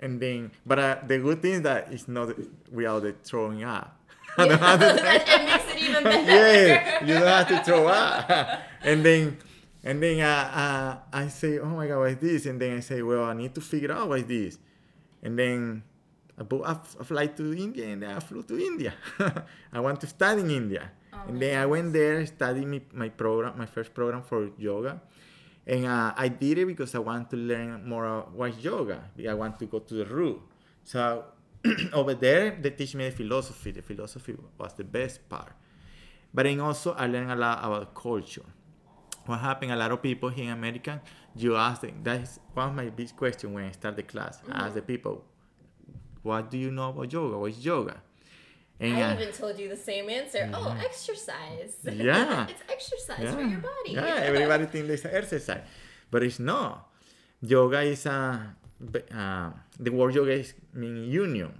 And 0.01 0.17
then, 0.21 0.51
but 0.65 0.79
uh, 0.79 0.95
the 1.05 1.17
good 1.19 1.41
thing 1.41 1.55
is 1.55 1.61
that 1.63 1.91
it's 1.91 2.07
not 2.07 2.29
without 2.71 3.01
the 3.01 3.11
throwing 3.21 3.65
up. 3.65 3.99
I 4.37 4.47
don't 4.47 4.57
have 4.57 4.79
to 4.79 4.85
that, 5.03 5.25
that 5.25 5.43
makes 5.45 5.75
it 5.75 5.89
even 5.89 6.03
better. 6.05 6.31
yeah, 6.31 7.03
you 7.05 7.13
don't 7.15 7.27
have 7.27 7.47
to 7.49 7.63
throw 7.65 7.85
up. 7.87 8.61
and 8.81 9.03
then, 9.05 9.37
and 9.83 10.03
then 10.03 10.19
uh, 10.19 10.25
uh, 10.27 10.97
I 11.17 11.27
say, 11.29 11.59
oh 11.59 11.65
my 11.69 11.87
God, 11.87 11.99
what 11.99 12.11
is 12.11 12.17
this? 12.17 12.45
And 12.45 12.59
then 12.59 12.77
I 12.77 12.79
say, 12.81 13.01
well, 13.01 13.23
I 13.23 13.33
need 13.33 13.55
to 13.55 13.61
figure 13.61 13.91
out 13.91 14.09
what 14.09 14.19
is 14.19 14.25
this. 14.25 14.59
And 15.23 15.39
then 15.39 15.83
I 16.37 16.43
booked 16.43 16.67
a, 16.67 16.71
f- 16.71 16.97
a 16.99 17.03
flight 17.03 17.35
to 17.37 17.53
India, 17.53 17.87
and 17.87 18.03
then 18.03 18.11
I 18.11 18.19
flew 18.19 18.43
to 18.43 18.57
India. 18.59 18.93
I 19.73 19.79
want 19.79 20.01
to 20.01 20.07
study 20.07 20.41
in 20.41 20.51
India. 20.51 20.91
Oh 21.13 21.23
and 21.27 21.41
then 21.41 21.57
I 21.57 21.65
went 21.65 21.93
there, 21.93 22.25
studied 22.25 22.67
my, 22.67 22.81
my 22.93 23.09
program, 23.09 23.57
my 23.57 23.65
first 23.65 23.93
program 23.93 24.21
for 24.21 24.49
yoga. 24.57 25.01
And 25.65 25.85
uh, 25.85 26.13
I 26.15 26.29
did 26.29 26.57
it 26.57 26.65
because 26.65 26.95
I 26.95 26.99
want 26.99 27.29
to 27.29 27.37
learn 27.37 27.87
more 27.87 28.05
about 28.05 28.61
yoga. 28.61 29.03
I 29.27 29.33
want 29.33 29.59
to 29.59 29.65
go 29.65 29.79
to 29.79 29.93
the 29.93 30.05
root. 30.05 30.41
So 30.83 31.25
over 31.93 32.15
there 32.15 32.51
they 32.51 32.71
teach 32.71 32.95
me 32.95 33.09
the 33.09 33.15
philosophy. 33.15 33.71
The 33.71 33.81
philosophy 33.81 34.35
was 34.57 34.73
the 34.73 34.83
best 34.83 35.27
part. 35.29 35.51
But 36.33 36.43
then 36.43 36.59
also 36.59 36.93
I 36.93 37.07
learned 37.07 37.31
a 37.31 37.35
lot 37.35 37.59
about 37.63 37.93
culture. 37.93 38.45
What 39.29 39.41
happened? 39.41 39.71
A 39.71 39.75
lot 39.75 39.91
of 39.91 40.01
people 40.01 40.29
here 40.29 40.45
in 40.45 40.57
America, 40.57 40.99
you 41.35 41.55
ask 41.55 41.81
them. 41.81 41.99
That's 42.01 42.39
one 42.55 42.69
of 42.69 42.73
my 42.73 42.89
big 42.89 43.15
questions 43.15 43.53
when 43.53 43.65
I 43.65 43.71
start 43.71 43.95
the 43.95 44.01
class. 44.01 44.41
I 44.49 44.65
ask 44.65 44.73
the 44.73 44.81
people, 44.81 45.23
"What 46.23 46.49
do 46.49 46.57
you 46.57 46.71
know 46.71 46.89
about 46.89 47.13
yoga? 47.13 47.37
What 47.37 47.51
is 47.51 47.63
yoga?" 47.63 48.01
And 48.79 48.97
I 48.97 49.13
even 49.13 49.31
told 49.31 49.59
you 49.59 49.69
the 49.69 49.77
same 49.77 50.09
answer. 50.09 50.49
Oh, 50.51 50.75
exercise. 50.83 51.77
Yeah. 51.85 52.47
it's 52.49 52.63
exercise 52.67 53.35
for 53.35 53.41
your 53.41 53.59
body. 53.59 53.91
Yeah, 53.93 54.31
everybody 54.31 54.65
thinks 54.65 54.89
it's 54.89 55.05
exercise, 55.05 55.61
but 56.09 56.23
it's 56.23 56.39
not. 56.39 56.89
Yoga 57.39 57.81
is 57.81 58.07
a 58.07 58.55
uh, 59.13 59.49
the 59.79 59.91
word 59.91 60.15
yoga 60.15 60.31
is 60.31 60.55
mean 60.73 61.05
union, 61.05 61.53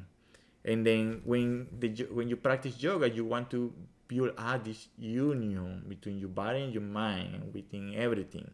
and 0.65 0.88
then 0.88 1.22
when 1.24 1.67
the 1.78 1.89
when 2.17 2.30
you 2.30 2.38
practice 2.38 2.82
yoga, 2.82 3.07
you 3.07 3.26
want 3.26 3.51
to 3.51 3.72
build 4.10 4.32
out 4.38 4.66
this 4.66 4.89
union 4.97 5.86
between 5.88 6.20
your 6.20 6.30
body 6.30 6.64
and 6.64 6.74
your 6.74 6.84
mind, 6.84 7.53
within 7.53 7.93
everything. 7.95 8.49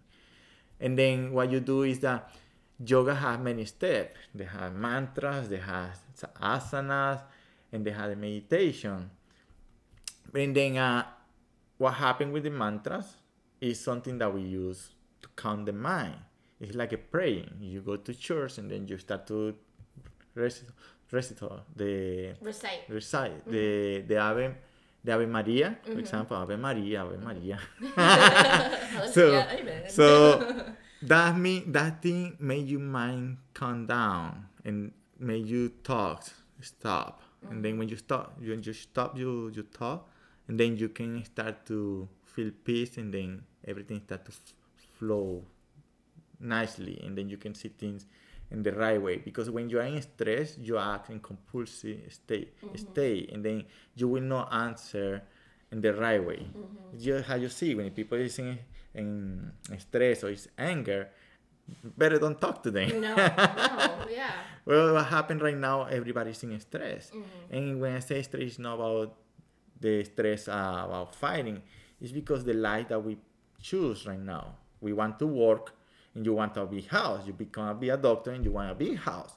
And 0.79 0.99
then 0.99 1.31
what 1.31 1.49
you 1.49 1.61
do 1.61 1.83
is 1.83 1.99
that 2.01 2.29
yoga 2.85 3.15
has 3.15 3.39
many 3.39 3.65
steps. 3.65 4.17
They 4.35 4.43
have 4.43 4.75
mantras, 4.75 5.47
they 5.47 5.57
have 5.57 5.97
asanas, 6.41 7.21
and 7.71 7.85
they 7.85 7.91
have 7.91 8.09
the 8.09 8.17
meditation. 8.17 9.09
And 10.33 10.53
then 10.53 10.77
uh, 10.77 11.05
what 11.77 11.93
happened 11.93 12.33
with 12.33 12.43
the 12.43 12.49
mantras 12.49 13.15
is 13.61 13.79
something 13.79 14.17
that 14.17 14.33
we 14.33 14.41
use 14.41 14.89
to 15.21 15.29
calm 15.37 15.63
the 15.63 15.71
mind. 15.73 16.15
It's 16.59 16.75
like 16.75 16.91
a 16.91 16.97
praying. 16.97 17.51
You 17.61 17.79
go 17.81 17.95
to 17.95 18.13
church 18.13 18.57
and 18.57 18.69
then 18.69 18.87
you 18.87 18.97
start 18.97 19.25
to 19.27 19.55
recite, 20.33 20.69
recite 21.11 21.37
the 21.75 22.35
Recite. 22.41 22.81
recite 22.89 23.49
the 23.49 24.03
the 24.07 24.17
Ave 24.17 24.55
the 25.05 25.13
Ave 25.13 25.25
Maria, 25.27 25.77
for 25.83 25.91
mm-hmm. 25.91 25.99
example, 25.99 26.37
Ave 26.37 26.55
Maria, 26.57 27.05
Ave 27.05 27.17
Maria. 27.17 27.59
so 29.13 29.31
Yeah, 29.31 29.87
so 29.87 30.73
that 31.01 31.37
mean 31.37 31.71
that 31.71 32.01
thing 32.01 32.35
made 32.39 32.67
your 32.67 32.81
mind 32.81 33.37
calm 33.53 33.85
down 33.85 34.49
and 34.65 34.91
made 35.19 35.45
you 35.45 35.69
talk 35.83 36.25
stop. 36.61 37.21
And 37.49 37.63
then 37.63 37.77
when 37.77 37.87
you 37.89 37.95
stop 37.95 38.37
you 38.41 38.57
just 38.57 38.81
stop 38.81 39.15
you 39.17 39.51
you 39.53 39.63
talk 39.63 40.09
and 40.47 40.59
then 40.59 40.77
you 40.77 40.89
can 40.89 41.23
start 41.25 41.65
to 41.67 42.09
feel 42.25 42.49
peace 42.63 42.97
and 42.97 43.13
then 43.13 43.43
everything 43.67 44.01
start 44.01 44.25
to 44.25 44.31
f- 44.31 44.53
flow 44.97 45.43
nicely 46.39 46.99
and 47.05 47.15
then 47.15 47.29
you 47.29 47.37
can 47.37 47.53
see 47.53 47.69
things 47.69 48.07
in 48.51 48.63
the 48.63 48.71
right 48.71 49.01
way 49.01 49.17
because 49.17 49.49
when 49.49 49.69
you 49.69 49.79
are 49.79 49.83
in 49.89 50.01
stress 50.01 50.57
you 50.57 50.77
act 50.77 51.09
in 51.09 51.19
compulsive 51.19 51.99
state 52.11 52.53
state 52.75 53.31
and 53.31 53.43
then 53.43 53.63
you 53.95 54.07
will 54.07 54.21
not 54.21 54.53
answer 54.53 55.21
in 55.71 55.81
the 55.81 55.93
right 55.93 56.23
way. 56.23 56.45
Just 56.97 57.25
how 57.25 57.35
you 57.35 57.49
see 57.49 57.73
when 57.75 57.89
people 57.91 58.17
is 58.17 58.37
in, 58.39 58.57
in 58.93 59.51
stress 59.79 60.23
or 60.23 60.29
is 60.29 60.47
anger 60.57 61.09
better 61.97 62.19
don't 62.19 62.39
talk 62.39 62.61
to 62.63 62.69
them. 62.71 63.01
No, 63.01 63.15
no, 63.15 63.25
yeah. 64.09 64.31
well 64.65 64.93
what 64.93 65.07
happened 65.07 65.41
right 65.41 65.57
now 65.57 65.83
everybody's 65.85 66.41
in 66.43 66.59
stress. 66.59 67.11
And 67.49 67.81
when 67.81 67.95
i 67.95 67.99
say 67.99 68.21
stress 68.21 68.43
it's 68.43 68.59
not 68.59 68.75
about 68.75 69.15
the 69.79 70.03
stress 70.03 70.47
uh, 70.47 70.83
about 70.85 71.15
fighting 71.15 71.61
it's 71.99 72.11
because 72.11 72.43
the 72.45 72.53
life 72.53 72.87
that 72.89 72.99
we 73.03 73.17
choose 73.61 74.05
right 74.05 74.19
now 74.19 74.55
we 74.79 74.93
want 74.93 75.17
to 75.19 75.25
work 75.27 75.73
and 76.15 76.25
you 76.25 76.33
want 76.33 76.55
a 76.57 76.65
big 76.65 76.87
house 76.87 77.21
you 77.27 77.33
become 77.33 77.67
a 77.69 77.73
be 77.75 77.89
a 77.89 77.97
doctor 77.97 78.31
and 78.31 78.43
you 78.43 78.51
want 78.51 78.71
a 78.71 78.75
big 78.75 78.97
house 78.97 79.33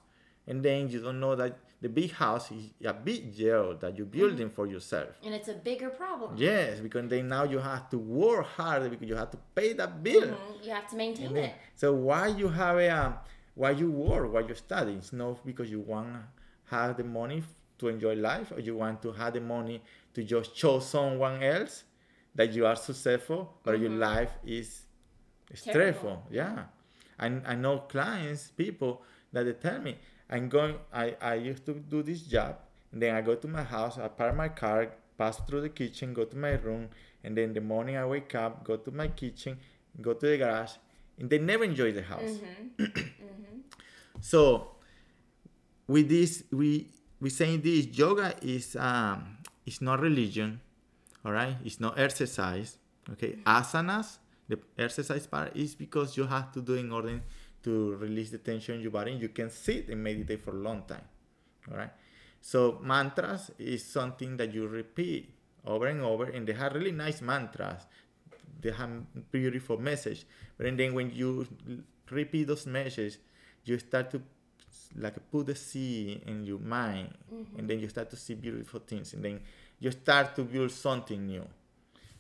and 0.47 0.63
then 0.63 0.89
you 0.89 1.01
don't 1.01 1.21
know 1.21 1.37
that 1.37 1.59
the 1.81 1.89
big 1.89 2.11
house 2.13 2.51
is 2.51 2.71
a 2.85 2.93
big 2.95 3.37
jail 3.37 3.77
that 3.79 3.97
you're 3.97 4.07
building 4.07 4.51
for 4.51 4.67
yourself. 4.67 5.11
And 5.23 5.33
it's 5.33 5.47
a 5.49 5.55
bigger 5.55 5.91
problem. 5.91 6.35
yes 6.37 6.81
because 6.81 7.09
then 7.09 7.29
now 7.29 7.45
you 7.45 7.59
have 7.59 7.89
to 7.91 7.99
work 7.99 8.47
harder 8.47 8.89
because 8.89 9.09
you 9.09 9.15
have 9.15 9.31
to 9.31 9.39
pay 9.55 9.75
that 9.75 10.03
bill. 10.03 10.23
Mhm, 10.23 10.65
You 10.65 10.73
have 10.73 10.89
to 10.89 10.97
maintain 10.97 11.33
then, 11.35 11.45
it. 11.45 11.55
so 11.77 11.93
why 11.93 12.29
you 12.29 12.49
have 12.49 12.77
a 12.79 12.89
um, 12.89 13.15
why 13.55 13.71
you 13.73 13.91
work, 13.91 14.33
why 14.33 14.41
you 14.41 14.55
study? 14.55 14.93
It's 14.95 15.13
not 15.13 15.45
because 15.45 15.71
you 15.71 15.81
want 15.81 16.15
to 16.15 16.21
have 16.75 16.97
the 16.97 17.05
money 17.05 17.43
to 17.79 17.89
enjoy 17.89 18.15
life, 18.15 18.51
or 18.53 18.61
you 18.61 18.75
want 18.77 19.03
to 19.03 19.13
have 19.13 19.35
the 19.35 19.41
money 19.41 19.83
to 20.15 20.25
just 20.25 20.57
show 20.57 20.81
someone 20.81 21.43
else 21.43 21.85
that 22.35 22.53
you 22.53 22.67
are 22.67 22.77
successful, 22.77 23.55
but 23.63 23.79
your 23.79 23.91
life 23.91 24.33
is 24.45 24.83
stressful. 25.55 25.73
Terrible. 25.73 26.23
Yeah, 26.31 26.65
I 27.19 27.27
I 27.47 27.55
know 27.55 27.79
clients, 27.89 28.51
people 28.51 29.03
that 29.33 29.45
they 29.45 29.53
tell 29.53 29.81
me, 29.81 29.97
I'm 30.31 30.49
going. 30.49 30.77
I 30.93 31.17
I 31.21 31.35
used 31.35 31.65
to 31.67 31.75
do 31.75 32.03
this 32.03 32.23
job, 32.23 32.57
and 32.93 33.03
then 33.03 33.15
I 33.15 33.21
go 33.21 33.35
to 33.35 33.49
my 33.49 33.63
house, 33.63 33.99
I 33.99 34.09
park 34.09 34.37
my 34.37 34.49
car, 34.49 34.93
pass 35.17 35.39
through 35.47 35.63
the 35.63 35.69
kitchen, 35.69 36.15
go 36.15 36.25
to 36.25 36.37
my 36.37 36.53
room, 36.53 36.89
and 37.25 37.37
then 37.37 37.53
the 37.53 37.61
morning 37.61 37.97
I 37.97 38.07
wake 38.07 38.35
up, 38.35 38.65
go 38.65 38.77
to 38.77 38.91
my 38.91 39.09
kitchen, 39.09 39.59
go 40.01 40.15
to 40.15 40.27
the 40.27 40.39
garage, 40.39 40.73
and 41.19 41.29
they 41.29 41.39
never 41.39 41.65
enjoy 41.65 41.93
the 41.93 42.03
house. 42.03 42.39
Mm-hmm. 42.79 42.85
Mm-hmm. 43.19 43.59
So 44.21 44.77
with 45.87 46.09
this, 46.09 46.45
we 46.51 46.89
we 47.21 47.31
saying 47.31 47.63
this 47.63 47.87
yoga 47.87 48.35
is 48.43 48.77
um 48.77 49.39
it's 49.67 49.81
not 49.81 50.01
religion, 50.01 50.61
all 51.25 51.33
right? 51.33 51.57
It's 51.65 51.81
not 51.81 51.99
exercise. 51.99 52.79
Okay, 53.13 53.39
mm-hmm. 53.39 53.49
asanas, 53.49 54.19
the 54.49 54.59
exercise 54.79 55.27
part 55.27 55.57
is 55.57 55.75
because 55.75 56.17
you 56.17 56.25
have 56.25 56.53
to 56.53 56.63
do 56.63 56.75
in 56.75 56.91
order 56.91 57.21
to 57.63 57.97
release 57.97 58.31
the 58.31 58.39
tension 58.39 58.77
in 58.77 58.81
your 58.81 58.91
body. 58.91 59.13
You 59.13 59.29
can 59.29 59.51
sit 59.51 59.89
and 59.89 60.03
meditate 60.03 60.43
for 60.43 60.51
a 60.51 60.59
long 60.59 60.83
time, 60.83 61.05
all 61.71 61.77
right? 61.77 61.91
So 62.41 62.79
mantras 62.83 63.51
is 63.59 63.85
something 63.85 64.37
that 64.37 64.55
you 64.55 64.67
repeat 64.67 65.35
over 65.67 65.87
and 65.87 66.01
over, 66.01 66.25
and 66.25 66.47
they 66.47 66.53
have 66.55 66.73
really 66.73 66.93
nice 66.93 67.21
mantras. 67.21 67.83
They 68.61 68.71
have 68.71 68.91
beautiful 69.31 69.79
message, 69.79 70.25
but 70.57 70.77
then 70.77 70.95
when 70.95 71.11
you 71.11 71.47
repeat 72.11 72.49
those 72.49 72.67
messages, 72.67 73.19
you 73.65 73.79
start 73.79 74.11
to 74.13 74.23
like 74.97 75.15
put 75.31 75.47
the 75.47 75.55
seed 75.55 76.23
in 76.27 76.45
your 76.45 76.59
mind, 76.59 77.15
and 77.31 77.47
mm-hmm. 77.47 77.67
then 77.67 77.81
you 77.81 77.89
start 77.89 78.11
to 78.11 78.17
see 78.17 78.35
beautiful 78.35 78.81
things, 78.81 79.13
and 79.13 79.25
then 79.25 79.41
you 79.79 79.91
start 79.91 80.35
to 80.35 80.43
build 80.43 80.71
something 80.71 81.27
new. 81.27 81.47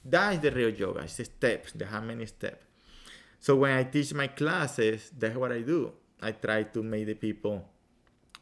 That 0.04 0.34
is 0.34 0.40
the 0.40 0.50
real 0.50 0.70
yoga. 0.70 1.00
It's 1.00 1.16
the 1.16 1.24
steps. 1.24 1.72
They 1.72 1.84
have 1.84 2.04
many 2.04 2.26
steps. 2.26 2.64
So 3.40 3.56
when 3.56 3.76
I 3.76 3.84
teach 3.84 4.12
my 4.14 4.28
classes, 4.28 5.10
that's 5.16 5.36
what 5.36 5.52
I 5.52 5.60
do. 5.60 5.92
I 6.20 6.32
try 6.32 6.64
to 6.64 6.82
make 6.82 7.06
the 7.06 7.14
people. 7.14 7.64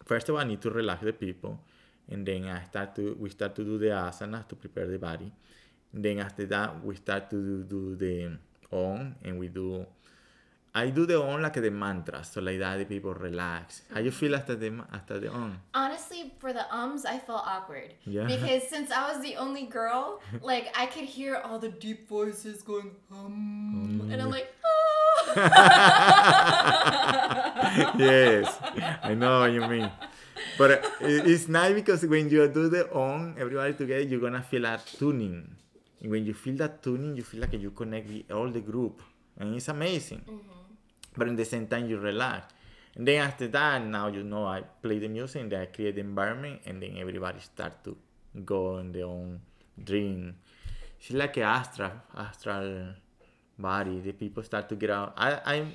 First 0.05 0.29
of 0.29 0.35
all, 0.37 0.41
I 0.41 0.45
need 0.45 0.63
to 0.63 0.71
relax 0.71 1.03
the 1.03 1.13
people, 1.13 1.61
and 2.09 2.25
then 2.25 2.47
I 2.49 2.65
start 2.65 2.95
to 2.97 3.17
we 3.19 3.29
start 3.29 3.55
to 3.57 3.65
do 3.65 3.77
the 3.77 3.87
asanas 3.93 4.49
to 4.49 4.57
prepare 4.57 4.87
the 4.87 4.99
body. 4.99 5.31
And 5.93 6.05
then 6.05 6.21
after 6.21 6.47
that, 6.47 6.85
we 6.85 6.97
start 6.97 7.29
to 7.31 7.37
do, 7.37 7.63
do 7.65 7.97
the 7.97 8.39
om, 8.73 9.17
and 9.23 9.39
we 9.39 9.49
do. 9.49 9.85
I 10.77 10.91
do 10.91 11.07
the 11.07 11.17
om 11.23 11.41
like 11.41 11.55
the 11.55 11.71
mantra, 11.71 12.23
so 12.23 12.43
like 12.43 12.59
that 12.59 12.77
the 12.77 12.85
people 12.85 13.15
relax. 13.15 13.81
How 13.91 14.01
you 14.01 14.11
feel 14.11 14.35
after 14.35 14.55
the 14.57 14.71
after 14.93 15.19
the 15.19 15.33
om? 15.33 15.59
Honestly, 15.73 16.35
for 16.39 16.53
the 16.53 16.67
oms, 16.71 17.07
I 17.07 17.19
felt 17.19 17.45
awkward. 17.47 17.95
Yeah. 18.05 18.27
Because 18.27 18.69
since 18.73 18.91
I 18.91 19.11
was 19.11 19.23
the 19.23 19.37
only 19.37 19.65
girl, 19.65 20.21
like 20.43 20.77
I 20.77 20.85
could 20.85 21.05
hear 21.05 21.37
all 21.37 21.59
the 21.59 21.71
deep 21.71 22.07
voices 22.07 22.61
going 22.61 22.91
hum, 23.11 24.07
and 24.13 24.21
I'm 24.21 24.29
like, 24.29 24.53
ah. 24.67 25.33
yes, 27.99 28.55
I 29.03 29.15
know 29.15 29.41
what 29.41 29.53
you 29.53 29.67
mean. 29.67 29.91
But 30.59 30.71
uh, 30.71 30.83
it's 31.01 31.49
nice 31.49 31.73
because 31.73 32.05
when 32.05 32.29
you 32.29 32.47
do 32.49 32.69
the 32.69 32.93
om, 32.93 33.35
everybody 33.39 33.73
together, 33.73 34.03
you're 34.03 34.21
gonna 34.21 34.43
feel 34.43 34.69
that 34.69 34.85
tuning. 34.85 35.57
And 36.03 36.11
when 36.11 36.27
you 36.27 36.35
feel 36.35 36.57
that 36.57 36.83
tuning, 36.83 37.17
you 37.17 37.23
feel 37.23 37.41
like 37.41 37.55
you 37.55 37.71
connect 37.71 38.09
with 38.13 38.31
all 38.31 38.51
the 38.51 38.61
group, 38.61 39.01
and 39.39 39.55
it's 39.57 39.69
amazing. 39.69 40.21
But 41.17 41.29
in 41.29 41.37
the 41.37 41.45
same 41.45 41.67
time, 41.67 41.89
you 41.89 41.99
relax. 41.99 42.53
And 42.95 43.07
then 43.07 43.23
after 43.23 43.49
that, 43.49 43.85
now 43.85 44.09
you 44.09 44.23
know 44.23 44.47
I 44.47 44.63
play 44.83 44.99
the 44.99 45.09
music, 45.09 45.43
and 45.43 45.53
then 45.53 45.61
I 45.63 45.67
create 45.67 45.97
the 45.97 46.01
environment, 46.01 46.63
and 46.67 46.83
then 46.83 46.97
everybody 46.99 47.41
start 47.41 47.85
to 47.85 47.97
go 48.45 48.79
in 48.79 48.93
their 48.93 49.07
own 49.07 49.41
dream. 49.83 50.37
It's 50.99 51.11
like 51.11 51.37
a 51.37 51.43
astral, 51.43 51.93
astral 52.17 52.95
body. 53.59 54.01
The 54.01 54.13
people 54.13 54.43
start 54.43 54.69
to 54.71 54.77
get 54.77 54.91
out. 54.91 55.15
I, 55.17 55.41
I 55.45 55.67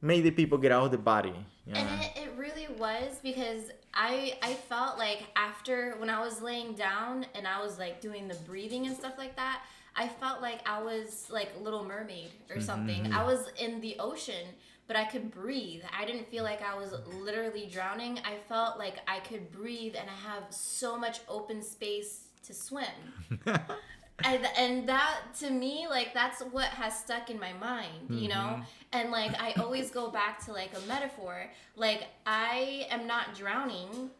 made 0.00 0.22
the 0.22 0.30
people 0.30 0.58
get 0.58 0.72
out 0.72 0.84
of 0.84 0.90
the 0.92 0.98
body. 0.98 1.34
Yeah. 1.66 1.78
And 1.78 2.02
it, 2.02 2.12
it 2.16 2.32
really 2.36 2.68
was 2.78 3.18
because 3.22 3.70
I 3.92 4.38
I 4.42 4.54
felt 4.54 4.98
like 4.98 5.24
after 5.36 5.96
when 5.98 6.10
I 6.10 6.20
was 6.20 6.40
laying 6.40 6.74
down 6.74 7.26
and 7.34 7.46
I 7.46 7.62
was 7.62 7.78
like 7.78 8.00
doing 8.00 8.28
the 8.28 8.36
breathing 8.46 8.86
and 8.86 8.96
stuff 8.96 9.14
like 9.18 9.36
that, 9.36 9.62
I 9.96 10.08
felt 10.08 10.40
like 10.40 10.60
I 10.68 10.82
was 10.82 11.26
like 11.30 11.50
a 11.58 11.62
Little 11.62 11.84
Mermaid 11.84 12.30
or 12.48 12.56
mm-hmm, 12.56 12.64
something. 12.64 13.04
Mm-hmm. 13.04 13.18
I 13.18 13.24
was 13.24 13.50
in 13.58 13.80
the 13.80 13.96
ocean, 13.98 14.46
but 14.90 14.96
I 14.96 15.04
could 15.04 15.30
breathe. 15.30 15.82
I 15.96 16.04
didn't 16.04 16.28
feel 16.28 16.42
like 16.42 16.62
I 16.62 16.76
was 16.76 16.92
literally 17.22 17.68
drowning. 17.70 18.18
I 18.24 18.38
felt 18.48 18.76
like 18.76 18.96
I 19.06 19.20
could 19.20 19.52
breathe 19.52 19.94
and 19.96 20.10
I 20.10 20.28
have 20.28 20.42
so 20.50 20.98
much 20.98 21.20
open 21.28 21.62
space 21.62 22.26
to 22.42 22.52
swim. 22.52 22.84
and 24.24 24.48
and 24.58 24.88
that 24.88 25.20
to 25.38 25.48
me 25.48 25.86
like 25.88 26.12
that's 26.12 26.42
what 26.42 26.66
has 26.66 26.98
stuck 26.98 27.30
in 27.30 27.40
my 27.40 27.54
mind 27.54 28.10
you 28.10 28.28
know 28.28 28.34
mm-hmm. 28.34 28.62
and 28.92 29.10
like 29.10 29.32
i 29.40 29.52
always 29.52 29.90
go 29.90 30.10
back 30.10 30.44
to 30.44 30.52
like 30.52 30.70
a 30.76 30.86
metaphor 30.86 31.50
like 31.74 32.02
i 32.26 32.86
am 32.90 33.06
not 33.06 33.34
drowning 33.34 34.10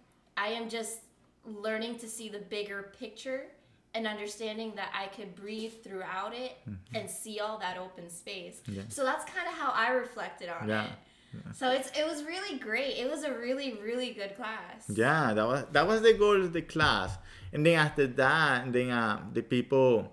I 0.40 0.48
am 0.48 0.70
just 0.70 1.00
learning 1.44 1.98
to 1.98 2.08
see 2.08 2.30
the 2.30 2.38
bigger 2.38 2.92
picture 2.98 3.44
and 3.94 4.06
understanding 4.06 4.72
that 4.76 4.90
I 4.94 5.06
could 5.06 5.34
breathe 5.34 5.72
throughout 5.82 6.32
it 6.34 6.52
and 6.94 7.08
see 7.10 7.40
all 7.40 7.58
that 7.58 7.76
open 7.76 8.08
space. 8.08 8.60
Yeah. 8.66 8.82
So 8.88 9.04
that's 9.04 9.24
kind 9.24 9.48
of 9.48 9.54
how 9.54 9.72
I 9.72 9.90
reflected 9.90 10.48
on 10.48 10.68
Yeah. 10.68 10.84
it. 10.86 10.90
So 11.54 11.70
it's 11.70 11.88
it 11.96 12.04
was 12.04 12.24
really 12.24 12.58
great. 12.58 12.94
It 12.98 13.08
was 13.08 13.22
a 13.22 13.32
really 13.32 13.74
really 13.74 14.12
good 14.12 14.34
class. 14.36 14.78
Yeah, 14.88 15.32
that 15.34 15.46
was 15.46 15.64
that 15.72 15.86
was 15.86 16.02
the 16.02 16.14
goal 16.14 16.42
of 16.42 16.52
the 16.52 16.62
class. 16.62 17.16
And 17.52 17.64
then 17.64 17.78
after 17.78 18.06
that, 18.08 18.64
and 18.64 18.74
then 18.74 18.90
uh, 18.90 19.20
the 19.32 19.42
people, 19.42 20.12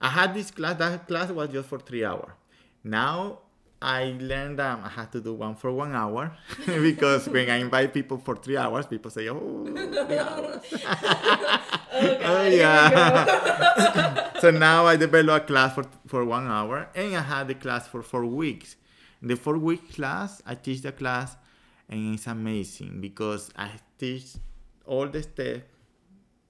I 0.00 0.08
had 0.08 0.34
this 0.34 0.50
class. 0.50 0.78
That 0.78 1.06
class 1.06 1.30
was 1.30 1.48
just 1.50 1.68
for 1.68 1.78
three 1.78 2.04
hours. 2.04 2.32
Now 2.82 3.38
I 3.82 4.14
learned 4.20 4.60
that 4.60 4.78
I 4.78 4.88
had 4.88 5.10
to 5.12 5.20
do 5.20 5.34
one 5.34 5.56
for 5.56 5.72
one 5.72 5.92
hour 5.92 6.32
because 6.66 7.28
when 7.28 7.50
I 7.50 7.56
invite 7.56 7.92
people 7.92 8.16
for 8.18 8.36
three 8.36 8.56
hours, 8.56 8.86
people 8.86 9.10
say, 9.10 9.28
"Oh, 9.28 9.66
three 9.66 10.18
hours." 10.18 10.62
oh 12.22 12.46
yeah. 12.46 14.30
so 14.40 14.52
now 14.52 14.86
I 14.86 14.94
developed 14.96 15.50
a 15.50 15.52
class 15.52 15.74
for 15.74 15.84
for 16.06 16.24
one 16.24 16.46
hour, 16.46 16.88
and 16.94 17.16
I 17.16 17.22
had 17.22 17.48
the 17.48 17.54
class 17.54 17.88
for 17.88 18.02
four 18.02 18.24
weeks. 18.24 18.76
In 19.20 19.26
the 19.28 19.36
four 19.36 19.58
week 19.58 19.92
class, 19.92 20.40
I 20.46 20.54
teach 20.54 20.82
the 20.82 20.92
class, 20.92 21.36
and 21.88 22.14
it's 22.14 22.28
amazing 22.28 23.00
because 23.00 23.50
I 23.56 23.70
teach 23.98 24.36
all 24.86 25.08
the 25.08 25.22
steps 25.22 25.66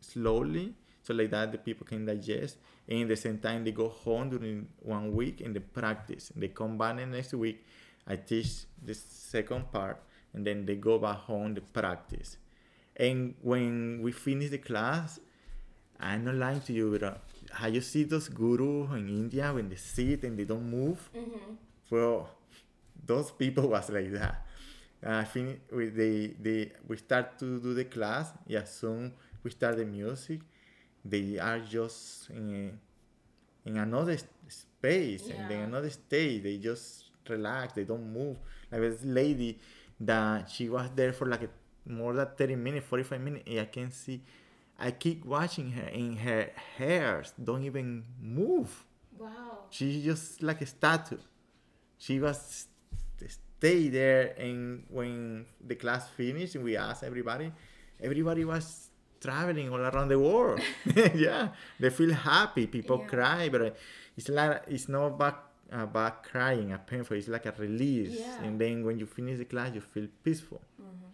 slowly, 0.00 0.74
so 1.02 1.14
like 1.14 1.30
that 1.30 1.52
the 1.52 1.58
people 1.58 1.86
can 1.86 2.04
digest, 2.04 2.58
and 2.88 3.02
at 3.02 3.08
the 3.08 3.16
same 3.16 3.38
time 3.38 3.64
they 3.64 3.72
go 3.72 3.88
home 3.88 4.30
during 4.30 4.68
one 4.80 5.14
week 5.14 5.40
and 5.40 5.54
they 5.54 5.60
practice. 5.60 6.32
They 6.34 6.48
come 6.48 6.76
back 6.78 6.96
the 6.96 7.06
next 7.06 7.34
week. 7.34 7.64
I 8.06 8.16
teach 8.16 8.64
the 8.84 8.94
second 8.94 9.70
part, 9.70 10.02
and 10.34 10.44
then 10.46 10.66
they 10.66 10.74
go 10.76 10.98
back 10.98 11.18
home 11.18 11.54
to 11.54 11.60
practice. 11.60 12.36
And 12.96 13.34
when 13.40 14.02
we 14.02 14.12
finish 14.12 14.50
the 14.50 14.58
class, 14.58 15.20
I'm 16.00 16.24
not 16.24 16.34
lying 16.34 16.60
to 16.62 16.72
you, 16.72 16.90
but 16.90 17.02
uh, 17.04 17.14
how 17.52 17.68
you 17.68 17.80
see 17.80 18.02
those 18.04 18.28
gurus 18.28 18.90
in 18.90 19.08
India 19.08 19.52
when 19.52 19.68
they 19.68 19.76
sit 19.76 20.24
and 20.24 20.36
they 20.36 20.44
don't 20.44 20.68
move? 20.68 21.08
Well, 21.90 22.28
those 23.06 23.30
people 23.30 23.68
was 23.74 23.88
like 23.90 24.12
that. 24.12 24.46
I 25.04 25.24
think 25.24 25.60
we 25.72 25.88
they, 25.88 26.34
they 26.40 26.72
we 26.86 26.96
start 26.96 27.38
to 27.40 27.60
do 27.60 27.74
the 27.74 27.84
class. 27.84 28.32
Yeah, 28.46 28.64
soon 28.64 29.12
we 29.42 29.50
start 29.50 29.76
the 29.76 29.84
music. 29.84 30.40
They 31.04 31.38
are 31.38 31.58
just 31.60 32.30
in 32.30 32.70
a, 33.64 33.68
in 33.68 33.76
another 33.76 34.16
space 34.48 35.28
and 35.28 35.50
then 35.50 35.58
Yeah. 35.60 35.66
another 35.66 35.90
state. 35.90 36.42
They 36.42 36.58
just 36.58 37.10
relax. 37.28 37.74
They 37.74 37.84
don't 37.84 38.12
move. 38.12 38.38
Like 38.70 38.80
this 38.80 39.04
lady 39.04 39.58
that 40.00 40.50
she 40.50 40.68
was 40.68 40.90
there 40.94 41.12
for 41.12 41.26
like 41.26 41.42
a, 41.42 41.48
more 41.90 42.14
than 42.14 42.28
thirty 42.36 42.56
minutes, 42.56 42.86
forty 42.86 43.02
five 43.04 43.20
minutes. 43.20 43.44
And 43.46 43.60
I 43.60 43.64
can 43.66 43.90
see. 43.90 44.22
I 44.78 44.90
keep 44.90 45.24
watching 45.24 45.70
her, 45.72 45.82
and 45.82 46.18
her 46.18 46.50
hairs 46.78 47.32
don't 47.42 47.62
even 47.62 48.04
move. 48.20 48.84
Wow. 49.18 49.66
She's 49.70 50.02
just 50.02 50.42
like 50.42 50.60
a 50.60 50.66
statue. 50.66 51.18
She 51.98 52.18
was 52.18 52.66
stay 53.28 53.88
there, 53.88 54.34
and 54.38 54.84
when 54.90 55.46
the 55.64 55.76
class 55.76 56.08
finished, 56.10 56.56
and 56.56 56.64
we 56.64 56.76
asked 56.76 57.04
everybody, 57.04 57.52
everybody 58.00 58.44
was 58.44 58.88
traveling 59.22 59.68
all 59.72 59.80
around 59.90 60.08
the 60.08 60.18
world. 60.18 60.60
yeah, 61.26 61.48
they 61.80 61.90
feel 61.90 62.12
happy. 62.12 62.66
People 62.66 62.98
Yeah. 63.02 63.08
cry, 63.14 63.42
but 63.54 63.60
uh, 63.62 63.70
it's 64.16 64.28
like 64.28 64.62
it's 64.68 64.88
not 64.88 65.06
about 65.14 65.36
uh, 65.72 65.84
about 65.88 66.22
crying, 66.30 66.72
a 66.72 66.78
painful. 66.78 67.16
It's 67.16 67.28
like 67.28 67.46
a 67.46 67.54
release, 67.66 68.18
Yeah. 68.20 68.42
and 68.44 68.60
then 68.60 68.84
when 68.86 68.98
you 68.98 69.06
finish 69.06 69.38
the 69.38 69.46
class, 69.52 69.70
you 69.74 69.80
feel 69.80 70.08
peaceful. 70.24 70.60
Mm-hmm. 70.80 71.10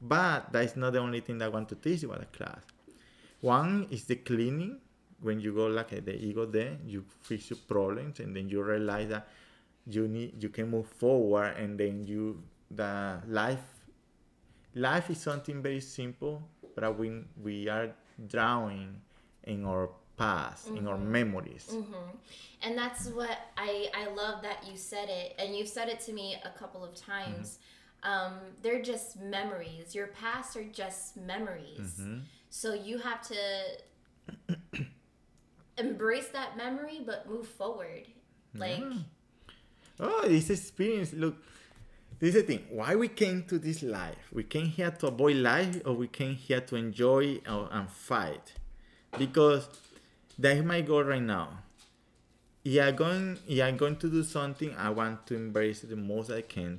But 0.00 0.52
that 0.52 0.64
is 0.64 0.76
not 0.76 0.92
the 0.94 0.98
only 0.98 1.20
thing 1.20 1.38
that 1.38 1.46
I 1.46 1.48
want 1.48 1.68
to 1.70 1.76
teach 1.76 2.02
you 2.02 2.08
about 2.10 2.20
the 2.20 2.30
class. 2.38 2.62
One 3.40 3.86
is 3.90 4.04
the 4.04 4.16
cleaning. 4.16 4.78
When 5.20 5.38
you 5.40 5.52
go 5.54 5.66
like 5.66 5.92
uh, 5.92 6.00
the 6.04 6.14
ego 6.18 6.46
there, 6.46 6.78
you 6.84 7.04
fix 7.22 7.50
your 7.50 7.58
problems, 7.68 8.18
and 8.20 8.34
then 8.34 8.48
you 8.48 8.62
realize 8.62 9.08
that 9.10 9.28
you 9.86 10.08
need 10.08 10.42
you 10.42 10.48
can 10.48 10.70
move 10.70 10.86
forward, 11.02 11.54
and 11.58 11.78
then 11.78 12.02
you 12.04 12.42
the 12.70 13.20
life 13.28 13.62
life 14.74 15.10
is 15.10 15.20
something 15.20 15.62
very 15.62 15.80
simple, 15.80 16.42
but 16.74 16.98
when 16.98 17.26
we 17.42 17.68
are 17.68 17.90
drowning 18.26 19.00
in 19.44 19.64
our 19.64 19.90
past, 20.16 20.68
in 20.68 20.86
our 20.86 20.98
memories. 20.98 21.68
Mm-hmm. 21.70 22.16
And 22.62 22.78
that's 22.78 23.08
what 23.08 23.38
I 23.56 23.88
I 23.94 24.08
love 24.08 24.42
that 24.42 24.66
you 24.70 24.76
said 24.76 25.08
it, 25.08 25.34
and 25.38 25.56
you've 25.56 25.68
said 25.68 25.88
it 25.88 26.00
to 26.00 26.12
me 26.12 26.36
a 26.44 26.58
couple 26.58 26.84
of 26.84 26.94
times. 26.94 27.58
Um, 28.02 28.34
they're 28.62 28.82
just 28.82 29.20
memories. 29.20 29.94
Your 29.94 30.08
past 30.08 30.56
are 30.56 30.64
just 30.64 31.16
memories. 31.16 32.00
So 32.50 32.74
you 32.74 32.98
have 32.98 33.22
to 33.28 34.84
embrace 35.78 36.28
that 36.28 36.56
memory, 36.56 37.00
but 37.04 37.28
move 37.28 37.46
forward. 37.46 38.08
Like 38.54 38.82
Oh, 40.00 40.22
this 40.26 40.50
experience. 40.50 41.12
Look, 41.12 41.36
this 42.22 42.34
is 42.36 42.42
the 42.42 42.46
thing. 42.46 42.64
Why 42.70 42.94
we 42.94 43.08
came 43.08 43.42
to 43.48 43.58
this 43.58 43.82
life? 43.82 44.28
We 44.32 44.44
came 44.44 44.66
here 44.66 44.92
to 44.92 45.08
avoid 45.08 45.36
life, 45.36 45.80
or 45.84 45.94
we 45.94 46.06
came 46.06 46.34
here 46.36 46.60
to 46.60 46.76
enjoy 46.76 47.40
or, 47.50 47.68
and 47.72 47.90
fight. 47.90 48.52
Because 49.18 49.68
that 50.38 50.56
is 50.56 50.64
my 50.64 50.80
goal 50.82 51.02
right 51.02 51.20
now. 51.22 51.58
Yeah, 52.62 52.92
going. 52.92 53.38
Yeah, 53.48 53.66
I'm 53.66 53.76
going 53.76 53.96
to 53.96 54.08
do 54.08 54.22
something. 54.22 54.72
I 54.78 54.90
want 54.90 55.26
to 55.26 55.34
embrace 55.34 55.80
the 55.80 55.96
most 55.96 56.30
I 56.30 56.42
can. 56.42 56.78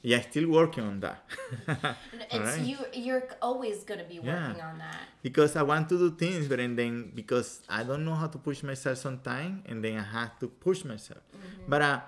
Yeah, 0.00 0.20
still 0.20 0.48
working 0.48 0.84
on 0.84 1.00
that. 1.00 1.24
it's 2.30 2.34
Alright. 2.34 2.60
you. 2.60 2.78
You're 2.92 3.26
always 3.42 3.82
gonna 3.82 4.04
be 4.04 4.20
Yeah. 4.22 4.48
working 4.48 4.62
on 4.62 4.78
that. 4.78 5.00
because 5.22 5.56
I 5.56 5.62
want 5.64 5.88
to 5.88 5.98
do 5.98 6.08
things, 6.16 6.46
but 6.46 6.60
and 6.60 6.78
then 6.78 7.10
because 7.12 7.62
I 7.68 7.82
don't 7.82 8.04
know 8.04 8.14
how 8.14 8.28
to 8.28 8.38
push 8.38 8.62
myself 8.62 8.98
sometimes, 8.98 9.64
and 9.66 9.82
then 9.84 9.98
I 9.98 10.04
have 10.04 10.38
to 10.38 10.46
push 10.46 10.84
myself. 10.84 11.22
But 11.66 11.82
uh, 11.82 12.00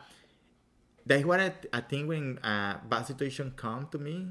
that's 1.11 1.25
what 1.25 1.41
I, 1.41 1.53
I 1.73 1.81
think 1.81 2.09
when 2.09 2.39
uh, 2.39 2.79
bad 2.89 3.05
situation 3.05 3.53
come 3.57 3.89
to 3.91 3.99
me, 3.99 4.29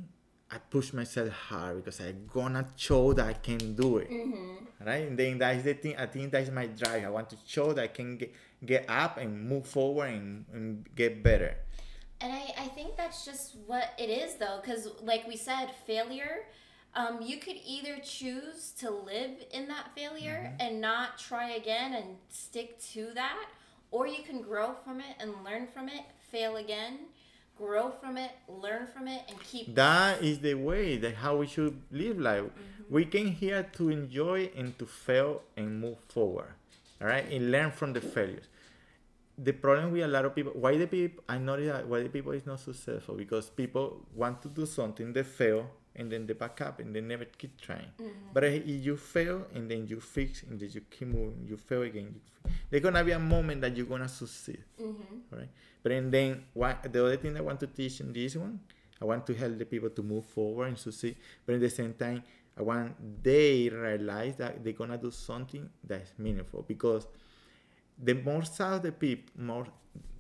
I 0.50 0.58
push 0.60 0.94
myself 0.94 1.30
hard 1.30 1.84
because 1.84 2.00
I 2.00 2.14
gonna 2.14 2.66
show 2.78 3.12
that 3.14 3.28
I 3.28 3.34
can 3.34 3.76
do 3.76 3.98
it, 3.98 4.10
right? 4.84 5.06
And 5.08 5.20
then 5.20 5.38
that 5.40 5.58
is 5.58 5.64
the 5.64 5.74
thing. 5.74 5.98
I 5.98 6.06
think 6.06 6.32
that's 6.32 6.50
my 6.50 6.68
drive. 6.68 7.04
I 7.04 7.10
want 7.10 7.30
to 7.32 7.38
show 7.46 7.74
that 7.74 7.84
I 7.84 7.88
can 7.88 8.18
get 8.18 8.34
get 8.66 8.86
up 8.88 9.18
and 9.18 9.48
move 9.48 9.68
forward 9.68 10.10
and, 10.10 10.46
and 10.54 10.88
get 10.96 11.22
better. 11.22 11.58
And 12.22 12.32
I, 12.34 12.54
I 12.58 12.68
think 12.68 12.96
that's 12.96 13.26
just 13.26 13.58
what 13.68 13.94
it 13.98 14.10
is, 14.10 14.36
though, 14.36 14.60
because, 14.62 14.88
like 15.02 15.28
we 15.28 15.36
said, 15.36 15.68
failure, 15.86 16.48
um, 16.96 17.20
you 17.22 17.38
could 17.38 17.58
either 17.66 17.98
choose 18.02 18.72
to 18.80 18.90
live 18.90 19.32
in 19.52 19.68
that 19.68 19.92
failure 19.96 20.54
and 20.60 20.82
not 20.82 21.18
try 21.18 21.52
again 21.52 21.94
and 21.94 22.18
stick 22.30 22.82
to 22.94 23.12
that, 23.16 23.48
or 23.92 24.08
you 24.08 24.24
can 24.24 24.42
grow 24.42 24.74
from 24.84 25.00
it 25.00 25.16
and 25.20 25.32
learn 25.46 25.68
from 25.68 25.88
it, 25.88 26.04
fail 26.32 26.58
again, 26.58 27.00
grow 27.58 27.92
from 27.92 28.18
it, 28.18 28.32
learn 28.48 28.88
from 28.88 29.08
it, 29.08 29.22
and 29.30 29.42
keep. 29.44 29.76
That 29.76 30.24
is 30.24 30.40
the 30.40 30.54
way 30.56 30.98
that 30.98 31.16
how 31.16 31.38
we 31.38 31.48
should 31.48 31.82
live 31.92 32.20
life. 32.20 32.44
Mm-hmm. 32.44 32.94
We 32.94 33.06
came 33.06 33.32
here 33.32 33.64
to 33.74 33.90
enjoy 33.90 34.52
and 34.56 34.78
to 34.80 34.86
fail 34.86 35.42
and 35.58 35.80
move 35.80 35.98
forward. 36.08 36.54
All 37.02 37.08
right, 37.08 37.26
and 37.32 37.52
learn 37.52 37.72
from 37.72 37.94
the 37.94 38.02
failures. 38.02 38.46
The 39.38 39.54
problem 39.54 39.94
with 39.94 40.04
a 40.04 40.08
lot 40.08 40.26
of 40.26 40.36
people, 40.36 40.52
why 40.54 40.76
the 40.76 40.88
people, 40.88 41.24
I 41.30 41.38
noticed 41.38 41.72
that 41.72 41.88
why 41.88 42.04
the 42.04 42.10
people 42.10 42.34
is 42.34 42.46
not 42.46 42.60
successful 42.60 43.16
because 43.16 43.50
people 43.50 44.06
want 44.14 44.42
to 44.42 44.50
do 44.50 44.66
something, 44.66 45.14
they 45.14 45.24
fail, 45.24 45.70
and 45.96 46.12
then 46.12 46.26
they 46.26 46.34
back 46.34 46.60
up 46.62 46.80
and 46.80 46.94
they 46.94 47.02
never 47.02 47.26
keep 47.26 47.60
trying. 47.60 47.92
Mm-hmm. 48.02 48.34
But 48.34 48.44
if 48.46 48.64
you 48.66 48.98
fail 48.98 49.48
and 49.54 49.70
then 49.70 49.88
you 49.88 50.00
fix 50.00 50.44
and 50.44 50.60
then 50.60 50.70
you 50.74 50.82
keep 50.90 51.08
moving, 51.08 51.46
you 51.48 51.58
fail 51.58 51.84
again. 51.84 52.14
You, 52.14 52.52
there's 52.70 52.84
gonna 52.84 53.04
be 53.04 53.12
a 53.12 53.20
moment 53.20 53.62
that 53.62 53.76
you're 53.76 53.86
gonna 53.86 54.08
succeed 54.08 54.64
mm-hmm. 54.82 55.36
right? 55.36 55.50
But 55.82 55.92
and 55.94 56.12
then 56.12 56.46
what 56.54 56.92
the 56.92 57.06
other 57.06 57.18
thing 57.18 57.38
I 57.38 57.42
want 57.42 57.60
to 57.62 57.68
teach 57.68 58.02
in 58.02 58.12
this 58.14 58.36
one, 58.36 58.60
I 59.02 59.06
want 59.06 59.26
to 59.28 59.34
help 59.34 59.58
the 59.58 59.66
people 59.66 59.90
to 59.90 60.04
move 60.04 60.26
forward 60.26 60.68
and 60.68 60.78
succeed. 60.78 61.16
But 61.46 61.56
at 61.56 61.62
the 61.62 61.70
same 61.70 61.94
time, 61.94 62.24
I 62.58 62.62
want 62.62 63.24
they 63.24 63.70
realize 63.70 64.36
that 64.38 64.64
they're 64.64 64.74
gonna 64.74 64.98
do 64.98 65.12
something 65.12 65.70
that's 65.84 66.14
meaningful 66.18 66.66
because 66.68 67.08
the 68.02 68.14
more 68.14 68.44
sad 68.44 68.84
the 68.84 68.92
people, 68.92 69.42
more 69.42 69.68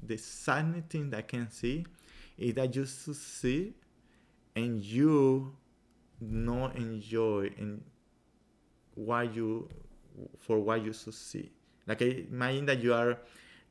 the 0.01 0.17
sad 0.17 0.89
thing 0.89 1.09
that 1.09 1.17
I 1.17 1.21
can 1.23 1.51
see 1.51 1.85
is 2.37 2.53
that 2.55 2.73
you 2.75 2.85
succeed 2.85 3.73
and 4.55 4.81
you 4.81 5.55
not 6.21 6.75
enjoy 6.75 7.51
and 7.57 7.83
why 8.95 9.23
you 9.23 9.69
for 10.39 10.59
why 10.59 10.77
you 10.77 10.93
succeed. 10.93 11.51
Like 11.87 12.01
imagine 12.01 12.65
that 12.67 12.79
you 12.79 12.93
are 12.93 13.17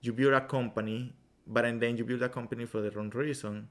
you 0.00 0.12
build 0.12 0.34
a 0.34 0.40
company, 0.40 1.12
but 1.48 1.64
and 1.64 1.80
then 1.82 1.96
you 1.96 2.04
build 2.04 2.22
a 2.22 2.28
company 2.28 2.64
for 2.66 2.80
the 2.80 2.90
wrong 2.90 3.10
reason, 3.10 3.68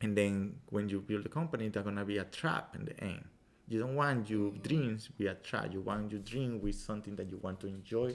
and 0.00 0.16
then 0.16 0.56
when 0.70 0.88
you 0.88 1.00
build 1.00 1.24
a 1.26 1.28
company, 1.28 1.68
there's 1.68 1.84
gonna 1.84 2.04
be 2.04 2.18
a 2.18 2.24
trap 2.24 2.74
in 2.76 2.84
the 2.84 2.98
end. 3.02 3.24
You 3.68 3.80
don't 3.80 3.94
want 3.94 4.28
your 4.28 4.50
dreams 4.50 5.06
to 5.06 5.12
be 5.12 5.26
a 5.28 5.34
trap. 5.34 5.72
You 5.72 5.80
want 5.80 6.10
your 6.12 6.20
dream 6.20 6.60
with 6.60 6.74
something 6.74 7.16
that 7.16 7.30
you 7.30 7.38
want 7.38 7.60
to 7.60 7.66
enjoy 7.68 8.14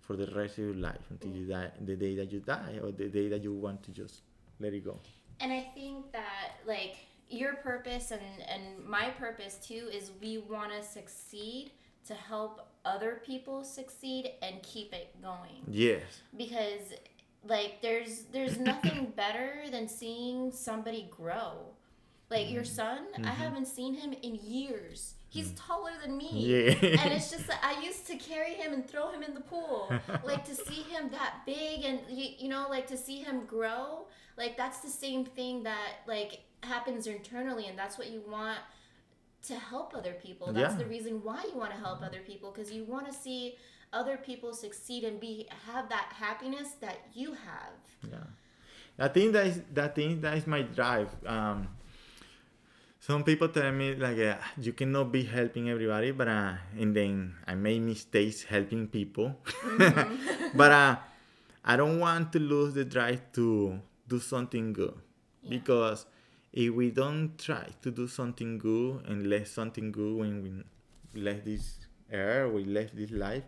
for 0.00 0.16
the 0.16 0.26
rest 0.34 0.58
of 0.58 0.64
your 0.64 0.74
life 0.74 1.04
until 1.10 1.30
you 1.32 1.46
die, 1.46 1.70
the 1.80 1.96
day 1.96 2.14
that 2.16 2.30
you 2.32 2.40
die, 2.40 2.78
or 2.82 2.92
the 2.92 3.08
day 3.08 3.28
that 3.28 3.42
you 3.42 3.52
want 3.52 3.82
to 3.84 3.90
just 3.90 4.22
let 4.60 4.72
it 4.74 4.84
go. 4.84 5.00
And 5.40 5.52
I 5.52 5.62
think 5.74 6.12
that, 6.12 6.52
like, 6.66 6.96
your 7.28 7.54
purpose 7.54 8.10
and 8.10 8.20
and 8.48 8.86
my 8.86 9.08
purpose 9.18 9.54
too 9.66 9.88
is 9.90 10.12
we 10.20 10.36
want 10.38 10.70
to 10.70 10.82
succeed 10.82 11.72
to 12.06 12.14
help 12.14 12.68
other 12.84 13.22
people 13.24 13.64
succeed 13.64 14.32
and 14.42 14.62
keep 14.62 14.92
it 14.92 15.14
going 15.22 15.62
Yes. 15.66 16.02
because 16.36 16.92
like 17.46 17.80
there's 17.82 18.24
there's 18.32 18.58
nothing 18.58 19.12
better 19.16 19.64
than 19.70 19.88
seeing 19.88 20.52
somebody 20.52 21.08
grow. 21.10 21.52
Like 22.30 22.50
your 22.50 22.62
mm-hmm. 22.62 22.74
son 22.74 22.98
i 23.14 23.18
mm-hmm. 23.18 23.26
haven't 23.26 23.66
seen 23.66 23.94
him 23.94 24.12
in 24.22 24.38
years. 24.42 25.14
He's 25.28 25.48
mm. 25.48 25.66
taller 25.66 25.92
than 26.02 26.16
me. 26.16 26.30
Yeah. 26.32 27.00
and 27.02 27.12
it's 27.12 27.30
just 27.34 27.46
that 27.46 27.60
i 27.62 27.82
used 27.82 28.06
to 28.06 28.16
carry 28.16 28.54
him 28.54 28.72
and 28.72 28.86
throw 28.88 29.10
him 29.10 29.22
in 29.22 29.34
the 29.34 29.40
pool. 29.40 29.92
Like 30.24 30.44
to 30.46 30.54
see 30.54 30.82
him 30.82 31.10
that 31.10 31.42
big 31.46 31.84
and 31.84 32.00
you, 32.08 32.30
you 32.38 32.48
know 32.48 32.66
like 32.68 32.86
to 32.88 32.96
see 32.96 33.18
him 33.18 33.44
grow 33.44 34.06
like 34.36 34.56
that's 34.56 34.80
the 34.80 34.88
same 34.88 35.24
thing 35.24 35.62
that 35.64 36.00
like 36.06 36.40
happens 36.62 37.06
internally 37.06 37.66
and 37.66 37.78
that's 37.78 37.98
what 37.98 38.10
you 38.10 38.22
want 38.28 38.58
to 39.42 39.54
help 39.58 39.94
other 39.94 40.14
people. 40.14 40.52
That's 40.52 40.74
Yeah. 40.74 40.78
the 40.78 40.86
reason 40.86 41.22
why 41.22 41.44
you 41.44 41.58
want 41.58 41.72
to 41.72 41.78
help 41.78 42.02
other 42.02 42.20
people 42.20 42.50
because 42.50 42.72
you 42.72 42.84
want 42.84 43.06
to 43.06 43.12
see 43.12 43.56
other 43.92 44.16
people 44.16 44.54
succeed 44.54 45.04
and 45.04 45.20
be 45.20 45.48
have 45.66 45.88
that 45.88 46.12
happiness 46.14 46.72
that 46.80 46.98
you 47.14 47.32
have. 47.32 47.76
Yeah, 48.10 48.28
I 48.98 49.08
think 49.08 49.32
that 49.32 49.46
is 49.46 49.60
that 49.74 49.94
thing 49.94 50.20
that 50.20 50.36
is 50.36 50.46
my 50.46 50.62
drive. 50.62 51.08
Um, 51.26 51.68
some 53.00 53.24
people 53.24 53.48
tell 53.48 53.72
me 53.72 53.94
like 53.94 54.18
uh, 54.18 54.36
you 54.58 54.72
cannot 54.72 55.10
be 55.10 55.24
helping 55.24 55.68
everybody, 55.68 56.12
but 56.12 56.28
uh, 56.28 56.54
and 56.78 56.94
then 56.94 57.34
I 57.46 57.54
make 57.54 57.80
mistakes 57.82 58.44
helping 58.44 58.86
people. 58.86 59.36
but 60.54 60.72
uh, 60.72 60.96
I 61.64 61.76
don't 61.76 61.98
want 61.98 62.32
to 62.32 62.38
lose 62.38 62.74
the 62.74 62.84
drive 62.84 63.32
to 63.34 63.80
do 64.08 64.18
something 64.18 64.72
good. 64.72 64.94
Because 65.48 66.06
if 66.52 66.72
we 66.72 66.90
don't 66.90 67.36
try 67.38 67.66
to 67.82 67.90
do 67.90 68.06
something 68.06 68.58
good 68.58 69.04
and 69.06 69.26
let 69.26 69.48
something 69.48 69.90
good 69.90 70.16
when 70.18 70.42
we 70.42 71.20
left 71.20 71.44
this 71.44 71.78
earth, 72.12 72.52
we 72.52 72.64
left 72.64 72.94
this 72.94 73.10
life, 73.10 73.44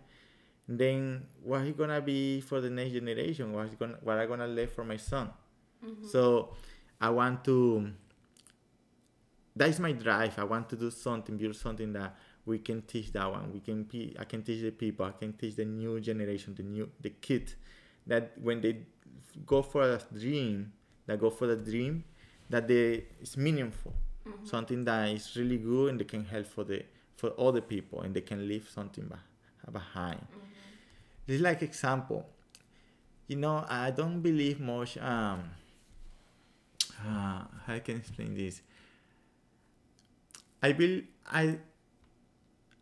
then 0.69 1.27
what 1.43 1.63
is 1.63 1.73
gonna 1.73 2.01
be 2.01 2.41
for 2.41 2.61
the 2.61 2.71
next 2.71 2.93
generation? 2.93 3.53
What 3.53 3.67
is 3.67 3.75
gonna 3.75 3.99
what 4.03 4.19
I 4.19 4.27
gonna 4.27 4.47
leave 4.47 4.71
for 4.71 4.85
my 4.85 4.97
son? 4.97 5.31
Mm-hmm. 5.85 6.07
So 6.07 6.55
I 7.01 7.11
want 7.11 7.45
to. 7.45 7.91
That 9.57 9.69
is 9.69 9.79
my 9.79 9.93
drive. 9.93 10.39
I 10.39 10.45
want 10.45 10.69
to 10.71 10.77
do 10.77 10.91
something, 10.91 11.37
build 11.37 11.55
something 11.55 11.93
that 11.93 12.17
we 12.45 12.59
can 12.59 12.83
teach 12.83 13.13
that 13.13 13.31
one. 13.31 13.53
We 13.53 13.61
can. 13.61 13.85
Pe- 13.85 14.15
I 14.19 14.25
can 14.25 14.43
teach 14.43 14.63
the 14.63 14.71
people. 14.71 15.07
I 15.07 15.13
can 15.13 15.33
teach 15.35 15.57
the 15.57 15.65
new 15.65 16.01
generation, 16.01 16.55
the 16.55 16.63
new 16.63 16.91
the 17.01 17.11
kids, 17.11 17.57
that 18.07 18.33
when 18.41 18.61
they 18.61 18.79
go 19.47 19.63
for 19.63 19.83
a 19.83 20.01
dream, 20.17 20.73
that 21.07 21.21
go 21.21 21.31
for 21.31 21.47
the 21.47 21.57
dream, 21.57 22.05
that 22.49 22.67
they 22.69 23.05
it's 23.21 23.37
meaningful, 23.37 23.93
mm-hmm. 24.27 24.47
something 24.47 24.85
that 24.85 25.09
is 25.11 25.37
really 25.37 25.59
good 25.59 25.91
and 25.91 26.01
they 26.01 26.05
can 26.05 26.25
help 26.25 26.47
for 26.47 26.65
the 26.65 26.83
for 27.17 27.33
other 27.39 27.61
people 27.61 28.01
and 28.01 28.15
they 28.15 28.21
can 28.21 28.49
leave 28.49 28.69
something 28.69 29.05
beh- 29.05 29.73
behind. 29.73 30.21
Mm-hmm. 30.21 30.54
This 31.27 31.41
like 31.41 31.63
example. 31.63 32.27
You 33.27 33.37
know, 33.37 33.65
I 33.69 33.91
don't 33.91 34.21
believe 34.21 34.61
much. 34.61 34.99
Um, 34.99 35.51
uh, 37.01 37.45
how 37.67 37.75
I 37.75 37.79
can 37.81 37.97
explain 37.97 38.35
this? 38.35 38.61
I 40.63 40.73
will. 40.73 41.01
I. 41.31 41.59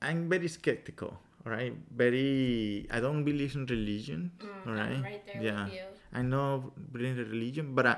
I'm 0.03 0.29
very 0.29 0.49
skeptical. 0.49 1.19
All 1.47 1.53
right. 1.53 1.73
Very. 1.95 2.87
I 2.91 2.99
don't 2.99 3.23
believe 3.23 3.55
in 3.55 3.67
religion. 3.67 4.33
all 4.67 4.75
right. 4.75 5.03
Right 5.03 5.27
there 5.27 5.43
yeah. 5.43 5.65
with 5.65 5.75
you. 5.75 5.87
I 6.13 6.23
know 6.23 6.73
believe 6.93 7.19
in 7.19 7.31
religion, 7.31 7.75
but 7.75 7.87
uh, 7.87 7.97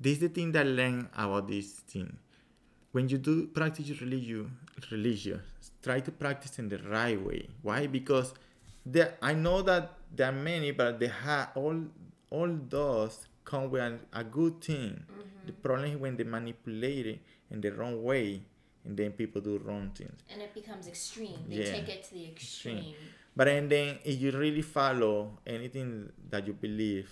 this 0.00 0.14
is 0.14 0.20
the 0.20 0.28
thing 0.28 0.52
that 0.52 0.66
I 0.66 0.68
learned 0.68 1.08
about 1.14 1.48
this 1.48 1.82
thing. 1.86 2.16
When 2.92 3.08
you 3.08 3.18
do 3.18 3.46
practice 3.48 3.88
your 3.88 3.98
religion, 3.98 4.56
religion, 4.90 5.40
try 5.82 6.00
to 6.00 6.10
practice 6.12 6.58
in 6.58 6.68
the 6.68 6.78
right 6.78 7.20
way. 7.20 7.48
Why? 7.62 7.86
Because 7.86 8.34
there, 8.84 9.16
I 9.22 9.34
know 9.34 9.62
that 9.62 9.92
there 10.14 10.28
are 10.28 10.32
many, 10.32 10.70
but 10.72 10.98
they 11.00 11.08
have 11.08 11.50
all 11.54 11.80
all 12.30 12.48
those 12.68 13.26
come 13.44 13.70
with 13.70 13.82
a, 13.82 13.98
a 14.12 14.24
good 14.24 14.60
thing. 14.62 15.04
Mm-hmm. 15.04 15.46
The 15.46 15.52
problem 15.52 15.90
is 15.90 15.96
when 15.98 16.16
they 16.16 16.24
manipulate 16.24 17.06
it 17.06 17.20
in 17.50 17.60
the 17.60 17.70
wrong 17.70 18.02
way, 18.02 18.42
and 18.84 18.96
then 18.96 19.12
people 19.12 19.40
do 19.40 19.58
wrong 19.58 19.90
things. 19.94 20.20
and 20.32 20.40
it 20.42 20.54
becomes 20.54 20.86
extreme 20.88 21.38
they 21.48 21.56
Yeah. 21.56 21.72
take 21.72 21.88
it 21.88 22.04
to 22.04 22.14
the 22.14 22.26
extreme 22.26 22.94
But 23.36 23.48
and 23.48 23.70
then 23.70 23.98
if 24.04 24.20
you 24.20 24.30
really 24.32 24.62
follow 24.62 25.38
anything 25.46 26.12
that 26.30 26.46
you 26.46 26.52
believe 26.52 27.08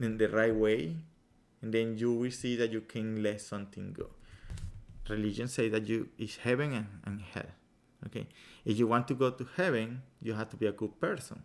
in 0.00 0.18
the 0.18 0.28
right 0.28 0.54
way, 0.54 0.96
and 1.62 1.72
then 1.72 1.96
you 1.96 2.12
will 2.12 2.30
see 2.30 2.56
that 2.56 2.70
you 2.72 2.82
can 2.82 3.22
let 3.22 3.40
something 3.40 3.92
go. 3.92 4.10
Religion 5.08 5.48
say 5.48 5.68
that 5.68 5.86
you 5.88 6.08
is 6.18 6.36
heaven 6.36 6.72
and, 6.72 6.86
and 7.04 7.20
hell. 7.22 7.50
Okay. 8.06 8.26
If 8.64 8.78
you 8.78 8.86
want 8.86 9.08
to 9.08 9.14
go 9.14 9.30
to 9.30 9.44
heaven, 9.56 10.02
you 10.24 10.32
have 10.34 10.48
to 10.50 10.56
be 10.56 10.66
a 10.66 10.72
good 10.72 10.98
person. 11.00 11.42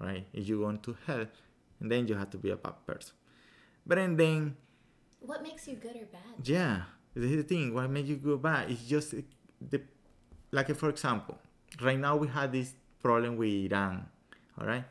Right? 0.00 0.24
If 0.32 0.48
you 0.48 0.60
want 0.60 0.82
to 0.84 0.96
hell, 1.06 1.26
and 1.80 1.90
then 1.92 2.08
you 2.08 2.14
have 2.14 2.30
to 2.30 2.38
be 2.38 2.48
a 2.50 2.56
bad 2.56 2.76
person. 2.86 3.12
But 3.86 3.98
and 3.98 4.16
then 4.18 4.56
what 5.20 5.42
makes 5.42 5.68
you 5.68 5.76
good 5.76 5.96
or 5.96 6.06
bad 6.06 6.48
yeah, 6.48 6.82
this 7.14 7.30
is 7.30 7.36
the 7.36 7.42
thing. 7.42 7.74
What 7.74 7.90
makes 7.90 8.08
you 8.08 8.16
go 8.16 8.38
bad? 8.38 8.70
It's 8.70 8.84
just 8.84 9.12
uh, 9.12 9.18
the, 9.60 9.82
like 10.52 10.74
for 10.76 10.88
example, 10.88 11.36
right 11.82 11.98
now 11.98 12.16
we 12.16 12.28
had 12.28 12.52
this 12.52 12.72
problem 13.02 13.36
with 13.36 13.50
Iran. 13.70 14.06
All 14.58 14.66
right, 14.66 14.84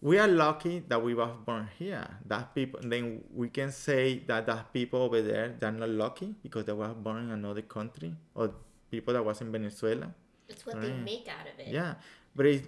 we 0.00 0.18
are 0.18 0.28
lucky 0.28 0.80
that 0.88 1.02
we 1.02 1.14
were 1.14 1.26
born 1.26 1.68
here. 1.78 2.06
That 2.26 2.54
people, 2.54 2.80
then 2.82 3.24
we 3.34 3.48
can 3.48 3.72
say 3.72 4.20
that 4.26 4.46
that 4.46 4.72
people 4.72 5.02
over 5.02 5.20
there 5.20 5.54
they're 5.58 5.72
not 5.72 5.88
lucky 5.90 6.34
because 6.42 6.64
they 6.64 6.72
were 6.72 6.94
born 6.94 7.24
in 7.24 7.30
another 7.32 7.62
country 7.62 8.14
or 8.34 8.52
people 8.90 9.12
that 9.14 9.24
was 9.24 9.40
in 9.40 9.52
Venezuela. 9.52 10.14
it's 10.48 10.64
what 10.64 10.80
they 10.80 10.92
make 10.92 11.28
out 11.28 11.46
of 11.46 11.60
it 11.60 11.68
Yeah, 11.68 11.94
but 12.38 12.46
it, 12.46 12.64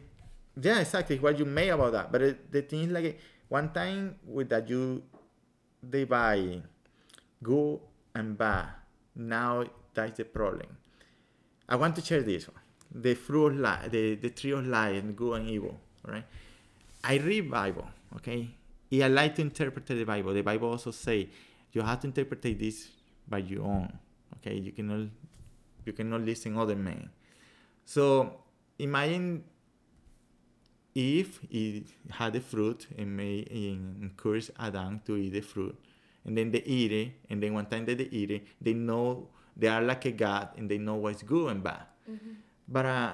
yeah, 0.60 0.80
exactly 0.80 1.16
what 1.20 1.38
you 1.38 1.44
made 1.44 1.68
about 1.70 1.92
that. 1.92 2.10
But 2.10 2.22
it, 2.22 2.50
the 2.50 2.62
thing 2.62 2.80
is 2.80 2.90
like 2.90 3.20
one 3.48 3.72
time 3.72 4.16
with 4.26 4.48
that 4.50 4.68
you 4.68 5.04
they 5.80 6.02
buy 6.02 6.60
good 7.40 7.78
and 8.14 8.36
bad. 8.36 8.66
Now 9.14 9.64
that's 9.94 10.18
the 10.18 10.24
problem. 10.24 10.76
I 11.68 11.76
want 11.76 11.94
to 11.96 12.02
share 12.02 12.22
this 12.22 12.48
one. 12.48 12.58
The 12.92 13.14
fruit 13.14 13.64
of 13.64 13.92
the, 13.92 14.16
the 14.16 14.30
tree 14.30 14.50
of 14.50 14.66
life 14.66 15.00
and 15.00 15.14
good 15.14 15.40
and 15.40 15.48
evil. 15.48 15.78
Right? 16.04 16.24
I 17.04 17.18
read 17.18 17.48
Bible, 17.48 17.86
okay? 18.16 18.50
I 18.92 19.06
like 19.06 19.36
to 19.36 19.42
interpret 19.42 19.86
the 19.86 20.02
Bible. 20.02 20.34
The 20.34 20.42
Bible 20.42 20.70
also 20.70 20.90
say 20.90 21.28
you 21.72 21.82
have 21.82 22.00
to 22.00 22.08
interpret 22.08 22.42
this 22.42 22.88
by 23.28 23.38
your 23.38 23.62
own. 23.62 23.92
Okay, 24.36 24.56
you 24.56 24.72
cannot 24.72 25.06
you 25.84 25.92
cannot 25.92 26.22
listen 26.22 26.56
other 26.56 26.74
men. 26.74 27.08
So 27.84 28.40
imagine 28.78 29.44
if 30.94 31.40
he 31.48 31.86
had 32.10 32.32
the 32.32 32.40
fruit 32.40 32.86
and 32.98 33.16
may 33.16 33.46
encourage 33.50 34.50
Adam 34.58 35.00
to 35.06 35.16
eat 35.16 35.30
the 35.30 35.40
fruit, 35.40 35.78
and 36.24 36.36
then 36.36 36.50
they 36.50 36.62
eat 36.62 36.92
it, 36.92 37.12
and 37.30 37.42
then 37.42 37.54
one 37.54 37.66
time 37.66 37.84
that 37.86 37.98
they 37.98 38.08
eat 38.10 38.30
it, 38.30 38.46
they 38.60 38.74
know 38.74 39.28
they 39.56 39.68
are 39.68 39.82
like 39.82 40.04
a 40.06 40.12
God 40.12 40.48
and 40.56 40.70
they 40.70 40.78
know 40.78 40.94
what's 40.94 41.22
good 41.22 41.50
and 41.50 41.62
bad. 41.62 41.82
But 42.68 42.86
uh, 42.86 43.12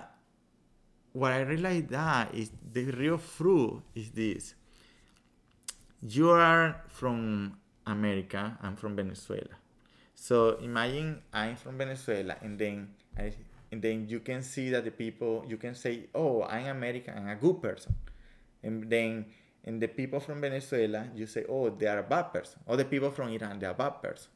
what 1.12 1.32
I 1.32 1.40
realized 1.40 1.88
that 1.90 2.34
is 2.34 2.50
the 2.72 2.84
real 2.92 3.18
fruit 3.18 3.82
is 3.94 4.10
this. 4.10 4.54
You 6.02 6.30
are 6.30 6.84
from 6.88 7.58
America, 7.86 8.58
I'm 8.62 8.76
from 8.76 8.96
Venezuela. 8.96 9.56
So 10.14 10.56
imagine 10.56 11.22
I'm 11.32 11.56
from 11.56 11.78
Venezuela, 11.78 12.36
and 12.42 12.58
then 12.58 12.88
I, 13.16 13.32
and 13.72 13.82
then 13.82 14.08
you 14.08 14.20
can 14.20 14.42
see 14.42 14.70
that 14.70 14.84
the 14.84 14.90
people 14.90 15.44
you 15.48 15.56
can 15.56 15.74
say, 15.74 16.08
"Oh, 16.14 16.42
I'm 16.44 16.66
American, 16.66 17.16
I'm 17.16 17.28
a 17.28 17.36
good 17.36 17.60
person," 17.62 17.94
and 18.62 18.88
then 18.90 19.26
and 19.64 19.82
the 19.82 19.88
people 19.88 20.20
from 20.20 20.40
Venezuela 20.40 21.08
you 21.14 21.26
say, 21.26 21.44
"Oh, 21.48 21.70
they 21.70 21.86
are 21.86 21.98
a 21.98 22.02
bad 22.02 22.32
person," 22.32 22.60
or 22.66 22.76
the 22.76 22.84
people 22.84 23.10
from 23.10 23.28
Iran 23.30 23.58
they 23.58 23.66
are 23.66 23.72
a 23.72 23.74
bad 23.74 24.02
person, 24.02 24.30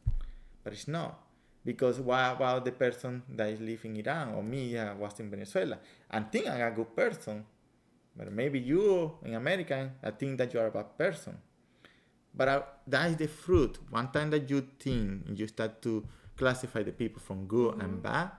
but 0.64 0.72
it's 0.72 0.88
not 0.88 1.18
because 1.64 2.00
what 2.00 2.32
about 2.32 2.64
the 2.64 2.72
person 2.72 3.22
that 3.28 3.48
is 3.50 3.60
living 3.60 3.96
in 3.96 4.06
Iran 4.06 4.34
or 4.34 4.42
me 4.42 4.74
that 4.74 4.96
was 4.96 5.18
in 5.20 5.30
Venezuela? 5.30 5.78
I 6.10 6.20
think 6.20 6.48
I'm 6.48 6.60
a 6.60 6.70
good 6.70 6.96
person, 6.96 7.44
but 8.16 8.32
maybe 8.32 8.58
you 8.58 9.18
in 9.24 9.34
America 9.34 9.90
I 10.02 10.10
think 10.10 10.38
that 10.38 10.52
you 10.54 10.60
are 10.60 10.68
a 10.68 10.70
bad 10.70 10.96
person. 10.96 11.38
But 12.34 12.48
uh, 12.48 12.62
that 12.86 13.10
is 13.10 13.16
the 13.16 13.26
fruit. 13.26 13.78
One 13.90 14.10
time 14.12 14.30
that 14.30 14.48
you 14.48 14.66
think 14.78 15.38
you 15.38 15.46
start 15.46 15.82
to 15.82 16.06
classify 16.36 16.82
the 16.82 16.92
people 16.92 17.20
from 17.20 17.46
good 17.46 17.82
and 17.82 18.02
bad, 18.02 18.30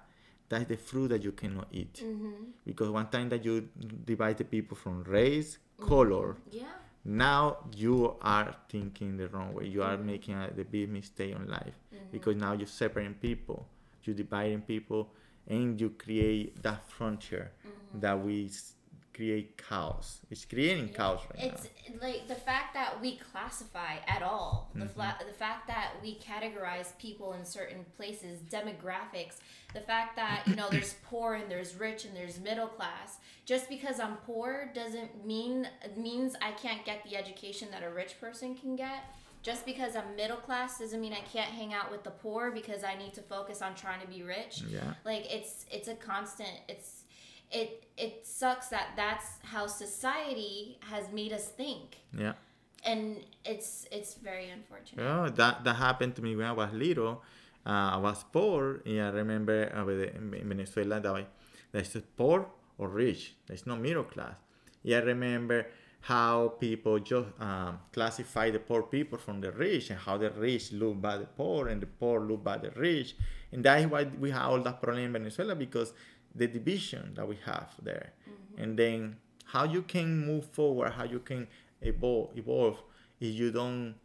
that 0.52 0.62
is 0.62 0.68
the 0.68 0.78
fruit 0.78 1.08
that 1.08 1.24
you 1.24 1.32
cannot 1.32 1.68
eat. 1.72 2.04
Mm-hmm. 2.04 2.52
Because 2.66 2.89
one 2.89 3.08
time 3.08 3.30
that 3.30 3.43
you 3.43 3.70
divide 4.06 4.38
the 4.38 4.43
people 4.43 4.78
from 4.78 5.04
race, 5.04 5.58
mm-hmm. 5.58 5.89
color, 5.89 6.36
yeah. 6.52 6.64
now 7.06 7.58
you 7.76 8.16
are 8.22 8.54
thinking 8.70 9.18
the 9.18 9.28
wrong 9.30 9.54
way. 9.54 9.66
You 9.66 9.82
are 9.82 9.95
mm-hmm. 9.95 10.06
making 10.06 10.36
a, 10.36 10.52
the 10.54 10.64
big 10.64 10.89
mistake 10.89 11.34
in 11.36 11.47
life. 11.47 11.74
Because 12.12 12.36
now 12.36 12.52
you're 12.52 12.68
separating 12.68 13.14
people, 13.16 13.66
you're 14.04 14.16
dividing 14.16 14.62
people, 14.62 15.10
and 15.47 15.80
you 15.80 15.91
create 15.91 16.62
that 16.62 16.84
frontier 16.89 17.52
that 17.93 18.20
we 18.20 18.52
create 19.14 19.57
chaos. 19.57 20.20
It's 20.30 20.45
creating 20.45 20.89
chaos 20.89 21.22
right 21.34 21.53
it's 21.53 21.70
like 22.01 22.28
the 22.28 22.36
fact 22.36 22.74
that 22.74 22.99
we 23.01 23.18
classify 23.32 23.95
at 24.07 24.22
all 24.22 24.70
the 24.74 24.82
mm-hmm. 24.82 24.93
fla- 24.93 25.18
the 25.26 25.34
fact 25.34 25.68
that 25.68 25.93
we 26.01 26.18
categorize 26.20 26.97
people 26.97 27.34
in 27.34 27.45
certain 27.45 27.86
places 27.97 28.39
demographics 28.49 29.38
the 29.74 29.80
fact 29.80 30.16
that 30.16 30.43
you 30.45 30.55
know 30.55 30.68
there's 30.70 30.95
poor 31.09 31.36
and 31.36 31.49
there's 31.49 31.76
rich 31.76 32.05
and 32.05 32.16
there's 32.16 32.39
middle 32.39 32.68
class 32.68 33.18
just 33.45 33.70
because 33.70 33.99
i'm 33.99 34.18
poor 34.26 34.72
doesn't 34.74 35.26
mean 35.26 35.68
means 35.95 36.36
i 36.41 36.51
can't 36.51 36.86
get 36.86 37.03
the 37.03 37.16
education 37.16 37.68
that 37.72 37.84
a 37.84 37.89
rich 37.89 38.20
person 38.20 38.55
can 38.55 38.76
get 38.76 39.03
just 39.43 39.66
because 39.66 39.95
i'm 39.95 40.16
middle 40.16 40.38
class 40.38 40.80
doesn't 40.80 41.01
mean 41.01 41.14
i 41.14 41.22
can't 41.32 41.51
hang 41.51 41.74
out 41.74 41.91
with 41.91 42.03
the 42.03 42.12
poor 42.12 42.51
because 42.51 42.84
i 42.84 42.95
need 42.95 43.14
to 43.14 43.22
focus 43.22 43.62
on 43.62 43.76
trying 43.76 44.01
to 44.01 44.07
be 44.07 44.24
rich. 44.24 44.64
Yeah. 44.68 44.93
like 45.05 45.32
it's 45.32 45.66
it's 45.72 45.88
a 45.88 45.95
constant 45.95 46.49
it's 46.68 47.01
it 47.52 47.86
it 47.97 48.26
sucks 48.26 48.68
that 48.70 48.88
that's 48.95 49.28
how 49.43 49.68
society 49.68 50.78
has 50.91 51.12
made 51.12 51.34
us 51.34 51.47
think 51.49 51.97
Yeah. 52.18 52.34
and 52.86 53.18
it's 53.45 53.86
it's 53.91 54.14
very 54.16 54.49
unfortunate 54.49 55.04
Yeah, 55.04 55.30
that 55.36 55.64
that 55.66 55.76
happened 55.76 56.16
to 56.16 56.22
me 56.22 56.36
when 56.36 56.47
I 56.47 56.54
was 56.54 56.72
little. 56.74 57.22
Uh, 57.64 57.89
I 57.95 57.97
was 57.97 58.24
poor, 58.34 58.82
and 58.88 59.02
I 59.02 59.10
remember 59.10 59.58
uh, 59.76 59.86
in 59.88 60.32
Venezuela 60.49 60.99
that 60.99 61.16
I- 61.16 61.28
there's 61.72 61.95
poor 62.18 62.47
or 62.80 62.88
rich. 62.89 63.36
There's 63.45 63.68
no 63.68 63.76
middle 63.76 64.04
class. 64.04 64.38
Yeah, 64.82 64.97
I 64.97 65.04
remember 65.04 65.68
how 66.02 66.56
people 66.60 66.97
just 66.97 67.28
um, 67.39 67.78
classify 67.93 68.49
the 68.49 68.58
poor 68.58 68.82
people 68.95 69.20
from 69.20 69.41
the 69.41 69.52
rich, 69.52 69.91
and 69.91 69.99
how 69.99 70.18
the 70.18 70.32
rich 70.32 70.72
look 70.72 70.99
by 70.99 71.18
the 71.18 71.28
poor, 71.28 71.68
and 71.68 71.80
the 71.80 71.86
poor 72.02 72.20
look 72.22 72.43
by 72.43 72.58
the 72.58 72.72
rich, 72.72 73.16
and 73.52 73.64
that 73.64 73.80
is 73.82 73.86
why 73.93 74.06
we 74.20 74.32
have 74.32 74.47
all 74.49 74.60
that 74.62 74.82
problem 74.82 75.06
in 75.06 75.14
Venezuela 75.14 75.54
because 75.54 75.93
the 76.36 76.47
division 76.47 77.13
that 77.15 77.27
we 77.27 77.38
have 77.45 77.69
there, 77.82 78.13
and 78.57 78.77
then 78.77 79.17
how 79.45 79.63
you 79.65 79.82
can 79.82 80.25
move 80.25 80.45
forward, 80.45 80.91
how 80.93 81.03
you 81.03 81.19
can 81.19 81.47
evolve, 81.82 82.38
evolve 82.38 82.77
if 83.19 83.34
you 83.36 83.51
don't 83.51 83.95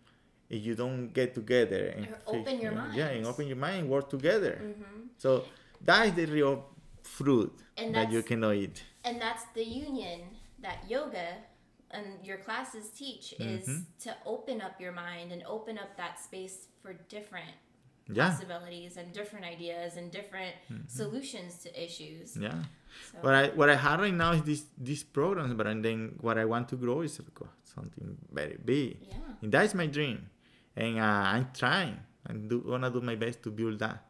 if 0.48 0.64
you 0.64 0.74
don't 0.76 1.08
get 1.12 1.34
together 1.34 1.86
and 1.96 2.06
open 2.26 2.60
your 2.60 2.72
yeah, 2.94 3.08
and 3.08 3.26
open 3.26 3.46
your 3.48 3.56
mind, 3.56 3.88
work 3.88 4.08
together. 4.08 4.60
Mhm. 4.62 5.08
So 5.18 5.44
that 5.82 6.06
is 6.06 6.12
the 6.14 6.26
real 6.26 6.64
fruit 7.02 7.52
And 7.76 7.92
that 7.96 8.10
you 8.12 8.20
that's- 8.22 8.28
can 8.28 8.44
eat. 8.54 8.84
and 9.04 9.20
that's 9.20 9.44
the 9.54 9.64
union 9.64 10.20
that 10.60 10.78
yoga 10.88 11.28
and 11.90 12.24
your 12.24 12.38
classes 12.38 12.90
teach 12.90 13.32
is 13.40 13.66
Mhm. 13.68 13.84
to 14.04 14.16
open 14.24 14.60
up 14.60 14.80
your 14.80 14.92
mind 14.92 15.32
and 15.32 15.42
open 15.46 15.78
up 15.78 15.96
that 15.96 16.18
space 16.20 16.68
for 16.80 16.92
different 17.08 17.54
Yeah, 18.08 18.30
possibilities 18.30 18.96
and 18.96 19.12
different 19.12 19.44
ideas 19.44 19.96
and 19.96 20.10
different 20.10 20.54
solutions 20.86 21.58
to 21.64 21.68
issues. 21.84 22.36
Yeah. 22.36 22.62
so 23.12 23.18
What 23.20 23.34
I 23.34 23.48
what 23.48 23.68
I 23.70 23.74
have 23.76 24.00
right 24.00 24.14
now 24.14 24.32
is 24.32 24.42
this 24.42 24.64
these 24.78 25.02
programs, 25.02 25.54
but 25.54 25.66
and 25.66 25.84
then 25.84 26.14
what 26.20 26.38
I 26.38 26.44
want 26.44 26.68
to 26.70 26.76
grow 26.76 27.00
is 27.02 27.20
something 27.64 28.16
very 28.32 28.56
big, 28.64 28.98
yeah. 29.02 29.16
And 29.42 29.50
that 29.52 29.64
is 29.64 29.74
my 29.74 29.86
dream, 29.86 30.30
and 30.76 30.98
uh, 30.98 31.02
I'm 31.34 31.48
trying. 31.52 31.98
I'm 32.28 32.48
do, 32.48 32.60
gonna 32.60 32.90
do 32.90 33.00
my 33.00 33.14
best 33.14 33.42
to 33.44 33.50
build 33.50 33.78
that, 33.80 34.02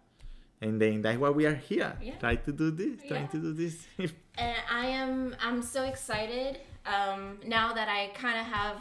and 0.61 0.81
then 0.81 1.03
that's 1.03 1.19
why 1.19 1.31
we 1.31 1.45
are 1.47 1.55
here, 1.55 1.93
Yeah. 2.01 2.17
try 2.19 2.37
to 2.37 2.53
do 2.53 2.71
this, 2.71 3.03
trying 3.09 3.29
to 3.29 3.39
do 3.39 3.53
this. 3.53 3.87
and 4.39 4.57
I 4.71 4.87
am 4.89 5.35
I'm 5.41 5.63
so 5.63 5.85
excited 5.85 6.61
um, 6.87 7.39
now 7.47 7.73
that 7.75 7.89
I 7.89 8.09
kind 8.15 8.39
of 8.39 8.47
have 8.47 8.77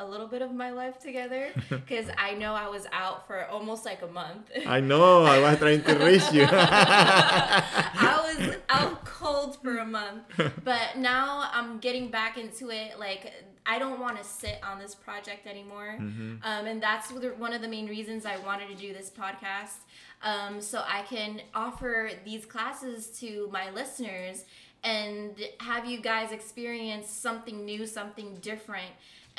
a 0.00 0.06
little 0.06 0.26
bit 0.26 0.42
of 0.42 0.52
my 0.52 0.70
life 0.70 0.98
together 0.98 1.50
because 1.68 2.06
I 2.16 2.34
know 2.34 2.54
I 2.54 2.68
was 2.68 2.86
out 2.90 3.26
for 3.26 3.46
almost 3.46 3.84
like 3.84 4.02
a 4.02 4.06
month. 4.06 4.50
I 4.66 4.80
know 4.80 5.24
I 5.24 5.38
was 5.38 5.58
trying 5.58 5.82
to 5.82 5.94
reach 5.98 6.32
you. 6.32 6.46
I 6.50 8.34
was 8.38 8.56
out 8.70 9.04
cold 9.04 9.58
for 9.62 9.76
a 9.78 9.84
month, 9.84 10.22
but 10.64 10.96
now 10.96 11.48
I'm 11.52 11.78
getting 11.78 12.10
back 12.10 12.38
into 12.38 12.70
it. 12.70 12.98
Like 12.98 13.32
I 13.66 13.78
don't 13.78 14.00
want 14.00 14.16
to 14.16 14.24
sit 14.24 14.58
on 14.64 14.78
this 14.78 14.94
project 14.94 15.46
anymore, 15.46 15.96
um, 15.98 16.40
and 16.42 16.82
that's 16.82 17.12
one 17.12 17.52
of 17.52 17.60
the 17.60 17.68
main 17.68 17.86
reasons 17.86 18.24
I 18.24 18.38
wanted 18.38 18.68
to 18.68 18.74
do 18.74 18.94
this 18.94 19.10
podcast, 19.10 19.80
um, 20.22 20.62
so 20.62 20.82
I 20.86 21.02
can 21.02 21.42
offer 21.54 22.10
these 22.24 22.46
classes 22.46 23.08
to 23.20 23.48
my 23.52 23.70
listeners 23.70 24.46
and 24.82 25.38
have 25.60 25.84
you 25.86 26.00
guys 26.00 26.32
experience 26.32 27.08
something 27.08 27.64
new, 27.64 27.86
something 27.86 28.36
different. 28.40 28.90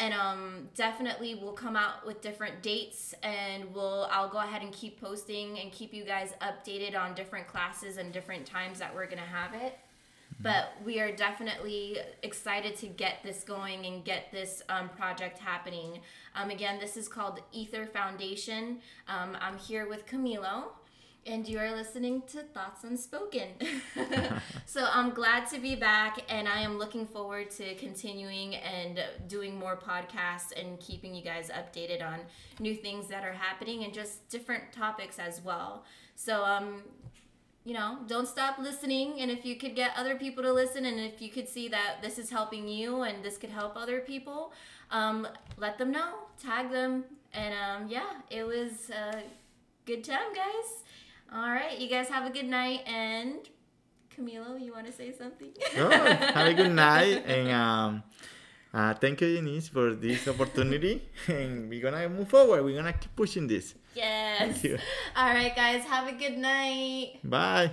And 0.02 0.16
um, 0.16 0.70
definitely 0.74 1.36
we'll 1.36 1.54
come 1.54 1.76
out 1.76 2.08
with 2.08 2.22
different 2.22 2.64
dates 2.64 3.14
and 3.22 3.72
we'll 3.72 4.08
I'll 4.12 4.30
go 4.30 4.40
ahead 4.40 4.64
and 4.64 4.74
keep 4.74 5.00
posting 5.00 5.60
and 5.60 5.72
keep 5.72 5.94
you 5.94 6.04
guys 6.04 6.34
updated 6.42 7.00
on 7.00 7.14
different 7.14 7.46
classes 7.46 7.98
and 7.98 8.12
different 8.12 8.48
times 8.48 8.80
that 8.80 8.94
we're 8.96 9.06
gonna 9.06 9.22
have 9.22 9.54
it. 9.54 9.78
But 10.42 10.74
we 10.84 11.00
are 11.00 11.12
definitely 11.12 12.00
excited 12.24 12.76
to 12.78 12.88
get 12.88 13.18
this 13.24 13.44
going 13.44 13.86
and 13.86 14.04
get 14.04 14.32
this 14.32 14.64
um, 14.70 14.90
project 14.90 15.38
happening. 15.38 16.00
Um, 16.34 16.50
again, 16.50 16.80
this 16.80 16.98
is 16.98 17.08
called 17.08 17.40
Ether 17.52 17.86
Foundation. 17.86 18.80
Um, 19.08 19.38
I'm 19.40 19.60
here 19.60 19.88
with 19.88 20.08
Camilo, 20.08 20.70
and 21.26 21.48
you 21.48 21.60
are 21.60 21.72
listening 21.72 22.24
to 22.28 22.42
Thoughts 22.42 22.84
Unspoken. 22.84 23.50
so 24.66 24.88
I'm 24.92 25.12
glad 25.12 25.48
to 25.52 25.60
be 25.60 25.76
back, 25.76 26.20
and 26.30 26.48
I 26.48 26.62
am 26.62 26.78
looking 26.78 27.06
forward 27.06 27.52
to 27.52 27.76
continuing 27.76 28.56
and 28.56 29.04
doing 29.28 29.58
more 29.58 29.78
podcasts 29.78 30.52
and 30.60 30.80
keeping 30.80 31.14
you 31.14 31.24
guys 31.24 31.50
updated 31.50 32.06
on 32.06 32.22
new 32.60 32.76
things 32.76 33.08
that 33.08 33.24
are 33.24 33.34
happening 33.34 33.84
and 33.84 33.94
just 33.94 34.28
different 34.30 34.72
topics 34.72 35.20
as 35.20 35.42
well. 35.42 35.84
So, 36.16 36.44
um, 36.44 36.82
you 37.66 37.76
know, 37.76 38.00
don't 38.08 38.28
stop 38.28 38.58
listening. 38.58 39.22
And 39.22 39.30
if 39.30 39.46
you 39.46 39.56
could 39.56 39.76
get 39.76 39.92
other 39.96 40.16
people 40.16 40.42
to 40.44 40.52
listen, 40.52 40.86
and 40.86 41.00
if 41.00 41.22
you 41.22 41.30
could 41.30 41.48
see 41.48 41.68
that 41.70 41.98
this 42.02 42.18
is 42.18 42.32
helping 42.32 42.68
you 42.68 43.04
and 43.04 43.24
this 43.24 43.38
could 43.38 43.52
help 43.52 43.78
other 43.78 44.00
people, 44.00 44.54
um, 44.90 45.28
let 45.58 45.78
them 45.78 45.92
know, 45.92 46.14
tag 46.42 46.72
them. 46.72 47.06
And 47.34 47.54
um, 47.54 47.88
yeah, 47.88 48.14
it 48.32 48.44
was 48.44 48.90
a 48.90 49.22
good 49.86 50.04
time, 50.04 50.34
guys. 50.34 50.84
All 51.34 51.50
right, 51.50 51.80
you 51.80 51.88
guys 51.88 52.10
have 52.10 52.26
a 52.26 52.30
good 52.34 52.46
night. 52.48 52.82
And 52.86 53.40
Camilo, 54.16 54.60
you 54.60 54.74
want 54.74 54.86
to 54.88 54.92
say 54.92 55.14
something? 55.18 55.52
Oh, 55.78 55.90
have 55.90 56.48
a 56.48 56.54
good 56.54 56.72
night 56.72 57.24
and 57.26 57.50
um, 57.52 58.04
uh, 58.74 58.94
thank 58.96 59.22
you, 59.22 59.36
Denise, 59.36 59.68
for 59.70 59.94
this 59.96 60.28
opportunity. 60.28 61.02
and 61.28 61.70
we're 61.70 61.82
gonna 61.82 62.08
move 62.10 62.28
forward. 62.30 62.64
We're 62.64 62.76
gonna 62.76 62.94
keep 62.94 63.16
pushing 63.16 63.48
this. 63.48 63.76
yes. 63.96 64.40
Thank 64.40 64.64
you. 64.64 64.78
All 65.16 65.32
right, 65.34 65.56
guys, 65.56 65.84
have 65.86 66.08
a 66.08 66.14
good 66.14 66.38
night. 66.38 67.20
Bye. 67.24 67.72